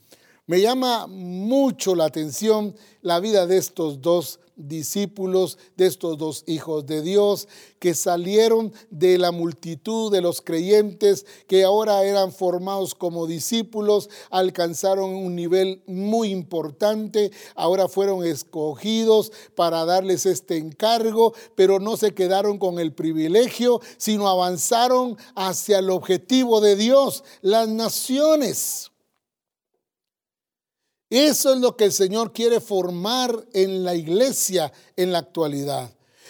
Me 0.49 0.61
llama 0.61 1.07
mucho 1.07 1.93
la 1.93 2.05
atención 2.05 2.73
la 3.01 3.19
vida 3.19 3.47
de 3.47 3.57
estos 3.57 4.01
dos 4.01 4.39
discípulos, 4.55 5.57
de 5.75 5.87
estos 5.87 6.17
dos 6.17 6.45
hijos 6.47 6.85
de 6.85 7.01
Dios, 7.01 7.49
que 7.79 7.93
salieron 7.93 8.71
de 8.89 9.17
la 9.17 9.33
multitud 9.33 10.09
de 10.09 10.21
los 10.21 10.41
creyentes, 10.41 11.25
que 11.47 11.65
ahora 11.65 12.01
eran 12.05 12.31
formados 12.31 12.95
como 12.95 13.27
discípulos, 13.27 14.09
alcanzaron 14.31 15.13
un 15.15 15.35
nivel 15.35 15.83
muy 15.85 16.29
importante, 16.29 17.31
ahora 17.53 17.89
fueron 17.89 18.25
escogidos 18.25 19.33
para 19.53 19.83
darles 19.83 20.25
este 20.25 20.55
encargo, 20.55 21.33
pero 21.55 21.81
no 21.81 21.97
se 21.97 22.13
quedaron 22.13 22.57
con 22.57 22.79
el 22.79 22.93
privilegio, 22.93 23.81
sino 23.97 24.29
avanzaron 24.29 25.17
hacia 25.35 25.79
el 25.79 25.89
objetivo 25.89 26.61
de 26.61 26.77
Dios, 26.77 27.25
las 27.41 27.67
naciones. 27.67 28.91
Eso 31.09 31.53
es 31.53 31.59
lo 31.59 31.77
que 31.77 31.85
el 31.85 31.93
Señor 31.93 32.33
quiere 32.33 32.59
formar 32.59 33.45
en 33.53 33.83
la 33.83 33.95
iglesia 33.95 34.71
en 34.95 35.11
la 35.11 35.19
actualidad. 35.19 35.89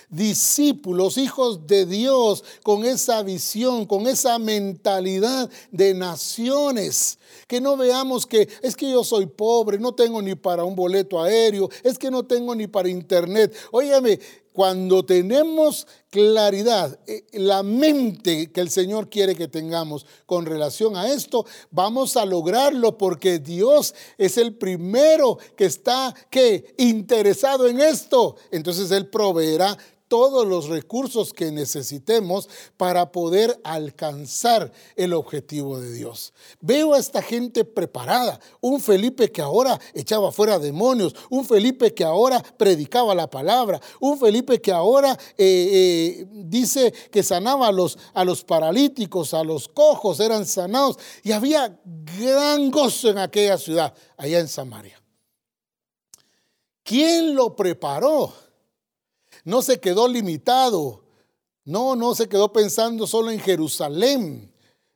Discípulos, 0.09 1.17
hijos 1.17 1.67
de 1.67 1.85
Dios, 1.85 2.43
con 2.63 2.85
esa 2.85 3.23
visión, 3.23 3.85
con 3.85 4.07
esa 4.07 4.39
mentalidad 4.39 5.49
de 5.71 5.93
naciones. 5.93 7.17
Que 7.47 7.61
no 7.61 7.77
veamos 7.77 8.25
que 8.25 8.47
es 8.61 8.75
que 8.75 8.89
yo 8.89 9.03
soy 9.03 9.25
pobre, 9.25 9.79
no 9.79 9.93
tengo 9.93 10.21
ni 10.21 10.35
para 10.35 10.63
un 10.63 10.75
boleto 10.75 11.21
aéreo, 11.21 11.69
es 11.83 11.97
que 11.97 12.11
no 12.11 12.25
tengo 12.25 12.55
ni 12.55 12.67
para 12.67 12.89
internet. 12.89 13.55
Óyeme, 13.71 14.19
cuando 14.57 15.05
tenemos 15.05 15.85
claridad, 16.09 16.99
eh, 17.05 17.27
la 17.33 17.61
mente 17.61 18.51
que 18.51 18.59
el 18.59 18.71
Señor 18.71 19.07
quiere 19.07 19.35
que 19.35 19.47
tengamos 19.47 20.07
con 20.25 20.47
relación 20.47 20.97
a 20.97 21.13
esto, 21.13 21.45
vamos 21.69 22.17
a 22.17 22.25
lograrlo 22.25 22.97
porque 22.97 23.37
Dios 23.37 23.93
es 24.17 24.35
el 24.39 24.55
primero 24.55 25.37
que 25.55 25.65
está 25.65 26.11
que 26.31 26.73
interesado 26.79 27.67
en 27.67 27.79
esto. 27.79 28.35
Entonces 28.49 28.89
él 28.89 29.05
proveerá 29.05 29.77
todos 30.07 30.47
los 30.47 30.67
recursos 30.67 31.33
que 31.33 31.51
necesitemos 31.51 32.49
para 32.77 33.11
poder 33.11 33.59
alcanzar 33.63 34.71
el 34.95 35.13
objetivo 35.13 35.79
de 35.79 35.91
Dios. 35.93 36.33
Veo 36.59 36.93
a 36.93 36.99
esta 36.99 37.21
gente 37.21 37.65
preparada, 37.65 38.39
un 38.61 38.79
Felipe 38.79 39.31
que 39.31 39.41
ahora 39.41 39.79
echaba 39.93 40.31
fuera 40.31 40.59
demonios, 40.59 41.15
un 41.29 41.45
Felipe 41.45 41.93
que 41.93 42.03
ahora 42.03 42.43
predicaba 42.57 43.15
la 43.15 43.29
palabra, 43.29 43.81
un 43.99 44.19
Felipe 44.19 44.61
que 44.61 44.71
ahora 44.71 45.17
eh, 45.37 46.19
eh, 46.19 46.25
dice 46.31 46.93
que 47.11 47.23
sanaba 47.23 47.67
a 47.67 47.71
los, 47.71 47.97
a 48.13 48.23
los 48.23 48.43
paralíticos, 48.43 49.33
a 49.33 49.43
los 49.43 49.67
cojos, 49.67 50.19
eran 50.19 50.45
sanados 50.45 50.97
y 51.23 51.31
había 51.31 51.79
gran 52.19 52.71
gozo 52.71 53.09
en 53.09 53.17
aquella 53.17 53.57
ciudad, 53.57 53.93
allá 54.17 54.39
en 54.39 54.47
Samaria. 54.47 55.01
¿Quién 56.83 57.35
lo 57.35 57.53
preparó? 57.53 58.46
No 59.47 59.61
se 59.61 59.79
quedó 59.79 60.09
limitado. 60.09 61.05
No, 61.63 61.95
no 61.95 62.13
se 62.15 62.27
quedó 62.27 62.51
pensando 62.51 63.07
solo 63.07 63.31
en 63.31 63.39
Jerusalén. 63.39 64.53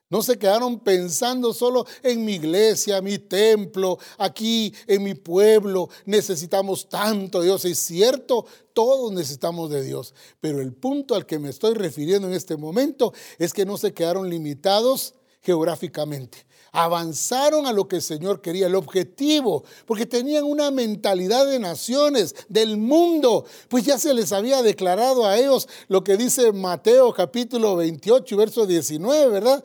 No 0.09 0.21
se 0.21 0.37
quedaron 0.37 0.81
pensando 0.81 1.53
solo 1.53 1.85
en 2.03 2.25
mi 2.25 2.33
iglesia, 2.33 3.01
mi 3.01 3.17
templo, 3.17 3.97
aquí 4.17 4.73
en 4.87 5.03
mi 5.03 5.13
pueblo. 5.13 5.87
Necesitamos 6.05 6.89
tanto 6.89 7.39
de 7.39 7.45
Dios. 7.45 7.63
Es 7.63 7.79
cierto, 7.79 8.45
todos 8.73 9.13
necesitamos 9.13 9.69
de 9.69 9.85
Dios. 9.85 10.13
Pero 10.41 10.59
el 10.59 10.73
punto 10.73 11.15
al 11.15 11.25
que 11.25 11.39
me 11.39 11.49
estoy 11.49 11.73
refiriendo 11.73 12.27
en 12.27 12.33
este 12.33 12.57
momento 12.57 13.13
es 13.39 13.53
que 13.53 13.65
no 13.65 13.77
se 13.77 13.93
quedaron 13.93 14.29
limitados 14.29 15.13
geográficamente 15.41 16.45
avanzaron 16.71 17.65
a 17.65 17.73
lo 17.73 17.87
que 17.87 17.97
el 17.97 18.01
Señor 18.01 18.41
quería, 18.41 18.67
el 18.67 18.75
objetivo, 18.75 19.63
porque 19.85 20.05
tenían 20.05 20.45
una 20.45 20.71
mentalidad 20.71 21.45
de 21.45 21.59
naciones, 21.59 22.33
del 22.47 22.77
mundo, 22.77 23.45
pues 23.67 23.83
ya 23.83 23.97
se 23.97 24.13
les 24.13 24.31
había 24.31 24.61
declarado 24.61 25.25
a 25.25 25.37
ellos 25.37 25.67
lo 25.87 26.03
que 26.03 26.15
dice 26.15 26.51
Mateo 26.53 27.13
capítulo 27.13 27.75
28, 27.75 28.37
verso 28.37 28.65
19, 28.65 29.27
¿verdad? 29.27 29.63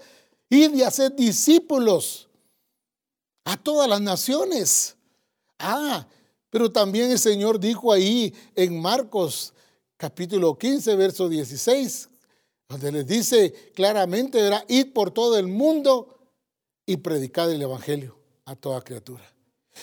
Ir 0.50 0.74
y 0.74 0.82
hacer 0.82 1.14
discípulos 1.14 2.28
a 3.44 3.56
todas 3.56 3.88
las 3.88 4.00
naciones. 4.00 4.96
Ah, 5.58 6.06
pero 6.50 6.72
también 6.72 7.10
el 7.10 7.18
Señor 7.18 7.60
dijo 7.60 7.92
ahí 7.92 8.34
en 8.56 8.80
Marcos 8.80 9.52
capítulo 9.96 10.58
15, 10.58 10.96
verso 10.96 11.28
16, 11.28 12.08
donde 12.68 12.92
les 12.92 13.06
dice 13.06 13.52
claramente, 13.74 14.40
era 14.40 14.64
ir 14.68 14.92
por 14.92 15.12
todo 15.12 15.38
el 15.38 15.46
mundo 15.46 16.15
y 16.86 16.96
predicar 16.96 17.50
el 17.50 17.60
Evangelio 17.60 18.16
a 18.44 18.54
toda 18.54 18.80
criatura. 18.80 19.24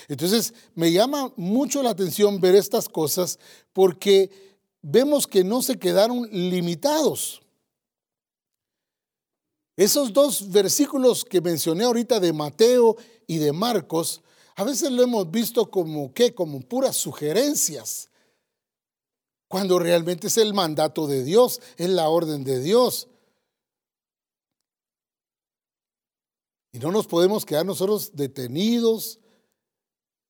Entonces, 0.08 0.54
me 0.74 0.92
llama 0.92 1.32
mucho 1.36 1.84
la 1.84 1.92
atención 1.92 2.40
ver 2.40 2.56
estas 2.56 2.90
cosas 2.90 3.38
porque 3.74 4.32
vemos 4.82 5.28
que 5.28 5.44
no 5.44 5.62
se 5.62 5.78
quedaron 5.78 6.28
limitados. 6.32 7.42
Esos 9.76 10.14
dos 10.14 10.52
versículos 10.52 11.26
que 11.26 11.42
mencioné 11.42 11.84
ahorita 11.84 12.20
de 12.20 12.32
Mateo 12.32 12.96
y 13.28 13.38
de 13.38 13.52
Marcos, 13.52 14.22
a 14.56 14.64
veces 14.64 14.92
lo 14.92 15.04
hemos 15.04 15.30
visto 15.32 15.70
como 15.70 16.14
qué, 16.14 16.34
como 16.34 16.62
puras 16.62 16.96
sugerencias, 16.96 18.10
cuando 19.48 19.80
realmente 19.80 20.28
es 20.28 20.38
el 20.38 20.54
mandato 20.54 21.08
de 21.08 21.24
Dios, 21.24 21.62
es 21.78 21.90
la 21.90 22.10
orden 22.10 22.44
de 22.44 22.60
Dios. 22.60 23.08
Y 26.74 26.80
no 26.80 26.92
nos 26.92 27.06
podemos 27.06 27.46
quedar 27.46 27.66
nosotros 27.66 28.12
detenidos 28.14 29.20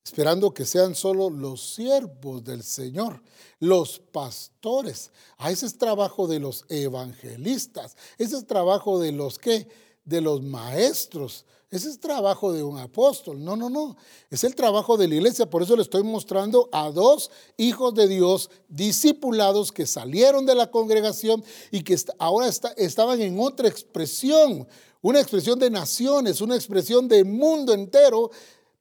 esperando 0.05 0.53
que 0.53 0.65
sean 0.65 0.93
solo 0.93 1.29
los 1.29 1.75
siervos 1.75 2.43
del 2.43 2.61
Señor, 2.61 3.23
los 3.59 3.99
pastores. 3.99 5.11
Ah, 5.37 5.49
ese 5.49 5.65
es 5.65 5.77
trabajo 5.77 6.27
de 6.27 6.39
los 6.39 6.65
evangelistas, 6.67 7.95
ese 8.17 8.35
es 8.35 8.45
trabajo 8.45 8.99
de 8.99 9.13
los 9.13 9.39
que, 9.39 9.69
de 10.03 10.19
los 10.19 10.41
maestros, 10.41 11.45
ese 11.73 11.89
es 11.89 11.99
trabajo 11.99 12.53
de 12.53 12.61
un 12.61 12.77
apóstol. 12.77 13.43
No, 13.43 13.55
no, 13.55 13.67
no, 13.67 13.97
es 14.29 14.43
el 14.43 14.53
trabajo 14.53 14.95
de 14.95 15.07
la 15.07 15.15
iglesia. 15.15 15.49
Por 15.49 15.63
eso 15.63 15.75
le 15.75 15.81
estoy 15.81 16.03
mostrando 16.03 16.69
a 16.71 16.91
dos 16.91 17.31
hijos 17.57 17.95
de 17.95 18.07
Dios 18.07 18.51
discipulados 18.67 19.71
que 19.71 19.87
salieron 19.87 20.45
de 20.45 20.53
la 20.53 20.69
congregación 20.69 21.43
y 21.71 21.81
que 21.81 21.97
ahora 22.19 22.47
estaban 22.47 23.21
en 23.21 23.39
otra 23.39 23.67
expresión 23.67 24.67
una 25.03 25.19
expresión 25.19 25.59
de 25.59 25.69
naciones, 25.69 26.39
una 26.39 26.55
expresión 26.55 27.07
del 27.09 27.25
mundo 27.25 27.73
entero 27.73 28.31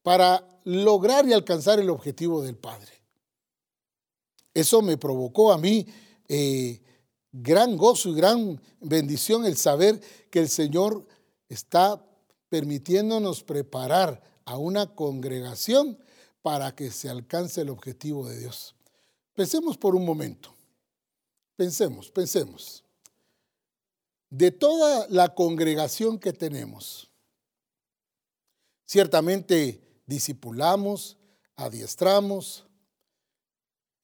para 0.03 0.47
lograr 0.65 1.27
y 1.27 1.33
alcanzar 1.33 1.81
el 1.81 1.91
objetivo 1.91 2.43
del 2.43 2.57
Padre. 2.57 2.93
Eso 4.55 4.83
me 4.83 4.97
provocó 4.97 5.53
a 5.53 5.59
mí 5.59 5.85
eh, 6.29 6.81
gran 7.33 7.77
gozo 7.77 8.11
y 8.11 8.15
gran 8.15 8.61
bendición 8.81 9.45
el 9.45 9.57
saber 9.57 10.01
que 10.31 10.39
el 10.39 10.49
Señor 10.49 11.05
está 11.49 12.05
permitiéndonos 12.49 13.43
preparar 13.43 14.23
a 14.45 14.59
una 14.59 14.95
congregación 14.95 15.99
para 16.41 16.73
que 16.77 16.93
se 16.93 17.09
alcance 17.09 17.63
el 17.63 17.71
objetivo 17.71 18.29
de 18.29 18.39
Dios. 18.39 18.77
Pensemos 19.35 19.77
por 19.77 19.97
un 19.97 20.05
momento. 20.05 20.55
Pensemos, 21.57 22.13
pensemos 22.13 22.85
de 24.33 24.51
toda 24.51 25.07
la 25.11 25.35
congregación 25.35 26.19
que 26.19 26.33
tenemos. 26.33 27.11
Ciertamente 28.87 30.03
discipulamos, 30.07 31.19
adiestramos, 31.55 32.65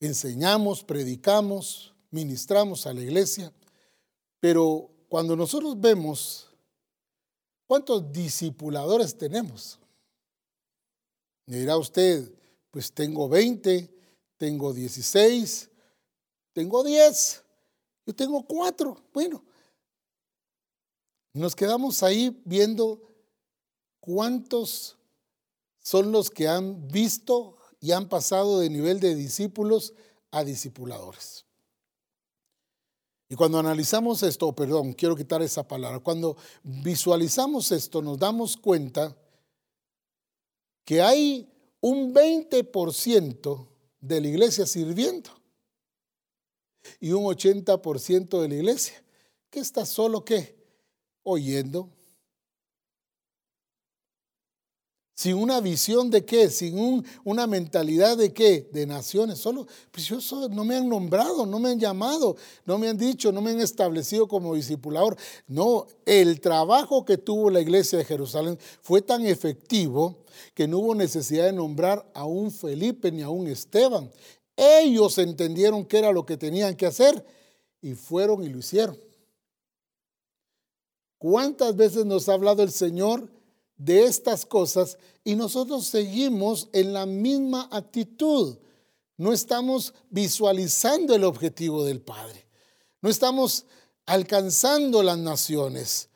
enseñamos, 0.00 0.84
predicamos, 0.84 1.94
ministramos 2.10 2.86
a 2.86 2.92
la 2.92 3.00
iglesia, 3.00 3.54
pero 4.38 4.90
cuando 5.08 5.34
nosotros 5.34 5.80
vemos 5.80 6.50
cuántos 7.66 8.12
discipuladores 8.12 9.16
tenemos, 9.16 9.78
me 11.46 11.56
dirá 11.56 11.78
usted, 11.78 12.30
pues 12.70 12.92
tengo 12.92 13.30
20, 13.30 13.90
tengo 14.36 14.74
16, 14.74 15.70
tengo 16.52 16.84
10, 16.84 17.44
yo 18.04 18.14
tengo 18.14 18.44
4. 18.46 19.04
Bueno, 19.14 19.47
nos 21.38 21.54
quedamos 21.56 22.02
ahí 22.02 22.40
viendo 22.44 23.00
cuántos 24.00 24.96
son 25.78 26.12
los 26.12 26.30
que 26.30 26.48
han 26.48 26.88
visto 26.88 27.56
y 27.80 27.92
han 27.92 28.08
pasado 28.08 28.60
de 28.60 28.70
nivel 28.70 29.00
de 29.00 29.14
discípulos 29.14 29.94
a 30.30 30.44
discipuladores. 30.44 31.44
Y 33.28 33.36
cuando 33.36 33.58
analizamos 33.58 34.22
esto, 34.22 34.54
perdón, 34.54 34.94
quiero 34.94 35.14
quitar 35.14 35.42
esa 35.42 35.66
palabra, 35.66 36.00
cuando 36.00 36.36
visualizamos 36.62 37.72
esto 37.72 38.00
nos 38.00 38.18
damos 38.18 38.56
cuenta 38.56 39.16
que 40.84 41.02
hay 41.02 41.50
un 41.80 42.14
20% 42.14 43.68
de 44.00 44.20
la 44.20 44.28
iglesia 44.28 44.66
sirviendo 44.66 45.30
y 47.00 47.12
un 47.12 47.24
80% 47.24 48.40
de 48.40 48.48
la 48.48 48.54
iglesia 48.54 49.02
que 49.50 49.60
está 49.60 49.84
solo 49.84 50.24
qué? 50.24 50.57
Oyendo, 51.28 51.90
sin 55.18 55.34
una 55.34 55.60
visión 55.60 56.10
de 56.10 56.24
qué, 56.24 56.48
sin 56.48 57.04
una 57.24 57.48
mentalidad 57.48 58.16
de 58.16 58.32
qué, 58.32 58.68
de 58.72 58.86
naciones. 58.86 59.40
Solo, 59.40 59.66
pues 59.90 60.06
yo 60.06 60.18
no 60.50 60.64
me 60.64 60.76
han 60.76 60.88
nombrado, 60.88 61.44
no 61.44 61.58
me 61.58 61.70
han 61.70 61.80
llamado, 61.80 62.36
no 62.64 62.78
me 62.78 62.88
han 62.88 62.96
dicho, 62.96 63.32
no 63.32 63.40
me 63.40 63.50
han 63.50 63.60
establecido 63.60 64.28
como 64.28 64.54
discipulador. 64.54 65.16
No, 65.48 65.88
el 66.06 66.40
trabajo 66.40 67.04
que 67.04 67.18
tuvo 67.18 67.50
la 67.50 67.60
iglesia 67.60 67.98
de 67.98 68.04
Jerusalén 68.04 68.60
fue 68.80 69.02
tan 69.02 69.26
efectivo 69.26 70.18
que 70.54 70.68
no 70.68 70.78
hubo 70.78 70.94
necesidad 70.94 71.46
de 71.46 71.52
nombrar 71.52 72.08
a 72.14 72.24
un 72.24 72.52
Felipe 72.52 73.10
ni 73.10 73.22
a 73.22 73.28
un 73.28 73.48
Esteban. 73.48 74.12
Ellos 74.56 75.18
entendieron 75.18 75.84
qué 75.84 75.98
era 75.98 76.12
lo 76.12 76.24
que 76.24 76.36
tenían 76.36 76.76
que 76.76 76.86
hacer 76.86 77.26
y 77.82 77.94
fueron 77.94 78.44
y 78.44 78.50
lo 78.50 78.60
hicieron. 78.60 79.07
¿Cuántas 81.18 81.76
veces 81.76 82.06
nos 82.06 82.28
ha 82.28 82.34
hablado 82.34 82.62
el 82.62 82.70
Señor? 82.70 83.28
de 83.78 84.04
estas 84.04 84.44
cosas 84.44 84.98
y 85.24 85.36
nosotros 85.36 85.86
seguimos 85.86 86.68
en 86.72 86.92
la 86.92 87.06
misma 87.06 87.68
actitud. 87.70 88.58
No 89.16 89.32
estamos 89.32 89.94
visualizando 90.10 91.14
el 91.14 91.24
objetivo 91.24 91.84
del 91.84 92.00
Padre. 92.00 92.46
No 93.00 93.08
estamos 93.08 93.64
alcanzando 94.04 95.02
las 95.02 95.18
naciones. 95.18 96.07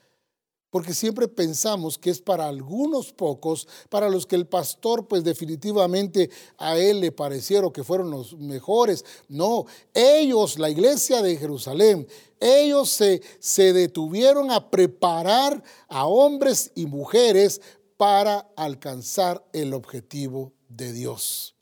Porque 0.73 0.95
siempre 0.95 1.29
pensamos 1.29 1.99
que 1.99 2.09
es 2.09 2.23
para 2.23 2.49
algunos 2.49 3.13
pocos, 3.13 3.69
para 3.91 4.09
los 4.09 4.25
que 4.25 4.37
el 4.37 4.47
pastor 4.47 5.07
pues 5.07 5.23
definitivamente 5.23 6.31
a 6.57 6.79
él 6.79 7.01
le 7.01 7.13
parecieron 7.13 7.71
que 7.71 7.85
fueron 7.85 8.11
los 8.11 8.39
mejores. 8.39 9.05
No, 9.29 9.67
ellos, 9.93 10.59
la 10.59 10.71
iglesia 10.71 11.21
de 11.21 11.37
Jerusalén, 11.37 12.09
ellos 12.41 12.89
se, 12.89 13.21
se 13.39 13.75
detuvieron 13.75 14.51
a 14.51 14.71
preparar 14.71 15.63
a 15.89 16.07
hombres 16.07 16.73
y 16.75 16.87
mujeres 16.87 17.61
para 17.99 18.51
alcanzar 18.57 19.47
el 19.53 19.75
objetivo 19.75 20.55
de 20.71 20.95
Dios. 20.95 21.55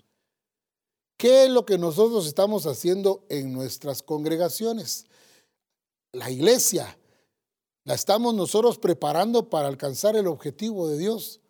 ¿Qué 1.17 1.47
es 1.47 1.51
lo 1.51 1.67
que 1.67 1.79
nosotros 1.79 2.29
estamos 2.29 2.65
haciendo 2.65 3.27
en 3.29 3.53
nuestras 3.53 4.05
congregaciones? 4.05 5.07
La 6.13 6.31
iglesia, 6.31 6.97
¿la 7.85 7.95
estamos 7.95 8.35
nosotros 8.35 8.79
preparando 8.79 9.49
para 9.49 9.69
alcanzar 9.69 10.17
el 10.17 10.27
objetivo 10.27 10.89
de 10.89 10.99
Dios? 10.99 11.41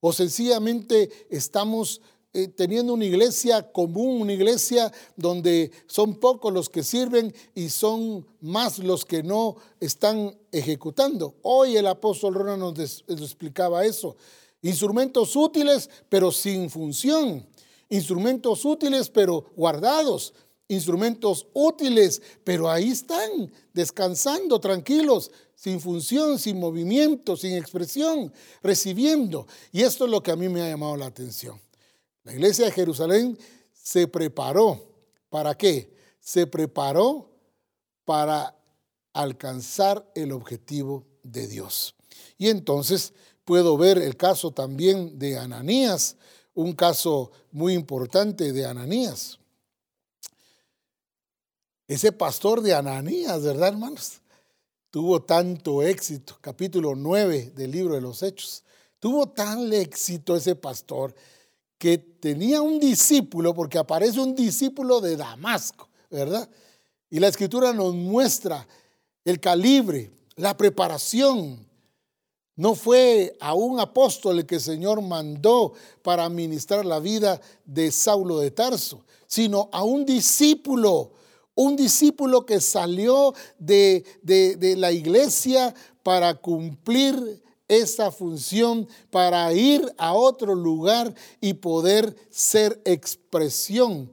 ¿O 0.00 0.12
sencillamente 0.12 1.10
estamos 1.30 2.00
eh, 2.36 2.48
teniendo 2.48 2.92
una 2.94 3.04
iglesia 3.04 3.70
común, 3.70 4.22
una 4.22 4.32
iglesia 4.32 4.92
donde 5.14 5.70
son 5.86 6.16
pocos 6.16 6.52
los 6.52 6.68
que 6.68 6.82
sirven 6.82 7.32
y 7.54 7.68
son 7.68 8.26
más 8.40 8.80
los 8.80 9.04
que 9.04 9.22
no 9.22 9.54
están 9.78 10.36
ejecutando. 10.50 11.36
Hoy 11.42 11.76
el 11.76 11.86
apóstol 11.86 12.34
Rona 12.34 12.56
nos, 12.56 12.76
nos 12.76 13.20
explicaba 13.20 13.84
eso. 13.84 14.16
Instrumentos 14.62 15.36
útiles 15.36 15.88
pero 16.08 16.32
sin 16.32 16.70
función. 16.70 17.46
Instrumentos 17.88 18.64
útiles 18.64 19.10
pero 19.10 19.52
guardados. 19.54 20.34
Instrumentos 20.66 21.46
útiles 21.52 22.20
pero 22.42 22.68
ahí 22.68 22.90
están, 22.90 23.52
descansando, 23.72 24.58
tranquilos, 24.58 25.30
sin 25.54 25.80
función, 25.80 26.38
sin 26.38 26.58
movimiento, 26.58 27.36
sin 27.36 27.56
expresión, 27.56 28.32
recibiendo. 28.62 29.46
Y 29.72 29.82
esto 29.82 30.04
es 30.04 30.10
lo 30.10 30.22
que 30.22 30.30
a 30.30 30.36
mí 30.36 30.48
me 30.48 30.62
ha 30.62 30.68
llamado 30.68 30.96
la 30.96 31.06
atención. 31.06 31.60
La 32.22 32.32
iglesia 32.32 32.66
de 32.66 32.72
Jerusalén 32.72 33.38
se 33.72 34.08
preparó. 34.08 34.82
¿Para 35.28 35.54
qué? 35.56 35.94
Se 36.20 36.46
preparó 36.46 37.30
para 38.04 38.56
alcanzar 39.12 40.10
el 40.14 40.32
objetivo 40.32 41.06
de 41.22 41.46
Dios. 41.46 41.94
Y 42.38 42.48
entonces 42.48 43.12
puedo 43.44 43.76
ver 43.76 43.98
el 43.98 44.16
caso 44.16 44.50
también 44.50 45.18
de 45.18 45.38
Ananías, 45.38 46.16
un 46.54 46.72
caso 46.72 47.30
muy 47.50 47.74
importante 47.74 48.52
de 48.52 48.66
Ananías. 48.66 49.38
Ese 51.86 52.12
pastor 52.12 52.62
de 52.62 52.74
Ananías, 52.74 53.42
¿verdad, 53.42 53.68
hermanos? 53.68 54.20
Tuvo 54.94 55.22
tanto 55.22 55.82
éxito, 55.82 56.38
capítulo 56.40 56.94
9 56.94 57.54
del 57.56 57.72
libro 57.72 57.96
de 57.96 58.00
los 58.00 58.22
Hechos. 58.22 58.62
Tuvo 59.00 59.28
tal 59.28 59.72
éxito 59.72 60.36
ese 60.36 60.54
pastor 60.54 61.12
que 61.78 61.98
tenía 61.98 62.62
un 62.62 62.78
discípulo, 62.78 63.52
porque 63.54 63.76
aparece 63.76 64.20
un 64.20 64.36
discípulo 64.36 65.00
de 65.00 65.16
Damasco, 65.16 65.88
¿verdad? 66.08 66.48
Y 67.10 67.18
la 67.18 67.26
escritura 67.26 67.72
nos 67.72 67.92
muestra 67.92 68.68
el 69.24 69.40
calibre, 69.40 70.12
la 70.36 70.56
preparación. 70.56 71.66
No 72.54 72.76
fue 72.76 73.36
a 73.40 73.52
un 73.52 73.80
apóstol 73.80 74.38
el 74.38 74.46
que 74.46 74.54
el 74.54 74.60
Señor 74.60 75.02
mandó 75.02 75.72
para 76.02 76.28
ministrar 76.28 76.84
la 76.84 77.00
vida 77.00 77.40
de 77.64 77.90
Saulo 77.90 78.38
de 78.38 78.52
Tarso, 78.52 79.04
sino 79.26 79.68
a 79.72 79.82
un 79.82 80.06
discípulo, 80.06 81.14
un 81.54 81.76
discípulo 81.76 82.44
que 82.44 82.60
salió 82.60 83.34
de, 83.58 84.04
de, 84.22 84.76
la 84.76 84.92
iglesia 84.92 85.74
para 86.02 86.34
cumplir 86.34 87.42
esa 87.68 88.10
función 88.10 88.86
para 89.10 89.52
ir 89.52 89.92
a 89.96 90.14
otro 90.14 90.54
lugar 90.54 91.14
y 91.40 91.54
poder 91.54 92.14
ser 92.30 92.80
expresión 92.84 94.12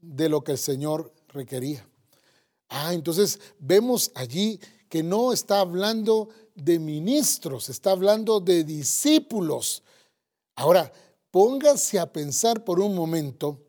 de 0.00 0.28
lo 0.28 0.44
que 0.44 0.52
el 0.52 0.58
Señor 0.58 1.12
requería. 1.28 1.86
Ah, 2.68 2.92
entonces 2.92 3.40
vemos 3.58 4.12
allí 4.14 4.60
que 4.88 5.02
no 5.02 5.32
está 5.32 5.60
hablando 5.60 6.28
de 6.54 6.78
ministros, 6.78 7.68
está 7.68 7.90
hablando 7.92 8.40
de 8.40 8.62
discípulos. 8.62 9.82
Ahora, 10.54 10.92
póngase 11.30 11.98
a 11.98 12.12
pensar 12.12 12.62
por 12.62 12.78
un 12.78 12.94
momento 12.94 13.60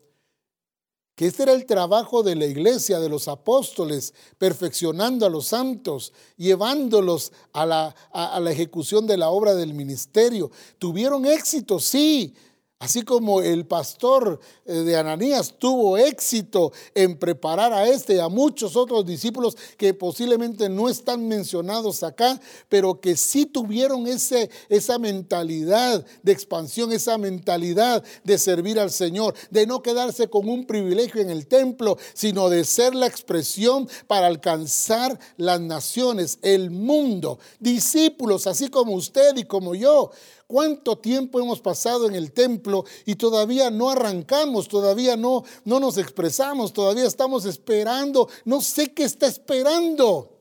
que 1.16 1.26
este 1.26 1.44
era 1.44 1.52
el 1.52 1.66
trabajo 1.66 2.22
de 2.22 2.36
la 2.36 2.44
iglesia, 2.44 3.00
de 3.00 3.08
los 3.08 3.26
apóstoles, 3.26 4.14
perfeccionando 4.38 5.26
a 5.26 5.30
los 5.30 5.46
santos, 5.46 6.12
llevándolos 6.36 7.32
a 7.54 7.66
la, 7.66 7.94
a 8.12 8.38
la 8.38 8.52
ejecución 8.52 9.06
de 9.06 9.16
la 9.16 9.30
obra 9.30 9.54
del 9.54 9.72
ministerio. 9.72 10.50
Tuvieron 10.78 11.24
éxito, 11.24 11.80
sí, 11.80 12.34
Así 12.78 13.04
como 13.04 13.40
el 13.40 13.64
pastor 13.64 14.38
eh, 14.66 14.72
de 14.74 14.98
Ananías 14.98 15.54
tuvo 15.58 15.96
éxito 15.96 16.72
en 16.94 17.18
preparar 17.18 17.72
a 17.72 17.88
este 17.88 18.16
y 18.16 18.18
a 18.18 18.28
muchos 18.28 18.76
otros 18.76 19.06
discípulos 19.06 19.56
que 19.78 19.94
posiblemente 19.94 20.68
no 20.68 20.90
están 20.90 21.26
mencionados 21.26 22.02
acá, 22.02 22.38
pero 22.68 23.00
que 23.00 23.16
sí 23.16 23.46
tuvieron 23.46 24.06
ese, 24.06 24.50
esa 24.68 24.98
mentalidad 24.98 26.04
de 26.22 26.32
expansión, 26.32 26.92
esa 26.92 27.16
mentalidad 27.16 28.04
de 28.24 28.36
servir 28.36 28.78
al 28.78 28.90
Señor, 28.90 29.34
de 29.50 29.66
no 29.66 29.80
quedarse 29.82 30.28
con 30.28 30.46
un 30.46 30.66
privilegio 30.66 31.22
en 31.22 31.30
el 31.30 31.46
templo, 31.46 31.96
sino 32.12 32.50
de 32.50 32.62
ser 32.64 32.94
la 32.94 33.06
expresión 33.06 33.88
para 34.06 34.26
alcanzar 34.26 35.18
las 35.38 35.62
naciones, 35.62 36.38
el 36.42 36.70
mundo, 36.70 37.38
discípulos, 37.58 38.46
así 38.46 38.68
como 38.68 38.92
usted 38.92 39.34
y 39.38 39.44
como 39.44 39.74
yo. 39.74 40.10
¿Cuánto 40.46 40.96
tiempo 40.96 41.40
hemos 41.40 41.60
pasado 41.60 42.06
en 42.06 42.14
el 42.14 42.32
templo 42.32 42.84
y 43.04 43.16
todavía 43.16 43.68
no 43.70 43.90
arrancamos, 43.90 44.68
todavía 44.68 45.16
no, 45.16 45.42
no 45.64 45.80
nos 45.80 45.98
expresamos, 45.98 46.72
todavía 46.72 47.04
estamos 47.04 47.44
esperando? 47.46 48.28
No 48.44 48.60
sé 48.60 48.92
qué 48.92 49.02
está 49.02 49.26
esperando. 49.26 50.36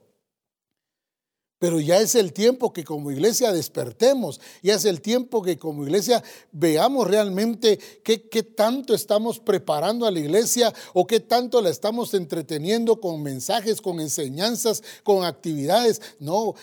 Pero 1.58 1.80
ya 1.80 2.00
es 2.00 2.14
el 2.14 2.34
tiempo 2.34 2.72
que 2.72 2.84
como 2.84 3.10
iglesia 3.10 3.52
despertemos, 3.52 4.40
ya 4.62 4.76
es 4.76 4.86
el 4.86 5.02
tiempo 5.02 5.42
que 5.42 5.58
como 5.58 5.84
iglesia 5.84 6.24
veamos 6.52 7.08
realmente 7.08 7.80
qué, 8.04 8.30
qué, 8.30 8.44
tanto 8.44 8.94
estamos 8.94 9.40
preparando 9.40 10.06
a 10.06 10.12
la 10.12 10.20
iglesia 10.20 10.72
o 10.94 11.08
qué 11.08 11.22
tanto 11.22 11.62
la 11.62 11.70
estamos 11.70 12.14
entreteniendo 12.14 13.00
con 13.00 13.24
mensajes, 13.24 13.82
con 13.82 14.00
enseñanzas, 14.00 14.84
con 15.04 15.24
actividades. 15.24 16.02
No, 16.20 16.54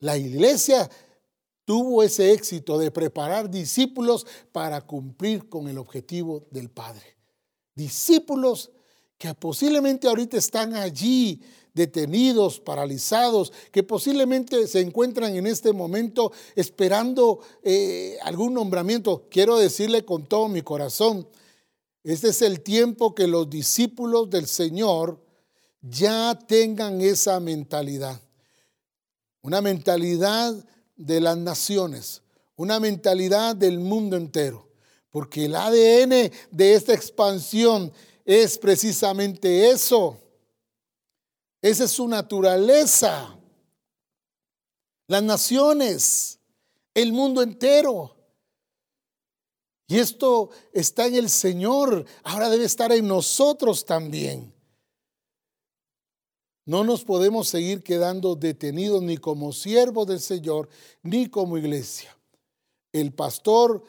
la 0.00 0.16
iglesia 0.16 0.90
tuvo 1.68 2.02
ese 2.02 2.32
éxito 2.32 2.78
de 2.78 2.90
preparar 2.90 3.50
discípulos 3.50 4.26
para 4.52 4.80
cumplir 4.80 5.50
con 5.50 5.68
el 5.68 5.76
objetivo 5.76 6.46
del 6.50 6.70
Padre. 6.70 7.18
Discípulos 7.74 8.70
que 9.18 9.34
posiblemente 9.34 10.08
ahorita 10.08 10.38
están 10.38 10.74
allí 10.74 11.42
detenidos, 11.74 12.58
paralizados, 12.58 13.52
que 13.70 13.82
posiblemente 13.82 14.66
se 14.66 14.80
encuentran 14.80 15.36
en 15.36 15.46
este 15.46 15.74
momento 15.74 16.32
esperando 16.56 17.40
eh, 17.62 18.16
algún 18.22 18.54
nombramiento. 18.54 19.26
Quiero 19.30 19.58
decirle 19.58 20.06
con 20.06 20.24
todo 20.24 20.48
mi 20.48 20.62
corazón, 20.62 21.28
este 22.02 22.28
es 22.28 22.40
el 22.40 22.62
tiempo 22.62 23.14
que 23.14 23.26
los 23.26 23.50
discípulos 23.50 24.30
del 24.30 24.46
Señor 24.46 25.22
ya 25.82 26.38
tengan 26.48 27.02
esa 27.02 27.38
mentalidad. 27.40 28.18
Una 29.42 29.60
mentalidad 29.60 30.64
de 30.98 31.20
las 31.20 31.38
naciones, 31.38 32.20
una 32.56 32.78
mentalidad 32.80 33.56
del 33.56 33.78
mundo 33.78 34.16
entero, 34.16 34.68
porque 35.10 35.46
el 35.46 35.54
ADN 35.54 36.30
de 36.50 36.74
esta 36.74 36.92
expansión 36.92 37.90
es 38.24 38.58
precisamente 38.58 39.70
eso. 39.70 40.20
Esa 41.62 41.84
es 41.84 41.92
su 41.92 42.06
naturaleza. 42.06 43.34
Las 45.06 45.22
naciones, 45.22 46.38
el 46.92 47.12
mundo 47.12 47.42
entero. 47.42 48.14
Y 49.86 49.98
esto 49.98 50.50
está 50.72 51.06
en 51.06 51.14
el 51.14 51.30
Señor, 51.30 52.04
ahora 52.22 52.50
debe 52.50 52.64
estar 52.64 52.92
en 52.92 53.08
nosotros 53.08 53.86
también. 53.86 54.52
No 56.68 56.84
nos 56.84 57.02
podemos 57.02 57.48
seguir 57.48 57.82
quedando 57.82 58.36
detenidos 58.36 59.02
ni 59.02 59.16
como 59.16 59.54
siervos 59.54 60.06
del 60.06 60.20
Señor, 60.20 60.68
ni 61.02 61.26
como 61.30 61.56
iglesia. 61.56 62.14
El 62.92 63.10
pastor 63.14 63.82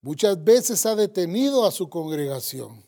muchas 0.00 0.44
veces 0.44 0.86
ha 0.86 0.94
detenido 0.94 1.66
a 1.66 1.72
su 1.72 1.90
congregación. 1.90 2.80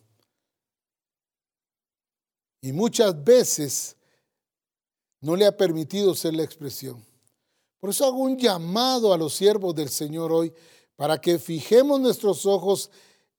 Y 2.60 2.70
muchas 2.70 3.24
veces 3.24 3.96
no 5.20 5.34
le 5.34 5.46
ha 5.46 5.56
permitido 5.56 6.14
ser 6.14 6.34
la 6.34 6.44
expresión. 6.44 7.04
Por 7.80 7.90
eso 7.90 8.04
hago 8.04 8.18
un 8.18 8.38
llamado 8.38 9.12
a 9.12 9.18
los 9.18 9.34
siervos 9.34 9.74
del 9.74 9.88
Señor 9.88 10.30
hoy 10.30 10.54
para 10.94 11.20
que 11.20 11.40
fijemos 11.40 11.98
nuestros 11.98 12.46
ojos 12.46 12.88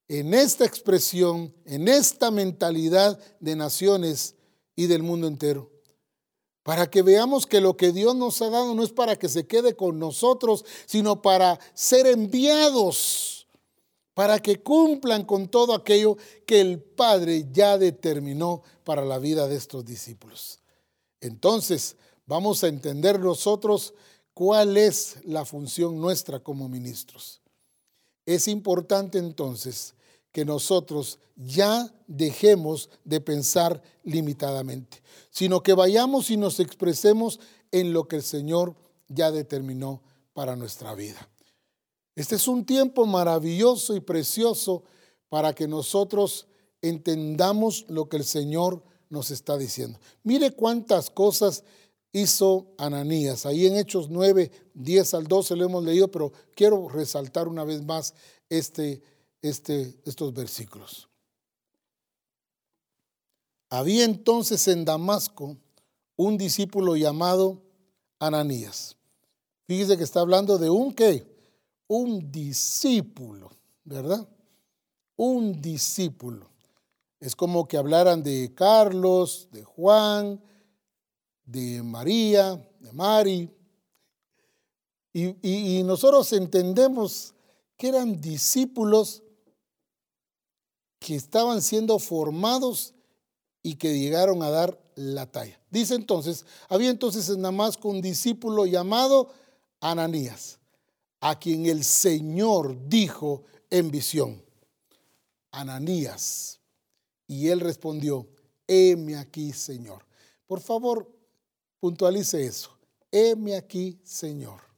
en 0.09 0.33
esta 0.33 0.65
expresión, 0.65 1.55
en 1.63 1.87
esta 1.87 2.31
mentalidad 2.31 3.17
de 3.39 3.55
naciones 3.55 4.35
y 4.75 4.87
del 4.87 5.03
mundo 5.03 5.27
entero. 5.27 5.71
Para 6.63 6.89
que 6.89 7.01
veamos 7.01 7.45
que 7.45 7.59
lo 7.59 7.75
que 7.75 7.91
Dios 7.91 8.15
nos 8.15 8.41
ha 8.41 8.49
dado 8.49 8.73
no 8.73 8.83
es 8.83 8.91
para 8.91 9.17
que 9.17 9.27
se 9.27 9.45
quede 9.45 9.75
con 9.75 9.99
nosotros, 9.99 10.63
sino 10.85 11.21
para 11.21 11.59
ser 11.73 12.07
enviados, 12.07 13.47
para 14.13 14.39
que 14.39 14.61
cumplan 14.61 15.25
con 15.25 15.49
todo 15.49 15.73
aquello 15.73 16.17
que 16.45 16.61
el 16.61 16.81
Padre 16.81 17.47
ya 17.51 17.77
determinó 17.77 18.63
para 18.85 19.03
la 19.03 19.19
vida 19.19 19.47
de 19.47 19.57
estos 19.57 19.83
discípulos. 19.83 20.59
Entonces, 21.19 21.97
vamos 22.25 22.63
a 22.63 22.67
entender 22.67 23.19
nosotros 23.19 23.93
cuál 24.33 24.77
es 24.77 25.17
la 25.25 25.45
función 25.45 25.99
nuestra 25.99 26.39
como 26.39 26.69
ministros. 26.69 27.41
Es 28.25 28.47
importante 28.47 29.17
entonces 29.17 29.95
que 30.33 30.43
nosotros 30.43 31.19
ya 31.37 31.93
dejemos 32.07 32.89
de 33.05 33.21
pensar 33.21 33.81
limitadamente, 34.03 35.01
sino 35.29 35.63
que 35.63 35.73
vayamos 35.73 36.29
y 36.31 36.37
nos 36.37 36.59
expresemos 36.59 37.39
en 37.71 37.93
lo 37.93 38.07
que 38.07 38.17
el 38.17 38.23
Señor 38.23 38.75
ya 39.07 39.31
determinó 39.31 40.01
para 40.33 40.55
nuestra 40.55 40.93
vida. 40.95 41.29
Este 42.15 42.35
es 42.35 42.47
un 42.47 42.65
tiempo 42.65 43.05
maravilloso 43.05 43.95
y 43.95 43.99
precioso 43.99 44.83
para 45.29 45.53
que 45.53 45.67
nosotros 45.67 46.47
entendamos 46.81 47.85
lo 47.87 48.09
que 48.09 48.17
el 48.17 48.25
Señor 48.25 48.83
nos 49.09 49.31
está 49.31 49.57
diciendo. 49.57 49.99
Mire 50.23 50.51
cuántas 50.51 51.09
cosas 51.09 51.63
hizo 52.11 52.73
Ananías. 52.77 53.45
Ahí 53.45 53.65
en 53.65 53.75
Hechos 53.75 54.09
9, 54.09 54.51
10 54.73 55.13
al 55.13 55.27
12 55.27 55.55
lo 55.55 55.65
hemos 55.65 55.83
leído, 55.83 56.09
pero 56.09 56.31
quiero 56.55 56.87
resaltar 56.89 57.47
una 57.47 57.63
vez 57.63 57.83
más 57.83 58.13
este, 58.49 59.01
este, 59.43 59.99
estos 60.05 60.33
versículos. 60.33 61.09
Había 63.69 64.05
entonces 64.05 64.67
en 64.67 64.85
Damasco 64.85 65.57
un 66.15 66.37
discípulo 66.37 66.95
llamado 66.95 67.61
Ananías. 68.19 68.95
Fíjese 69.67 69.97
que 69.97 70.03
está 70.03 70.21
hablando 70.21 70.57
de 70.57 70.69
un 70.69 70.93
qué? 70.93 71.27
Un 71.87 72.31
discípulo, 72.31 73.51
¿verdad? 73.83 74.27
Un 75.17 75.61
discípulo. 75.61 76.49
Es 77.19 77.35
como 77.35 77.67
que 77.67 77.77
hablaran 77.77 78.23
de 78.23 78.53
Carlos, 78.55 79.49
de 79.51 79.63
Juan, 79.63 80.41
de 81.45 81.83
María, 81.83 82.55
de 82.79 82.91
Mari. 82.93 83.49
Y, 85.11 85.79
y 85.79 85.83
nosotros 85.83 86.31
entendemos 86.33 87.33
que 87.75 87.89
eran 87.89 88.21
discípulos 88.21 89.22
que 91.03 91.15
estaban 91.15 91.61
siendo 91.61 91.99
formados 91.99 92.93
y 93.61 93.75
que 93.75 93.99
llegaron 93.99 94.41
a 94.41 94.49
dar 94.49 94.79
la 94.95 95.29
talla. 95.29 95.59
Dice 95.69 95.95
entonces, 95.95 96.45
había 96.69 96.89
entonces 96.89 97.27
en 97.27 97.41
Damasco 97.41 97.89
un 97.89 98.01
discípulo 98.01 98.65
llamado 98.65 99.29
Ananías, 99.81 100.59
a 101.19 101.37
quien 101.37 101.65
el 101.65 101.83
Señor 101.83 102.87
dijo 102.87 103.43
en 103.69 103.91
visión, 103.91 104.41
Ananías. 105.51 106.59
Y 107.27 107.49
él 107.49 107.59
respondió, 107.59 108.27
heme 108.65 109.17
aquí, 109.17 109.51
Señor. 109.51 110.05
Por 110.47 110.61
favor, 110.61 111.11
puntualice 111.79 112.45
eso. 112.45 112.77
Heme 113.11 113.55
aquí, 113.55 113.99
Señor 114.03 114.73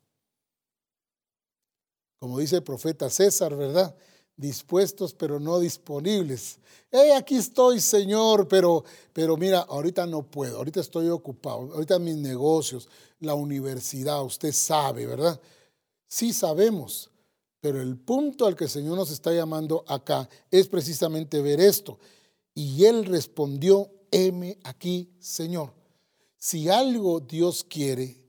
como 2.26 2.39
dice 2.39 2.55
el 2.55 2.63
profeta 2.63 3.07
César, 3.07 3.55
¿verdad? 3.55 3.95
Dispuestos 4.38 5.14
pero 5.14 5.40
no 5.40 5.60
disponibles. 5.60 6.60
Hey, 6.92 7.12
aquí 7.12 7.36
estoy, 7.36 7.80
Señor, 7.80 8.48
pero, 8.48 8.84
pero 9.14 9.38
mira, 9.38 9.60
ahorita 9.60 10.06
no 10.06 10.24
puedo, 10.24 10.58
ahorita 10.58 10.80
estoy 10.80 11.10
ocupado, 11.10 11.74
ahorita 11.74 12.00
mis 12.00 12.16
negocios, 12.16 12.88
la 13.20 13.34
universidad, 13.34 14.24
usted 14.24 14.52
sabe, 14.52 15.06
¿verdad? 15.06 15.40
Sí 16.08 16.34
sabemos, 16.34 17.10
pero 17.60 17.82
el 17.82 17.98
punto 17.98 18.46
al 18.46 18.56
que 18.56 18.66
el 18.66 18.70
Señor 18.70 18.96
nos 18.96 19.12
está 19.12 19.34
llamando 19.34 19.84
acá 19.88 20.30
es 20.52 20.68
precisamente 20.68 21.42
ver 21.42 21.60
esto. 21.60 21.98
Y 22.54 22.86
él 22.86 23.06
respondió, 23.06 23.90
heme 24.12 24.58
aquí, 24.64 25.10
Señor. 25.20 25.74
Si 26.38 26.70
algo 26.70 27.20
Dios 27.20 27.66
quiere, 27.68 28.24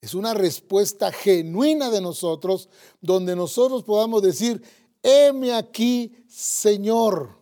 es 0.00 0.14
una 0.14 0.34
respuesta 0.34 1.12
genuina 1.12 1.90
de 1.90 2.00
nosotros, 2.00 2.68
donde 3.00 3.36
nosotros 3.36 3.84
podamos 3.84 4.20
decir, 4.22 4.62
heme 5.02 5.52
aquí, 5.52 6.12
Señor. 6.28 7.36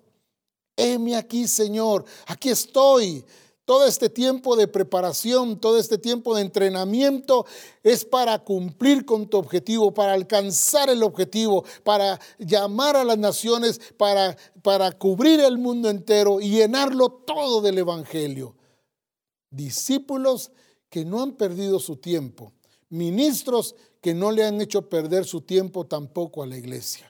Heme 0.76 1.16
aquí, 1.16 1.46
Señor. 1.46 2.04
Aquí 2.26 2.48
estoy. 2.48 3.24
Todo 3.70 3.86
este 3.86 4.08
tiempo 4.08 4.56
de 4.56 4.66
preparación, 4.66 5.60
todo 5.60 5.78
este 5.78 5.96
tiempo 5.96 6.34
de 6.34 6.42
entrenamiento 6.42 7.46
es 7.84 8.04
para 8.04 8.40
cumplir 8.40 9.04
con 9.04 9.28
tu 9.28 9.36
objetivo, 9.36 9.94
para 9.94 10.14
alcanzar 10.14 10.90
el 10.90 11.04
objetivo, 11.04 11.64
para 11.84 12.18
llamar 12.40 12.96
a 12.96 13.04
las 13.04 13.16
naciones, 13.16 13.80
para, 13.96 14.36
para 14.62 14.90
cubrir 14.90 15.38
el 15.38 15.56
mundo 15.56 15.88
entero 15.88 16.40
y 16.40 16.50
llenarlo 16.50 17.10
todo 17.10 17.60
del 17.60 17.78
Evangelio. 17.78 18.56
Discípulos 19.50 20.50
que 20.88 21.04
no 21.04 21.22
han 21.22 21.32
perdido 21.32 21.78
su 21.78 21.96
tiempo, 21.96 22.52
ministros 22.88 23.76
que 24.00 24.14
no 24.14 24.32
le 24.32 24.44
han 24.44 24.60
hecho 24.60 24.88
perder 24.88 25.24
su 25.24 25.42
tiempo 25.42 25.86
tampoco 25.86 26.42
a 26.42 26.46
la 26.48 26.56
iglesia. 26.56 27.09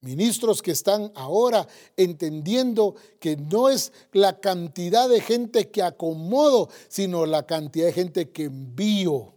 Ministros 0.00 0.62
que 0.62 0.70
están 0.70 1.10
ahora 1.16 1.66
entendiendo 1.96 2.94
que 3.18 3.36
no 3.36 3.68
es 3.68 3.92
la 4.12 4.38
cantidad 4.38 5.08
de 5.08 5.20
gente 5.20 5.70
que 5.70 5.82
acomodo, 5.82 6.68
sino 6.88 7.26
la 7.26 7.46
cantidad 7.46 7.86
de 7.86 7.92
gente 7.92 8.30
que 8.30 8.44
envío. 8.44 9.34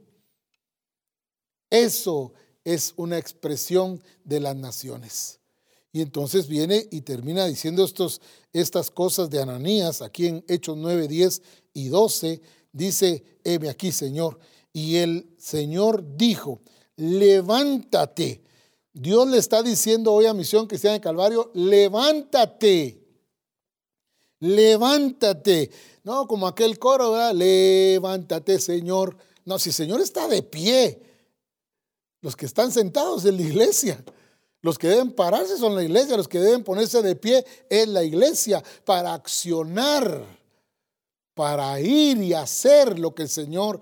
Eso 1.72 2.34
es 2.64 2.94
una 2.98 3.18
expresión 3.18 4.04
de 4.24 4.40
las 4.40 4.56
naciones. 4.56 5.40
Y 5.94 6.02
entonces 6.02 6.48
viene 6.48 6.88
y 6.92 7.02
termina 7.02 7.46
diciendo 7.46 7.84
estos, 7.84 8.22
estas 8.54 8.92
cosas 8.92 9.30
de 9.30 9.42
Ananías, 9.42 10.02
aquí 10.02 10.28
en 10.28 10.46
Hechos 10.48 10.78
9, 10.78 11.08
10 11.08 11.42
y 11.74 11.90
12, 11.90 12.42
dice, 12.72 13.24
heme 13.44 13.70
aquí, 13.70 13.92
Señor. 13.92 14.40
Y 14.72 14.98
el 14.98 15.34
Señor 15.38 16.16
dijo, 16.16 16.62
levántate. 16.96 18.44
Dios 18.94 19.28
le 19.28 19.38
está 19.38 19.64
diciendo 19.64 20.14
hoy 20.14 20.26
a 20.26 20.34
Misión 20.34 20.68
Cristiana 20.68 20.96
de 20.96 21.02
Calvario, 21.02 21.52
levántate, 21.54 23.02
levántate. 24.40 25.72
No, 26.04 26.28
como 26.28 26.48
aquel 26.48 26.78
coro, 26.78 27.12
¿verdad? 27.12 27.34
Levántate, 27.34 28.60
Señor. 28.60 29.16
No, 29.46 29.60
si 29.60 29.70
el 29.70 29.76
Señor 29.76 30.02
está 30.02 30.28
de 30.28 30.44
pie, 30.44 31.02
los 32.22 32.36
que 32.36 32.46
están 32.46 32.72
sentados 32.72 33.26
en 33.26 33.38
la 33.38 33.44
iglesia, 33.44 34.04
los 34.62 34.78
que 34.78 34.88
deben 34.88 35.12
pararse 35.12 35.58
son 35.58 35.76
la 35.76 35.84
iglesia, 35.84 36.18
los 36.18 36.28
que 36.28 36.40
deben 36.40 36.64
ponerse 36.64 37.02
de 37.02 37.16
pie 37.16 37.46
es 37.70 37.88
la 37.88 38.04
iglesia 38.04 38.64
para 38.86 39.14
accionar, 39.14 40.24
para 41.34 41.80
ir 41.80 42.18
y 42.18 42.34
hacer 42.34 43.00
lo 43.00 43.16
que 43.16 43.24
el 43.24 43.30
Señor 43.30 43.80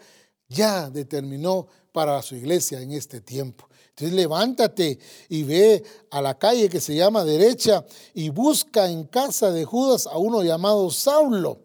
ya 0.48 0.90
determinó 0.90 1.68
para 1.92 2.22
su 2.22 2.36
iglesia 2.36 2.82
en 2.82 2.94
este 2.94 3.20
tiempo. 3.20 3.69
Levántate 4.02 5.00
y 5.28 5.44
ve 5.44 5.84
a 6.12 6.22
la 6.22 6.38
calle 6.38 6.70
que 6.70 6.80
se 6.80 6.96
llama 6.96 7.24
derecha 7.24 7.86
y 8.14 8.30
busca 8.30 8.90
en 8.90 9.06
casa 9.06 9.52
de 9.52 9.66
Judas 9.66 10.08
a 10.08 10.18
uno 10.18 10.44
llamado 10.44 10.90
Saulo. 10.90 11.62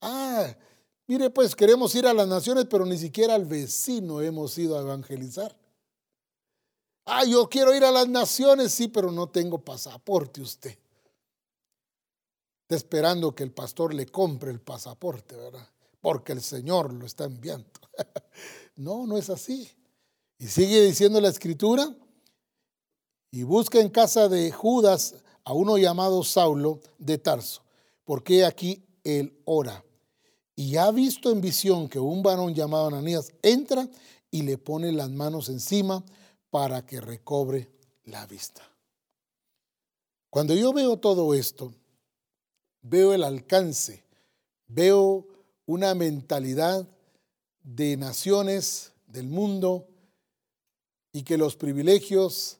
Ah, 0.00 0.54
mire 1.06 1.30
pues 1.30 1.54
queremos 1.54 1.94
ir 1.94 2.06
a 2.06 2.14
las 2.14 2.28
naciones, 2.28 2.66
pero 2.68 2.84
ni 2.86 2.98
siquiera 2.98 3.34
al 3.34 3.44
vecino 3.44 4.20
hemos 4.20 4.56
ido 4.58 4.76
a 4.76 4.82
evangelizar. 4.82 5.56
Ah, 7.04 7.24
yo 7.24 7.48
quiero 7.48 7.72
ir 7.74 7.84
a 7.84 7.92
las 7.92 8.08
naciones, 8.08 8.72
sí, 8.72 8.88
pero 8.88 9.12
no 9.12 9.28
tengo 9.28 9.58
pasaporte 9.58 10.40
usted. 10.40 10.76
Está 12.62 12.74
esperando 12.74 13.32
que 13.32 13.44
el 13.44 13.52
pastor 13.52 13.94
le 13.94 14.06
compre 14.06 14.50
el 14.50 14.60
pasaporte, 14.60 15.36
¿verdad? 15.36 15.68
Porque 16.00 16.32
el 16.32 16.42
Señor 16.42 16.92
lo 16.92 17.06
está 17.06 17.24
enviando. 17.24 17.70
No, 18.78 19.06
no 19.06 19.16
es 19.16 19.30
así. 19.30 19.70
Y 20.38 20.48
sigue 20.48 20.82
diciendo 20.82 21.20
la 21.20 21.28
escritura. 21.28 21.94
y 23.32 23.42
busca 23.42 23.80
en 23.80 23.90
casa 23.90 24.28
de 24.28 24.50
Judas 24.50 25.16
a 25.44 25.52
uno 25.52 25.76
llamado 25.76 26.24
Saulo 26.24 26.80
de 26.96 27.18
Tarso, 27.18 27.62
porque 28.04 28.44
aquí 28.44 28.82
él 29.04 29.38
ora. 29.44 29.84
Y 30.54 30.76
ha 30.76 30.90
visto 30.90 31.30
en 31.30 31.42
visión 31.42 31.88
que 31.88 31.98
un 31.98 32.22
varón 32.22 32.54
llamado 32.54 32.86
Ananías 32.86 33.32
entra 33.42 33.90
y 34.30 34.42
le 34.42 34.56
pone 34.56 34.90
las 34.90 35.10
manos 35.10 35.50
encima 35.50 36.02
para 36.50 36.86
que 36.86 37.00
recobre 37.00 37.68
la 38.04 38.26
vista. 38.26 38.62
Cuando 40.30 40.54
yo 40.54 40.72
veo 40.72 40.96
todo 40.98 41.34
esto, 41.34 41.74
veo 42.80 43.12
el 43.12 43.22
alcance, 43.22 44.04
veo 44.66 45.26
una 45.66 45.94
mentalidad 45.94 46.88
de 47.62 47.96
naciones 47.98 48.92
del 49.06 49.28
mundo 49.28 49.88
y 51.16 51.22
que 51.22 51.38
los 51.38 51.56
privilegios, 51.56 52.58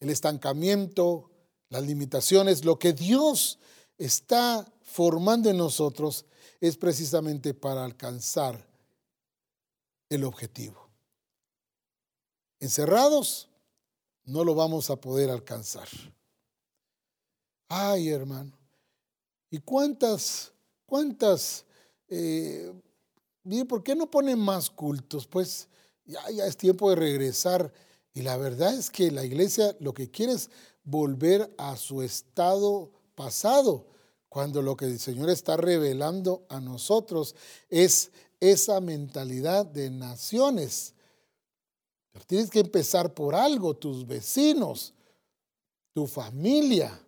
el 0.00 0.10
estancamiento, 0.10 1.30
las 1.68 1.84
limitaciones, 1.84 2.64
lo 2.64 2.76
que 2.76 2.92
Dios 2.92 3.60
está 3.98 4.66
formando 4.82 5.48
en 5.48 5.58
nosotros 5.58 6.24
es 6.60 6.76
precisamente 6.76 7.54
para 7.54 7.84
alcanzar 7.84 8.66
el 10.08 10.24
objetivo. 10.24 10.88
Encerrados, 12.58 13.48
no 14.24 14.42
lo 14.42 14.56
vamos 14.56 14.90
a 14.90 14.96
poder 14.96 15.30
alcanzar. 15.30 15.88
Ay, 17.68 18.08
hermano. 18.08 18.58
¿Y 19.50 19.60
cuántas, 19.60 20.50
cuántas, 20.84 21.64
eh, 22.08 22.74
¿por 23.68 23.84
qué 23.84 23.94
no 23.94 24.10
ponen 24.10 24.40
más 24.40 24.68
cultos? 24.68 25.28
Pues 25.28 25.68
ya, 26.08 26.46
es 26.46 26.56
tiempo 26.56 26.90
de 26.90 26.96
regresar. 26.96 27.72
Y 28.12 28.22
la 28.22 28.36
verdad 28.36 28.74
es 28.74 28.90
que 28.90 29.10
la 29.12 29.24
iglesia 29.24 29.76
lo 29.78 29.94
que 29.94 30.10
quiere 30.10 30.32
es 30.32 30.50
volver 30.82 31.54
a 31.58 31.76
su 31.76 32.02
estado 32.02 32.90
pasado, 33.14 33.86
cuando 34.28 34.62
lo 34.62 34.76
que 34.76 34.86
el 34.86 34.98
Señor 34.98 35.30
está 35.30 35.56
revelando 35.56 36.44
a 36.48 36.60
nosotros 36.60 37.34
es 37.68 38.10
esa 38.40 38.80
mentalidad 38.80 39.66
de 39.66 39.90
naciones. 39.90 40.94
Tienes 42.26 42.50
que 42.50 42.60
empezar 42.60 43.14
por 43.14 43.34
algo, 43.34 43.74
tus 43.74 44.06
vecinos, 44.06 44.92
tu 45.92 46.06
familia, 46.06 47.00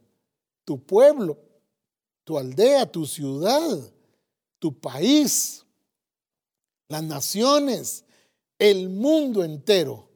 tu 0.64 0.78
pueblo, 0.84 1.38
tu 2.24 2.38
aldea, 2.38 2.90
tu 2.90 3.06
ciudad, 3.06 3.92
tu 4.58 4.78
país, 4.78 5.64
las 6.88 7.02
naciones, 7.02 8.04
el 8.60 8.90
mundo 8.90 9.42
entero. 9.42 10.06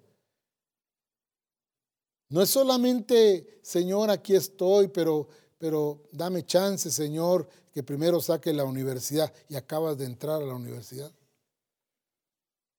No 2.28 2.42
es 2.42 2.51
solamente, 2.51 3.59
Señor, 3.62 4.11
aquí 4.11 4.34
estoy, 4.34 4.88
pero, 4.88 5.26
pero 5.59 6.03
dame 6.12 6.45
chance, 6.45 6.90
Señor, 6.90 7.49
que 7.72 7.82
primero 7.82 8.20
saque 8.20 8.53
la 8.53 8.64
universidad 8.64 9.32
y 9.49 9.57
acabas 9.57 9.97
de 9.99 10.05
entrar 10.05 10.42
a 10.42 10.45
la 10.45 10.55
universidad. 10.55 11.11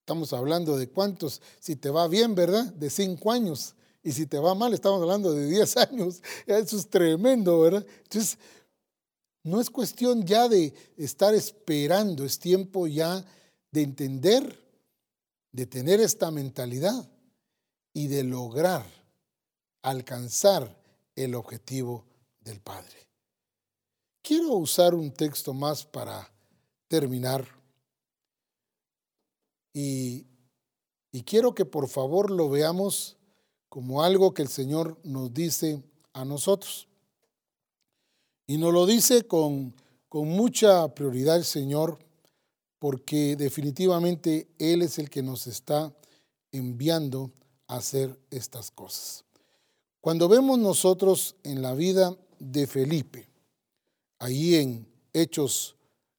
Estamos 0.01 0.34
hablando 0.34 0.78
de 0.78 0.88
cuántos, 0.88 1.41
si 1.59 1.76
te 1.76 1.89
va 1.89 2.07
bien, 2.07 2.36
¿verdad? 2.36 2.66
De 2.74 2.91
cinco 2.91 3.32
años. 3.32 3.74
Y 4.03 4.11
si 4.11 4.28
te 4.28 4.38
va 4.38 4.53
mal, 4.53 4.72
estamos 4.72 5.01
hablando 5.01 5.34
de 5.34 5.47
diez 5.47 5.76
años. 5.78 6.22
Eso 6.45 6.78
es 6.78 6.88
tremendo, 6.88 7.59
¿verdad? 7.61 7.86
Entonces, 8.03 8.38
no 9.41 9.59
es 9.59 9.72
cuestión 9.72 10.24
ya 10.26 10.47
de 10.47 10.74
estar 10.95 11.34
esperando, 11.34 12.24
es 12.24 12.38
tiempo 12.38 12.86
ya 12.86 13.26
de 13.72 13.82
entender, 13.82 14.64
de 15.56 15.66
tener 15.66 16.01
esta 16.01 16.32
mentalidad 16.32 17.10
y 17.93 18.08
de 18.08 18.26
lograr 18.26 18.86
alcanzar 19.84 20.78
el 21.16 21.34
objetivo 21.34 22.03
del 22.41 22.60
Padre. 22.60 23.08
Quiero 24.22 24.49
usar 24.56 24.93
un 24.93 25.14
texto 25.14 25.53
más 25.53 25.86
para 25.86 26.30
terminar 26.89 27.47
y, 29.72 30.26
quiero 31.26 31.56
que 31.56 31.64
por 31.64 31.88
favor 31.88 32.32
lo 32.32 32.49
veamos 32.49 33.16
como 33.70 34.03
algo 34.03 34.34
que 34.34 34.41
el 34.41 34.49
Señor 34.49 34.99
nos 35.06 35.34
dice 35.34 35.82
a 36.12 36.26
nosotros. 36.26 36.89
Y 38.45 38.58
nos 38.58 38.74
lo 38.74 38.86
dice 38.86 39.26
con, 39.26 39.74
con 40.10 40.28
mucha 40.28 40.93
prioridad 40.93 41.38
el 41.38 41.45
Señor, 41.45 42.05
porque 42.86 43.36
definitivamente 43.36 44.47
Él 44.59 44.83
es 44.83 44.99
el 44.99 45.09
que 45.09 45.23
nos 45.23 45.47
está 45.47 45.91
enviando 46.51 47.31
a 47.67 47.77
hacer 47.77 48.15
estas 48.29 48.69
cosas. 48.69 49.25
Cuando 50.01 50.29
vemos 50.29 50.59
nosotros 50.59 51.36
en 51.41 51.63
la 51.63 51.73
vida 51.73 52.15
de 52.38 52.67
Felipe, 52.67 53.27
ahí 54.19 54.53
en 54.53 54.88
Hechos 55.13 55.75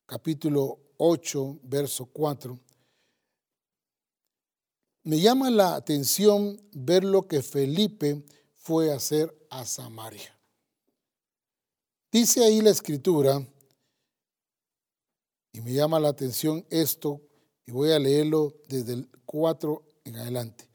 capítulo 0.07 0.81
8, 0.97 1.61
verso 1.63 2.07
4, 2.07 2.59
me 5.05 5.21
llama 5.21 5.51
la 5.51 5.77
atención 5.77 6.61
ver 6.73 7.05
lo 7.05 7.29
que 7.29 7.43
Felipe 7.43 8.25
fue 8.57 8.91
a 8.91 8.97
hacer 8.97 9.33
a 9.51 9.65
Samaria. 9.65 10.37
Dice 12.11 12.45
ahí 12.45 12.61
la 12.61 12.71
escritura, 12.71 13.47
y 15.57 15.61
me 15.61 15.73
llama 15.73 16.01
la 16.01 16.09
atención 16.09 16.65
esto, 16.71 17.21
y 17.67 17.73
voy 17.73 17.91
a 17.93 17.99
leerlo 17.99 18.55
desde 18.69 18.93
el 18.93 19.09
4 19.25 19.83
en 20.05 20.17
adelante. 20.17 20.69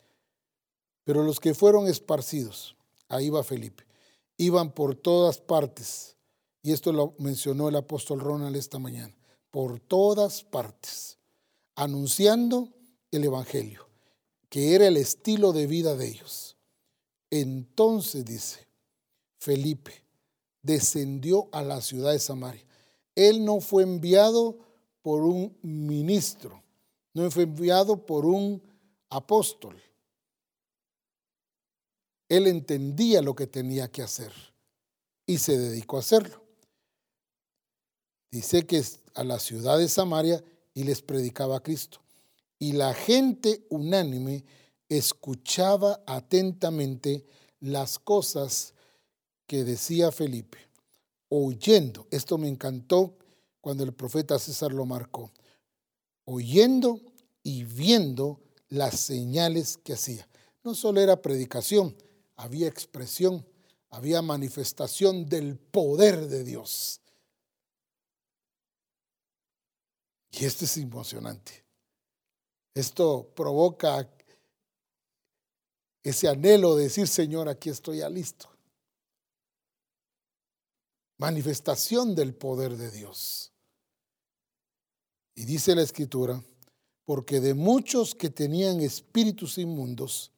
Pero 1.03 1.23
los 1.23 1.39
que 1.39 1.53
fueron 1.53 1.87
esparcidos, 1.87 2.75
ahí 3.07 3.29
va 3.29 3.43
Felipe, 3.43 3.85
iban 4.37 4.73
por 4.73 4.95
todas 4.95 5.39
partes, 5.39 6.17
y 6.61 6.71
esto 6.73 6.91
lo 6.91 7.15
mencionó 7.19 7.69
el 7.69 7.75
apóstol 7.75 8.19
Ronald 8.19 8.55
esta 8.55 8.79
mañana, 8.79 9.15
por 9.51 9.79
todas 9.79 10.43
partes, 10.43 11.17
anunciando 11.75 12.69
el 13.11 13.23
Evangelio 13.23 13.91
que 14.51 14.75
era 14.75 14.85
el 14.85 14.97
estilo 14.97 15.53
de 15.53 15.65
vida 15.65 15.95
de 15.95 16.09
ellos. 16.09 16.57
Entonces 17.29 18.25
dice, 18.25 18.67
Felipe 19.39 20.03
descendió 20.61 21.47
a 21.53 21.61
la 21.61 21.79
ciudad 21.79 22.11
de 22.11 22.19
Samaria. 22.19 22.65
Él 23.15 23.45
no 23.45 23.61
fue 23.61 23.83
enviado 23.83 24.59
por 25.01 25.21
un 25.21 25.57
ministro, 25.61 26.61
no 27.13 27.29
fue 27.31 27.43
enviado 27.43 28.05
por 28.05 28.25
un 28.25 28.61
apóstol. 29.09 29.81
Él 32.29 32.47
entendía 32.47 33.21
lo 33.21 33.35
que 33.35 33.47
tenía 33.47 33.91
que 33.91 34.01
hacer 34.01 34.31
y 35.25 35.37
se 35.37 35.57
dedicó 35.57 35.97
a 35.97 36.01
hacerlo. 36.01 36.41
Dice 38.31 38.65
que 38.65 38.81
a 39.13 39.23
la 39.23 39.39
ciudad 39.39 39.77
de 39.77 39.89
Samaria 39.89 40.41
y 40.73 40.85
les 40.85 41.01
predicaba 41.01 41.57
a 41.57 41.63
Cristo 41.63 41.99
y 42.57 42.73
la 42.73 42.93
gente 42.93 43.65
unánime 43.69 44.45
escuchaba 44.87 46.01
atentamente 46.05 47.25
las 47.59 47.99
cosas 47.99 48.73
que 49.47 49.63
decía 49.63 50.11
Felipe, 50.11 50.59
oyendo, 51.27 52.07
esto 52.11 52.37
me 52.37 52.47
encantó 52.47 53.17
cuando 53.61 53.83
el 53.83 53.93
profeta 53.93 54.37
César 54.39 54.73
lo 54.73 54.85
marcó, 54.85 55.31
oyendo 56.25 56.99
y 57.43 57.63
viendo 57.63 58.41
las 58.69 58.99
señales 58.99 59.77
que 59.77 59.93
hacía. 59.93 60.27
No 60.63 60.75
solo 60.75 60.99
era 60.99 61.21
predicación, 61.21 61.95
había 62.35 62.67
expresión, 62.67 63.45
había 63.89 64.21
manifestación 64.21 65.27
del 65.27 65.57
poder 65.57 66.27
de 66.27 66.43
Dios. 66.43 67.01
Y 70.31 70.45
esto 70.45 70.65
es 70.65 70.77
emocionante. 70.77 71.63
Esto 72.73 73.29
provoca 73.35 74.09
ese 76.03 76.27
anhelo 76.27 76.75
de 76.75 76.83
decir, 76.83 77.07
Señor, 77.07 77.49
aquí 77.49 77.69
estoy 77.69 77.97
ya 77.97 78.09
listo. 78.09 78.49
Manifestación 81.17 82.15
del 82.15 82.33
poder 82.33 82.77
de 82.77 82.89
Dios. 82.89 83.50
Y 85.41 85.45
dice 85.45 85.73
la 85.73 85.81
escritura, 85.81 86.39
porque 87.03 87.39
de 87.39 87.55
muchos 87.55 88.13
que 88.13 88.29
tenían 88.29 88.79
espíritus 88.81 89.57
inmundos, 89.57 90.31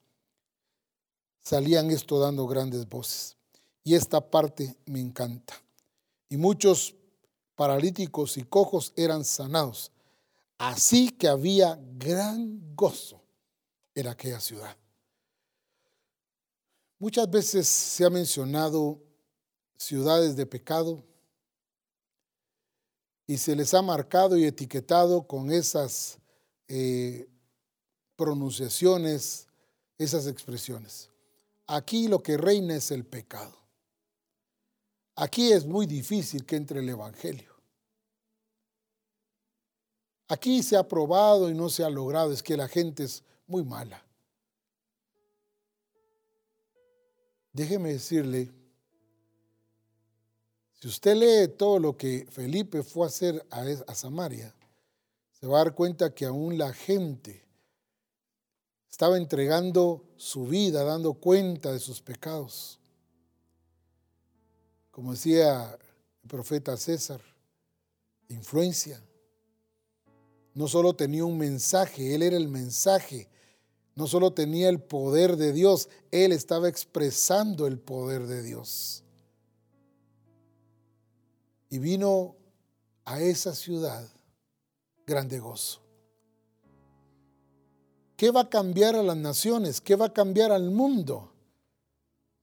salían 1.42 1.92
esto 1.92 2.20
dando 2.20 2.48
grandes 2.48 2.88
voces. 2.88 3.36
Y 3.84 3.96
esta 3.96 4.22
parte 4.22 4.78
me 4.86 5.02
encanta. 5.02 5.62
Y 6.30 6.38
muchos 6.38 6.96
paralíticos 7.54 8.38
y 8.38 8.44
cojos 8.44 8.94
eran 8.96 9.26
sanados 9.26 9.92
Así 10.58 11.10
que 11.10 11.28
había 11.28 11.78
gran 11.98 12.74
gozo 12.74 13.22
en 13.96 14.08
aquella 14.08 14.40
ciudad. 14.40 14.78
Muchas 16.98 17.30
veces 17.30 17.68
se 17.68 18.06
ha 18.06 18.10
mencionado 18.10 19.04
ciudades 19.76 20.38
de 20.38 20.46
pecado 20.46 21.04
y 23.26 23.38
se 23.38 23.56
les 23.56 23.74
ha 23.74 23.82
marcado 23.82 24.38
y 24.38 24.46
etiquetado 24.46 25.26
con 25.28 25.52
esas 25.52 26.20
eh, 26.68 27.28
pronunciaciones, 28.16 29.48
esas 29.98 30.28
expresiones. 30.28 31.10
aquí 31.68 32.08
lo 32.08 32.22
que 32.22 32.38
reina 32.38 32.76
es 32.76 32.92
el 32.92 33.06
pecado. 33.06 33.58
Aquí 35.16 35.52
es 35.52 35.66
muy 35.66 35.86
difícil 35.86 36.46
que 36.46 36.56
entre 36.56 36.80
el 36.80 36.90
Evangelio. 36.90 37.54
Aquí 40.28 40.64
se 40.64 40.76
ha 40.76 40.88
probado 40.88 41.50
y 41.50 41.54
no 41.54 41.70
se 41.70 41.84
ha 41.84 41.90
logrado, 41.90 42.34
es 42.34 42.42
que 42.42 42.58
la 42.58 42.68
gente 42.68 43.04
es 43.04 43.24
muy 43.46 43.64
mala. 43.64 44.04
Déjeme 47.52 47.94
decirle, 47.94 48.52
si 50.84 50.90
usted 50.90 51.16
lee 51.16 51.48
todo 51.48 51.80
lo 51.80 51.96
que 51.96 52.28
Felipe 52.30 52.84
fue 52.84 53.06
a 53.06 53.08
hacer 53.08 53.48
a, 53.50 53.96
Samaria, 53.96 54.54
se 55.32 55.48
va 55.48 55.62
a 55.62 55.64
dar 55.64 55.76
cuenta 55.76 56.14
que 56.14 56.26
aún 56.26 56.58
la 56.58 56.74
gente 56.74 57.42
estaba 58.92 59.16
entregando 59.16 60.04
su 60.18 60.46
vida, 60.46 60.84
dando 60.84 61.14
cuenta 61.14 61.72
de 61.72 61.80
sus 61.80 62.02
pecados. 62.02 62.82
Como 64.92 65.14
decía 65.14 65.80
el 66.22 66.28
profeta 66.28 66.76
César, 66.76 67.22
influencia. 68.28 69.02
No 70.54 70.68
solo 70.68 70.98
tenía 70.98 71.24
un 71.24 71.38
mensaje, 71.38 72.14
él 72.14 72.24
era 72.24 72.36
el 72.36 72.50
mensaje 72.50 73.30
no 73.96 74.06
solo 74.06 74.34
tenía 74.34 74.68
el 74.68 74.82
poder 74.82 75.38
de 75.38 75.54
Dios, 75.54 75.88
él 76.12 76.34
estaba 76.34 76.68
expresando 76.68 77.68
el 77.68 77.80
poder 77.80 78.26
de 78.26 78.42
Dios. 78.42 79.03
Y 81.74 81.80
vino 81.80 82.36
a 83.04 83.20
esa 83.20 83.56
ciudad 83.56 84.08
grande 85.08 85.40
gozo. 85.40 85.82
¿Qué 88.16 88.30
va 88.30 88.42
a 88.42 88.50
cambiar 88.52 88.96
a 88.96 89.02
las 89.02 89.18
naciones? 89.18 89.82
¿Qué 89.82 89.96
va 89.96 90.06
a 90.06 90.14
cambiar 90.14 90.52
al 90.52 90.70
mundo? 90.70 91.34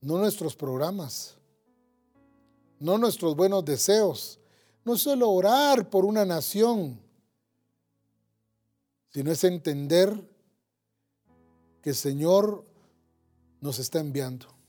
No 0.00 0.18
nuestros 0.18 0.56
programas, 0.56 1.36
no 2.80 2.98
nuestros 2.98 3.36
buenos 3.36 3.64
deseos, 3.64 4.40
no 4.84 4.96
solo 4.96 5.30
orar 5.30 5.88
por 5.90 6.04
una 6.04 6.24
nación, 6.24 7.00
sino 9.10 9.30
es 9.30 9.44
entender 9.44 10.12
que 11.82 11.90
el 11.90 11.96
Señor 11.96 12.64
nos 13.60 13.78
está 13.78 14.00
enviando. 14.00 14.59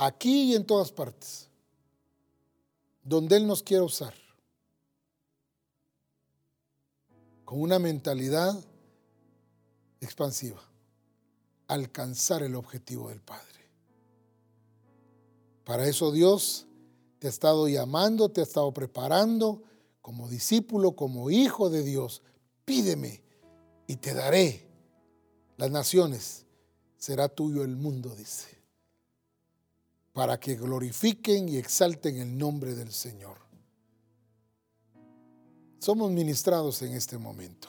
Aquí 0.00 0.52
y 0.52 0.54
en 0.54 0.64
todas 0.64 0.92
partes, 0.92 1.48
donde 3.02 3.36
Él 3.36 3.48
nos 3.48 3.64
quiere 3.64 3.82
usar, 3.82 4.14
con 7.44 7.60
una 7.60 7.80
mentalidad 7.80 8.54
expansiva, 10.00 10.62
alcanzar 11.66 12.44
el 12.44 12.54
objetivo 12.54 13.08
del 13.08 13.20
Padre. 13.20 13.58
Para 15.64 15.88
eso 15.88 16.12
Dios 16.12 16.66
te 17.18 17.26
ha 17.26 17.30
estado 17.30 17.66
llamando, 17.66 18.28
te 18.28 18.40
ha 18.40 18.44
estado 18.44 18.72
preparando 18.72 19.64
como 20.00 20.28
discípulo, 20.28 20.94
como 20.94 21.28
hijo 21.28 21.70
de 21.70 21.82
Dios. 21.82 22.22
Pídeme 22.64 23.20
y 23.88 23.96
te 23.96 24.14
daré 24.14 24.64
las 25.56 25.72
naciones, 25.72 26.46
será 26.98 27.28
tuyo 27.28 27.64
el 27.64 27.76
mundo, 27.76 28.14
dice, 28.14 28.57
para 30.18 30.40
que 30.40 30.56
glorifiquen 30.56 31.48
y 31.48 31.58
exalten 31.58 32.18
el 32.18 32.36
nombre 32.36 32.74
del 32.74 32.90
Señor. 32.90 33.38
Somos 35.78 36.10
ministrados 36.10 36.82
en 36.82 36.94
este 36.94 37.18
momento. 37.18 37.68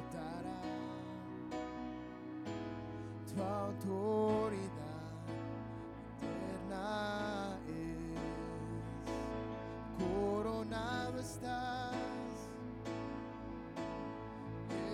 autoridad 3.71 4.59
eterna 6.19 7.57
es. 7.67 8.19
Coronado 10.03 11.19
estás, 11.19 11.95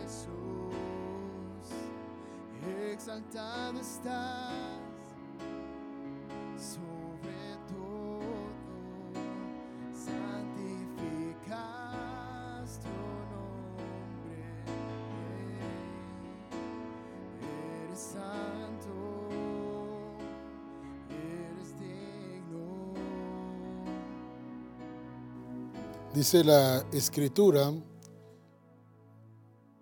Jesús. 0.01 1.67
Exaltado 2.93 3.80
estás. 3.80 4.76
Dice 26.18 26.43
la 26.43 26.84
escritura, 26.93 27.72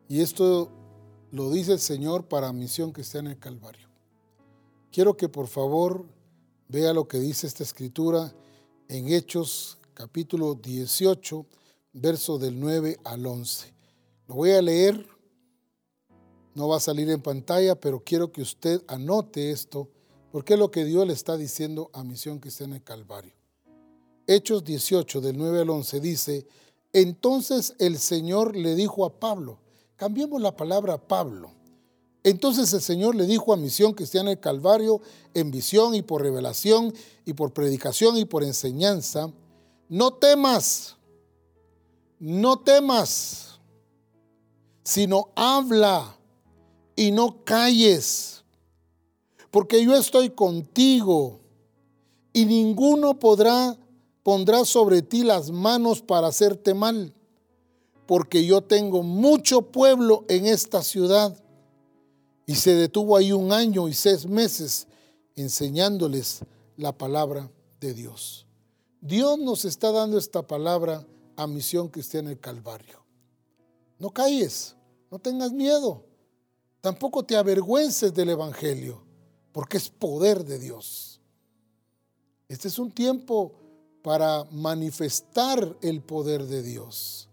y 0.09 0.19
esto 0.19 0.69
lo 1.31 1.49
dice 1.49 1.71
el 1.71 1.79
Señor 1.79 2.27
para 2.27 2.51
misión 2.51 2.91
que 2.91 3.03
está 3.03 3.19
en 3.19 3.27
el 3.27 3.39
Calvario. 3.39 3.87
Quiero 4.91 5.15
que 5.15 5.29
por 5.29 5.47
favor 5.47 6.03
vea 6.67 6.91
lo 6.91 7.07
que 7.07 7.19
dice 7.19 7.47
esta 7.47 7.63
escritura 7.63 8.35
en 8.89 9.07
Hechos 9.13 9.77
capítulo 9.93 10.55
18, 10.55 11.45
verso 11.93 12.37
del 12.37 12.59
9 12.59 12.99
al 13.05 13.25
11. 13.25 13.73
Lo 14.27 14.35
voy 14.35 14.51
a 14.51 14.61
leer, 14.61 15.07
no 16.53 16.67
va 16.67 16.75
a 16.75 16.81
salir 16.81 17.09
en 17.11 17.21
pantalla, 17.21 17.79
pero 17.79 18.03
quiero 18.03 18.33
que 18.33 18.41
usted 18.41 18.83
anote 18.89 19.51
esto, 19.51 19.87
porque 20.33 20.55
es 20.55 20.59
lo 20.59 20.69
que 20.69 20.83
Dios 20.83 21.07
le 21.07 21.13
está 21.13 21.37
diciendo 21.37 21.89
a 21.93 22.03
misión 22.03 22.41
que 22.41 22.49
está 22.49 22.65
en 22.65 22.73
el 22.73 22.83
Calvario. 22.83 23.44
Hechos 24.27 24.63
18, 24.63 25.21
del 25.21 25.37
9 25.37 25.61
al 25.61 25.69
11, 25.69 25.99
dice, 25.99 26.47
entonces 26.93 27.75
el 27.79 27.97
Señor 27.97 28.55
le 28.55 28.75
dijo 28.75 29.05
a 29.05 29.19
Pablo, 29.19 29.59
cambiemos 29.95 30.41
la 30.41 30.55
palabra 30.55 30.97
Pablo. 30.97 31.51
Entonces 32.23 32.73
el 32.73 32.81
Señor 32.81 33.13
le 33.15 33.27
dijo 33.27 33.53
a 33.53 33.57
Misión 33.57 33.93
Cristiana 33.93 34.31
el 34.31 34.39
Calvario, 34.39 34.99
en 35.33 35.51
visión 35.51 35.93
y 35.93 36.01
por 36.01 36.23
revelación 36.23 36.93
y 37.23 37.33
por 37.33 37.53
predicación 37.53 38.17
y 38.17 38.25
por 38.25 38.43
enseñanza, 38.43 39.31
no 39.89 40.13
temas, 40.13 40.95
no 42.19 42.57
temas, 42.57 43.59
sino 44.83 45.29
habla 45.35 46.17
y 46.95 47.11
no 47.11 47.43
calles, 47.43 48.43
porque 49.51 49.83
yo 49.83 49.95
estoy 49.95 50.31
contigo 50.31 51.41
y 52.33 52.45
ninguno 52.45 53.19
podrá 53.19 53.77
pondrá 54.25 54.65
sobre 54.65 55.03
ti 55.03 55.23
las 55.23 55.51
manos 55.51 56.01
para 56.01 56.29
hacerte 56.29 56.73
mal, 56.73 57.13
porque 58.07 58.43
yo 58.43 58.63
tengo 58.63 59.03
mucho 59.03 59.61
pueblo 59.61 60.25
en 60.27 60.47
esta 60.47 60.81
ciudad. 60.81 61.39
Y 62.47 62.55
se 62.55 62.73
detuvo 62.73 63.17
ahí 63.17 63.31
un 63.31 63.51
año 63.51 63.87
y 63.87 63.93
seis 63.93 64.25
meses 64.25 64.87
enseñándoles 65.35 66.39
la 66.75 66.91
palabra 66.91 67.51
de 67.79 67.93
Dios. 67.93 68.47
Dios 68.99 69.37
nos 69.37 69.63
está 69.63 69.91
dando 69.91 70.17
esta 70.17 70.41
palabra 70.41 71.05
a 71.35 71.45
Misión 71.45 71.87
Cristiana 71.89 72.31
el 72.31 72.39
Calvario. 72.39 73.05
No 73.99 74.09
calles, 74.09 74.75
no 75.11 75.19
tengas 75.19 75.51
miedo, 75.51 76.03
tampoco 76.81 77.23
te 77.23 77.37
avergüences 77.37 78.11
del 78.11 78.31
Evangelio, 78.31 79.03
porque 79.51 79.77
es 79.77 79.87
poder 79.87 80.45
de 80.45 80.57
Dios. 80.57 81.21
Este 82.47 82.69
es 82.69 82.79
un 82.79 82.89
tiempo 82.89 83.53
para 84.05 84.43
manifestar 84.51 85.79
el 85.81 85.99
poder 85.99 86.45
de 86.45 86.61
Dios, 86.61 87.27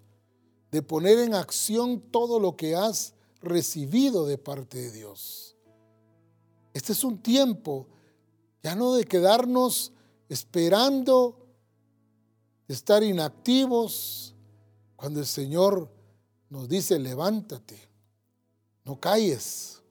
de 0.71 0.81
poner 0.81 1.19
en 1.19 1.35
acción 1.35 2.01
todo 2.01 2.41
lo 2.41 2.57
que 2.57 2.75
has 2.75 3.13
recibido 3.43 4.25
de 4.25 4.39
parte 4.39 4.79
de 4.79 4.91
Dios. 4.91 5.55
Este 6.73 6.95
es 6.95 7.05
un 7.05 7.19
tiempo 7.19 7.89
ya 8.63 8.75
no 8.75 8.95
de 8.95 9.05
quedarnos 9.05 9.93
esperando, 10.31 11.47
de 12.67 12.73
estar 12.73 13.03
inactivos, 13.03 14.35
cuando 14.97 15.21
el 15.21 15.27
Señor 15.27 15.91
nos 16.49 16.71
dice, 16.71 16.99
levántate, 16.99 17.79
no 18.87 18.99
calles, 18.99 19.83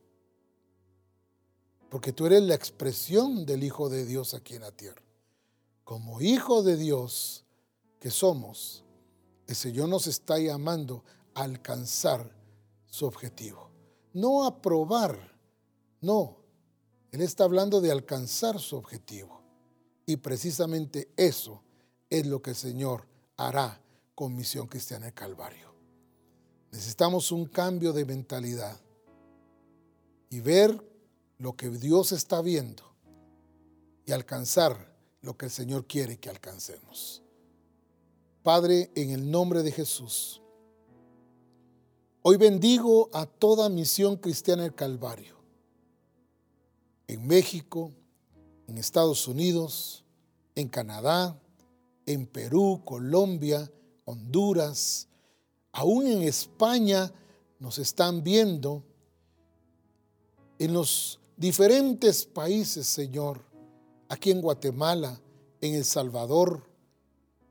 porque 1.91 2.11
tú 2.11 2.25
eres 2.25 2.41
la 2.41 2.55
expresión 2.55 3.45
del 3.45 3.63
Hijo 3.63 3.87
de 3.87 4.03
Dios 4.03 4.33
aquí 4.33 4.55
en 4.55 4.61
la 4.61 4.71
tierra. 4.71 5.10
Como 5.91 6.21
Hijo 6.21 6.63
de 6.63 6.77
Dios 6.77 7.43
que 7.99 8.11
somos, 8.11 8.85
el 9.45 9.55
Señor 9.57 9.89
nos 9.89 10.07
está 10.07 10.39
llamando 10.39 11.03
a 11.33 11.43
alcanzar 11.43 12.33
su 12.85 13.05
objetivo. 13.05 13.69
No 14.13 14.45
a 14.45 14.61
probar, 14.61 15.37
no. 15.99 16.37
Él 17.11 17.19
está 17.19 17.43
hablando 17.43 17.81
de 17.81 17.91
alcanzar 17.91 18.57
su 18.57 18.77
objetivo. 18.77 19.41
Y 20.05 20.15
precisamente 20.15 21.11
eso 21.17 21.61
es 22.09 22.25
lo 22.25 22.41
que 22.41 22.51
el 22.51 22.55
Señor 22.55 23.05
hará 23.35 23.81
con 24.15 24.33
Misión 24.33 24.67
Cristiana 24.67 25.07
de 25.07 25.13
Calvario. 25.13 25.75
Necesitamos 26.71 27.33
un 27.33 27.47
cambio 27.47 27.91
de 27.91 28.05
mentalidad 28.05 28.79
y 30.29 30.39
ver 30.39 30.89
lo 31.37 31.57
que 31.57 31.69
Dios 31.69 32.13
está 32.13 32.41
viendo 32.41 32.95
y 34.05 34.13
alcanzar 34.13 34.90
lo 35.21 35.37
que 35.37 35.45
el 35.45 35.51
Señor 35.51 35.85
quiere 35.85 36.17
que 36.17 36.29
alcancemos. 36.29 37.21
Padre, 38.43 38.91
en 38.95 39.11
el 39.11 39.29
nombre 39.29 39.63
de 39.63 39.71
Jesús, 39.71 40.41
Hoy 42.23 42.37
bendigo 42.37 43.09
a 43.13 43.25
toda 43.25 43.67
misión 43.67 44.15
cristiana 44.15 44.61
del 44.61 44.75
Calvario, 44.75 45.37
en 47.07 47.25
México, 47.25 47.91
en 48.67 48.77
Estados 48.77 49.27
Unidos, 49.27 50.05
en 50.53 50.69
Canadá, 50.69 51.41
en 52.05 52.27
Perú, 52.27 52.83
Colombia, 52.85 53.71
Honduras, 54.05 55.07
aún 55.71 56.05
en 56.05 56.21
España 56.21 57.11
nos 57.57 57.79
están 57.79 58.23
viendo, 58.23 58.83
en 60.59 60.73
los 60.73 61.19
diferentes 61.37 62.27
países, 62.27 62.85
Señor, 62.85 63.43
aquí 64.11 64.29
en 64.29 64.41
Guatemala, 64.41 65.19
en 65.61 65.73
El 65.73 65.85
Salvador. 65.85 66.63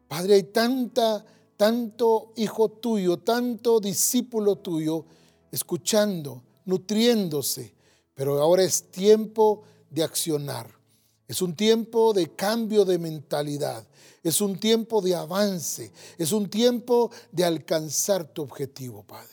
Padre, 0.08 0.34
hay 0.34 0.42
tanta 0.44 1.24
tanto 1.56 2.32
hijo 2.36 2.70
tuyo, 2.70 3.18
tanto 3.18 3.80
discípulo 3.80 4.56
tuyo, 4.56 5.04
escuchando, 5.50 6.42
nutriéndose, 6.64 7.74
pero 8.14 8.40
ahora 8.40 8.62
es 8.62 8.90
tiempo 8.90 9.62
de 9.90 10.02
accionar. 10.02 10.70
Es 11.28 11.40
un 11.42 11.54
tiempo 11.54 12.12
de 12.12 12.34
cambio 12.34 12.84
de 12.84 12.98
mentalidad. 12.98 13.86
Es 14.22 14.40
un 14.40 14.58
tiempo 14.58 15.00
de 15.00 15.14
avance. 15.14 15.92
Es 16.18 16.32
un 16.32 16.48
tiempo 16.48 17.10
de 17.30 17.44
alcanzar 17.44 18.24
tu 18.24 18.42
objetivo, 18.42 19.02
Padre. 19.02 19.28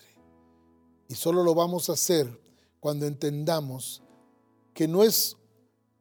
Y 1.07 1.15
solo 1.15 1.43
lo 1.43 1.55
vamos 1.55 1.89
a 1.89 1.93
hacer 1.93 2.29
cuando 2.79 3.05
entendamos 3.05 4.01
que 4.73 4.87
no 4.87 5.03
es 5.03 5.35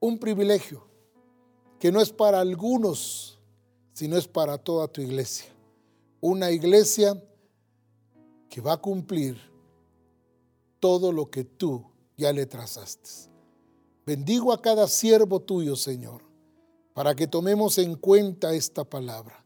un 0.01 0.19
privilegio, 0.19 0.87
que 1.87 1.93
no 1.93 2.01
es 2.01 2.11
para 2.11 2.41
algunos, 2.41 3.39
sino 3.93 4.17
es 4.17 4.27
para 4.27 4.59
toda 4.59 4.89
tu 4.89 5.01
iglesia 5.03 5.47
una 6.21 6.51
iglesia 6.51 7.23
que 8.49 8.61
va 8.61 8.73
a 8.73 8.77
cumplir 8.79 9.39
todo 10.81 11.13
lo 11.13 11.31
que 11.31 11.45
tú 11.45 11.87
ya 12.17 12.33
le 12.33 12.45
trazaste. 12.45 13.31
Bendigo 14.05 14.53
a 14.53 14.61
cada 14.61 14.89
siervo 14.89 15.39
tuyo, 15.39 15.77
Señor, 15.77 16.23
para 16.93 17.15
que 17.15 17.29
tomemos 17.29 17.79
en 17.79 17.95
cuenta 17.95 18.53
esta 18.53 18.83
palabra 18.83 19.45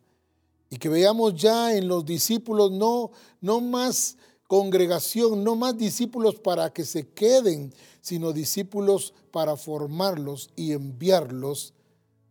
y 0.71 0.79
que 0.79 0.89
veamos 0.89 1.35
ya 1.35 1.77
en 1.77 1.89
los 1.89 2.07
discípulos 2.07 2.73
no, 2.73 3.11
no 3.43 3.61
más 3.61 4.17
congregación, 4.49 5.45
no 5.45 5.57
más 5.57 5.77
discípulos 5.77 6.37
para 6.37 6.73
que 6.73 6.87
se 6.87 7.07
queden, 7.07 7.75
sino 8.01 8.33
discípulos 8.33 9.13
para 9.31 9.59
formarlos 9.59 10.49
y 10.57 10.73
enviarlos, 10.73 11.75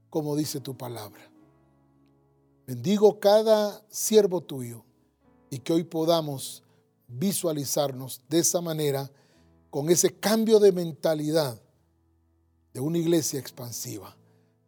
como 0.10 0.36
dice 0.36 0.60
tu 0.60 0.78
palabra. 0.78 1.30
Bendigo 2.66 3.20
cada 3.20 3.84
siervo 3.90 4.42
tuyo 4.42 4.84
y 5.50 5.60
que 5.60 5.74
hoy 5.74 5.84
podamos 5.84 6.64
visualizarnos 7.08 8.22
de 8.30 8.40
esa 8.40 8.62
manera, 8.62 9.12
con 9.70 9.90
ese 9.90 10.14
cambio 10.16 10.60
de 10.60 10.72
mentalidad 10.72 11.62
de 12.74 12.80
una 12.80 12.98
iglesia 12.98 13.40
expansiva 13.40 14.16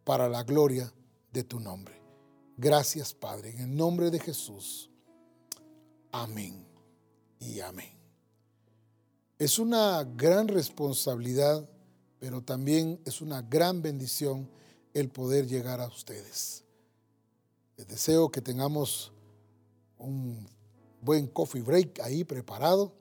para 0.04 0.28
la 0.28 0.42
gloria 0.42 0.92
de 1.32 1.44
tu 1.44 1.60
nombre. 1.60 2.00
Gracias, 2.56 3.14
Padre, 3.14 3.50
en 3.50 3.60
el 3.60 3.76
nombre 3.76 4.10
de 4.10 4.18
Jesús. 4.18 4.90
Amén 6.10 6.66
y 7.40 7.60
amén. 7.60 7.98
Es 9.38 9.58
una 9.58 10.04
gran 10.04 10.46
responsabilidad, 10.48 11.68
pero 12.18 12.42
también 12.42 13.00
es 13.04 13.20
una 13.20 13.42
gran 13.42 13.82
bendición 13.82 14.48
el 14.94 15.08
poder 15.08 15.46
llegar 15.46 15.80
a 15.80 15.86
ustedes 15.86 16.62
deseo 17.86 18.30
que 18.30 18.40
tengamos 18.40 19.12
un 19.98 20.46
buen 21.00 21.26
coffee 21.26 21.62
break 21.62 22.00
ahí 22.00 22.24
preparado 22.24 22.92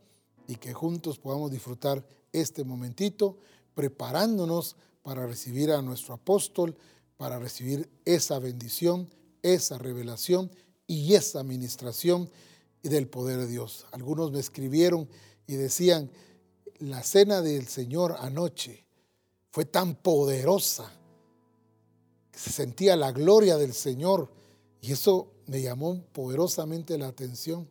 y 0.47 0.55
que 0.55 0.73
juntos 0.73 1.19
podamos 1.19 1.51
disfrutar 1.51 2.05
este 2.31 2.63
momentito 2.63 3.37
preparándonos 3.73 4.75
para 5.03 5.25
recibir 5.25 5.71
a 5.71 5.81
nuestro 5.81 6.13
apóstol, 6.13 6.75
para 7.17 7.39
recibir 7.39 7.89
esa 8.05 8.39
bendición, 8.39 9.09
esa 9.41 9.77
revelación 9.77 10.51
y 10.87 11.13
esa 11.13 11.39
administración 11.39 12.29
del 12.83 13.07
poder 13.07 13.39
de 13.39 13.47
Dios. 13.47 13.85
Algunos 13.91 14.31
me 14.31 14.39
escribieron 14.39 15.07
y 15.47 15.55
decían, 15.55 16.11
la 16.79 17.03
cena 17.03 17.41
del 17.41 17.67
Señor 17.67 18.15
anoche 18.19 18.85
fue 19.51 19.65
tan 19.65 19.95
poderosa 19.95 20.91
se 22.33 22.51
sentía 22.51 22.95
la 22.95 23.11
gloria 23.11 23.57
del 23.57 23.73
Señor 23.73 24.29
y 24.81 24.93
eso 24.93 25.27
me 25.45 25.61
llamó 25.61 26.01
poderosamente 26.11 26.97
la 26.97 27.07
atención. 27.07 27.67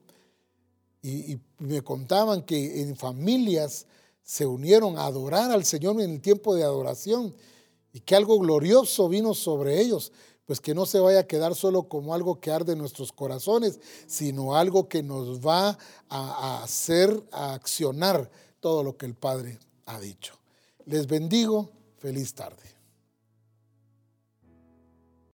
Y, 1.02 1.38
me 1.58 1.82
contaban 1.82 2.42
que 2.42 2.82
en 2.82 2.96
familias 2.96 3.86
se 4.22 4.46
unieron 4.46 4.96
a 4.96 5.04
adorar 5.04 5.50
al 5.50 5.64
Señor 5.64 6.00
en 6.00 6.10
el 6.10 6.20
tiempo 6.22 6.54
de 6.54 6.62
adoración 6.62 7.34
y 7.92 8.00
que 8.00 8.16
algo 8.16 8.38
glorioso 8.38 9.08
vino 9.08 9.34
sobre 9.34 9.80
ellos, 9.80 10.12
pues 10.46 10.60
que 10.60 10.74
no 10.74 10.86
se 10.86 11.00
vaya 11.00 11.20
a 11.20 11.26
quedar 11.26 11.54
solo 11.54 11.84
como 11.84 12.14
algo 12.14 12.40
que 12.40 12.50
arde 12.50 12.72
en 12.72 12.78
nuestros 12.78 13.12
corazones, 13.12 13.78
sino 14.06 14.56
algo 14.56 14.88
que 14.88 15.02
nos 15.02 15.40
va 15.46 15.76
a, 16.08 16.62
hacer, 16.62 17.22
accionar 17.30 18.30
todo 18.60 18.82
lo 18.82 18.96
que 18.96 19.06
el 19.06 19.14
Padre 19.14 19.58
ha 19.86 20.00
dicho. 20.00 20.34
Les 20.86 21.06
bendigo, 21.06 21.70
feliz 21.98 22.34
tarde. 22.34 22.79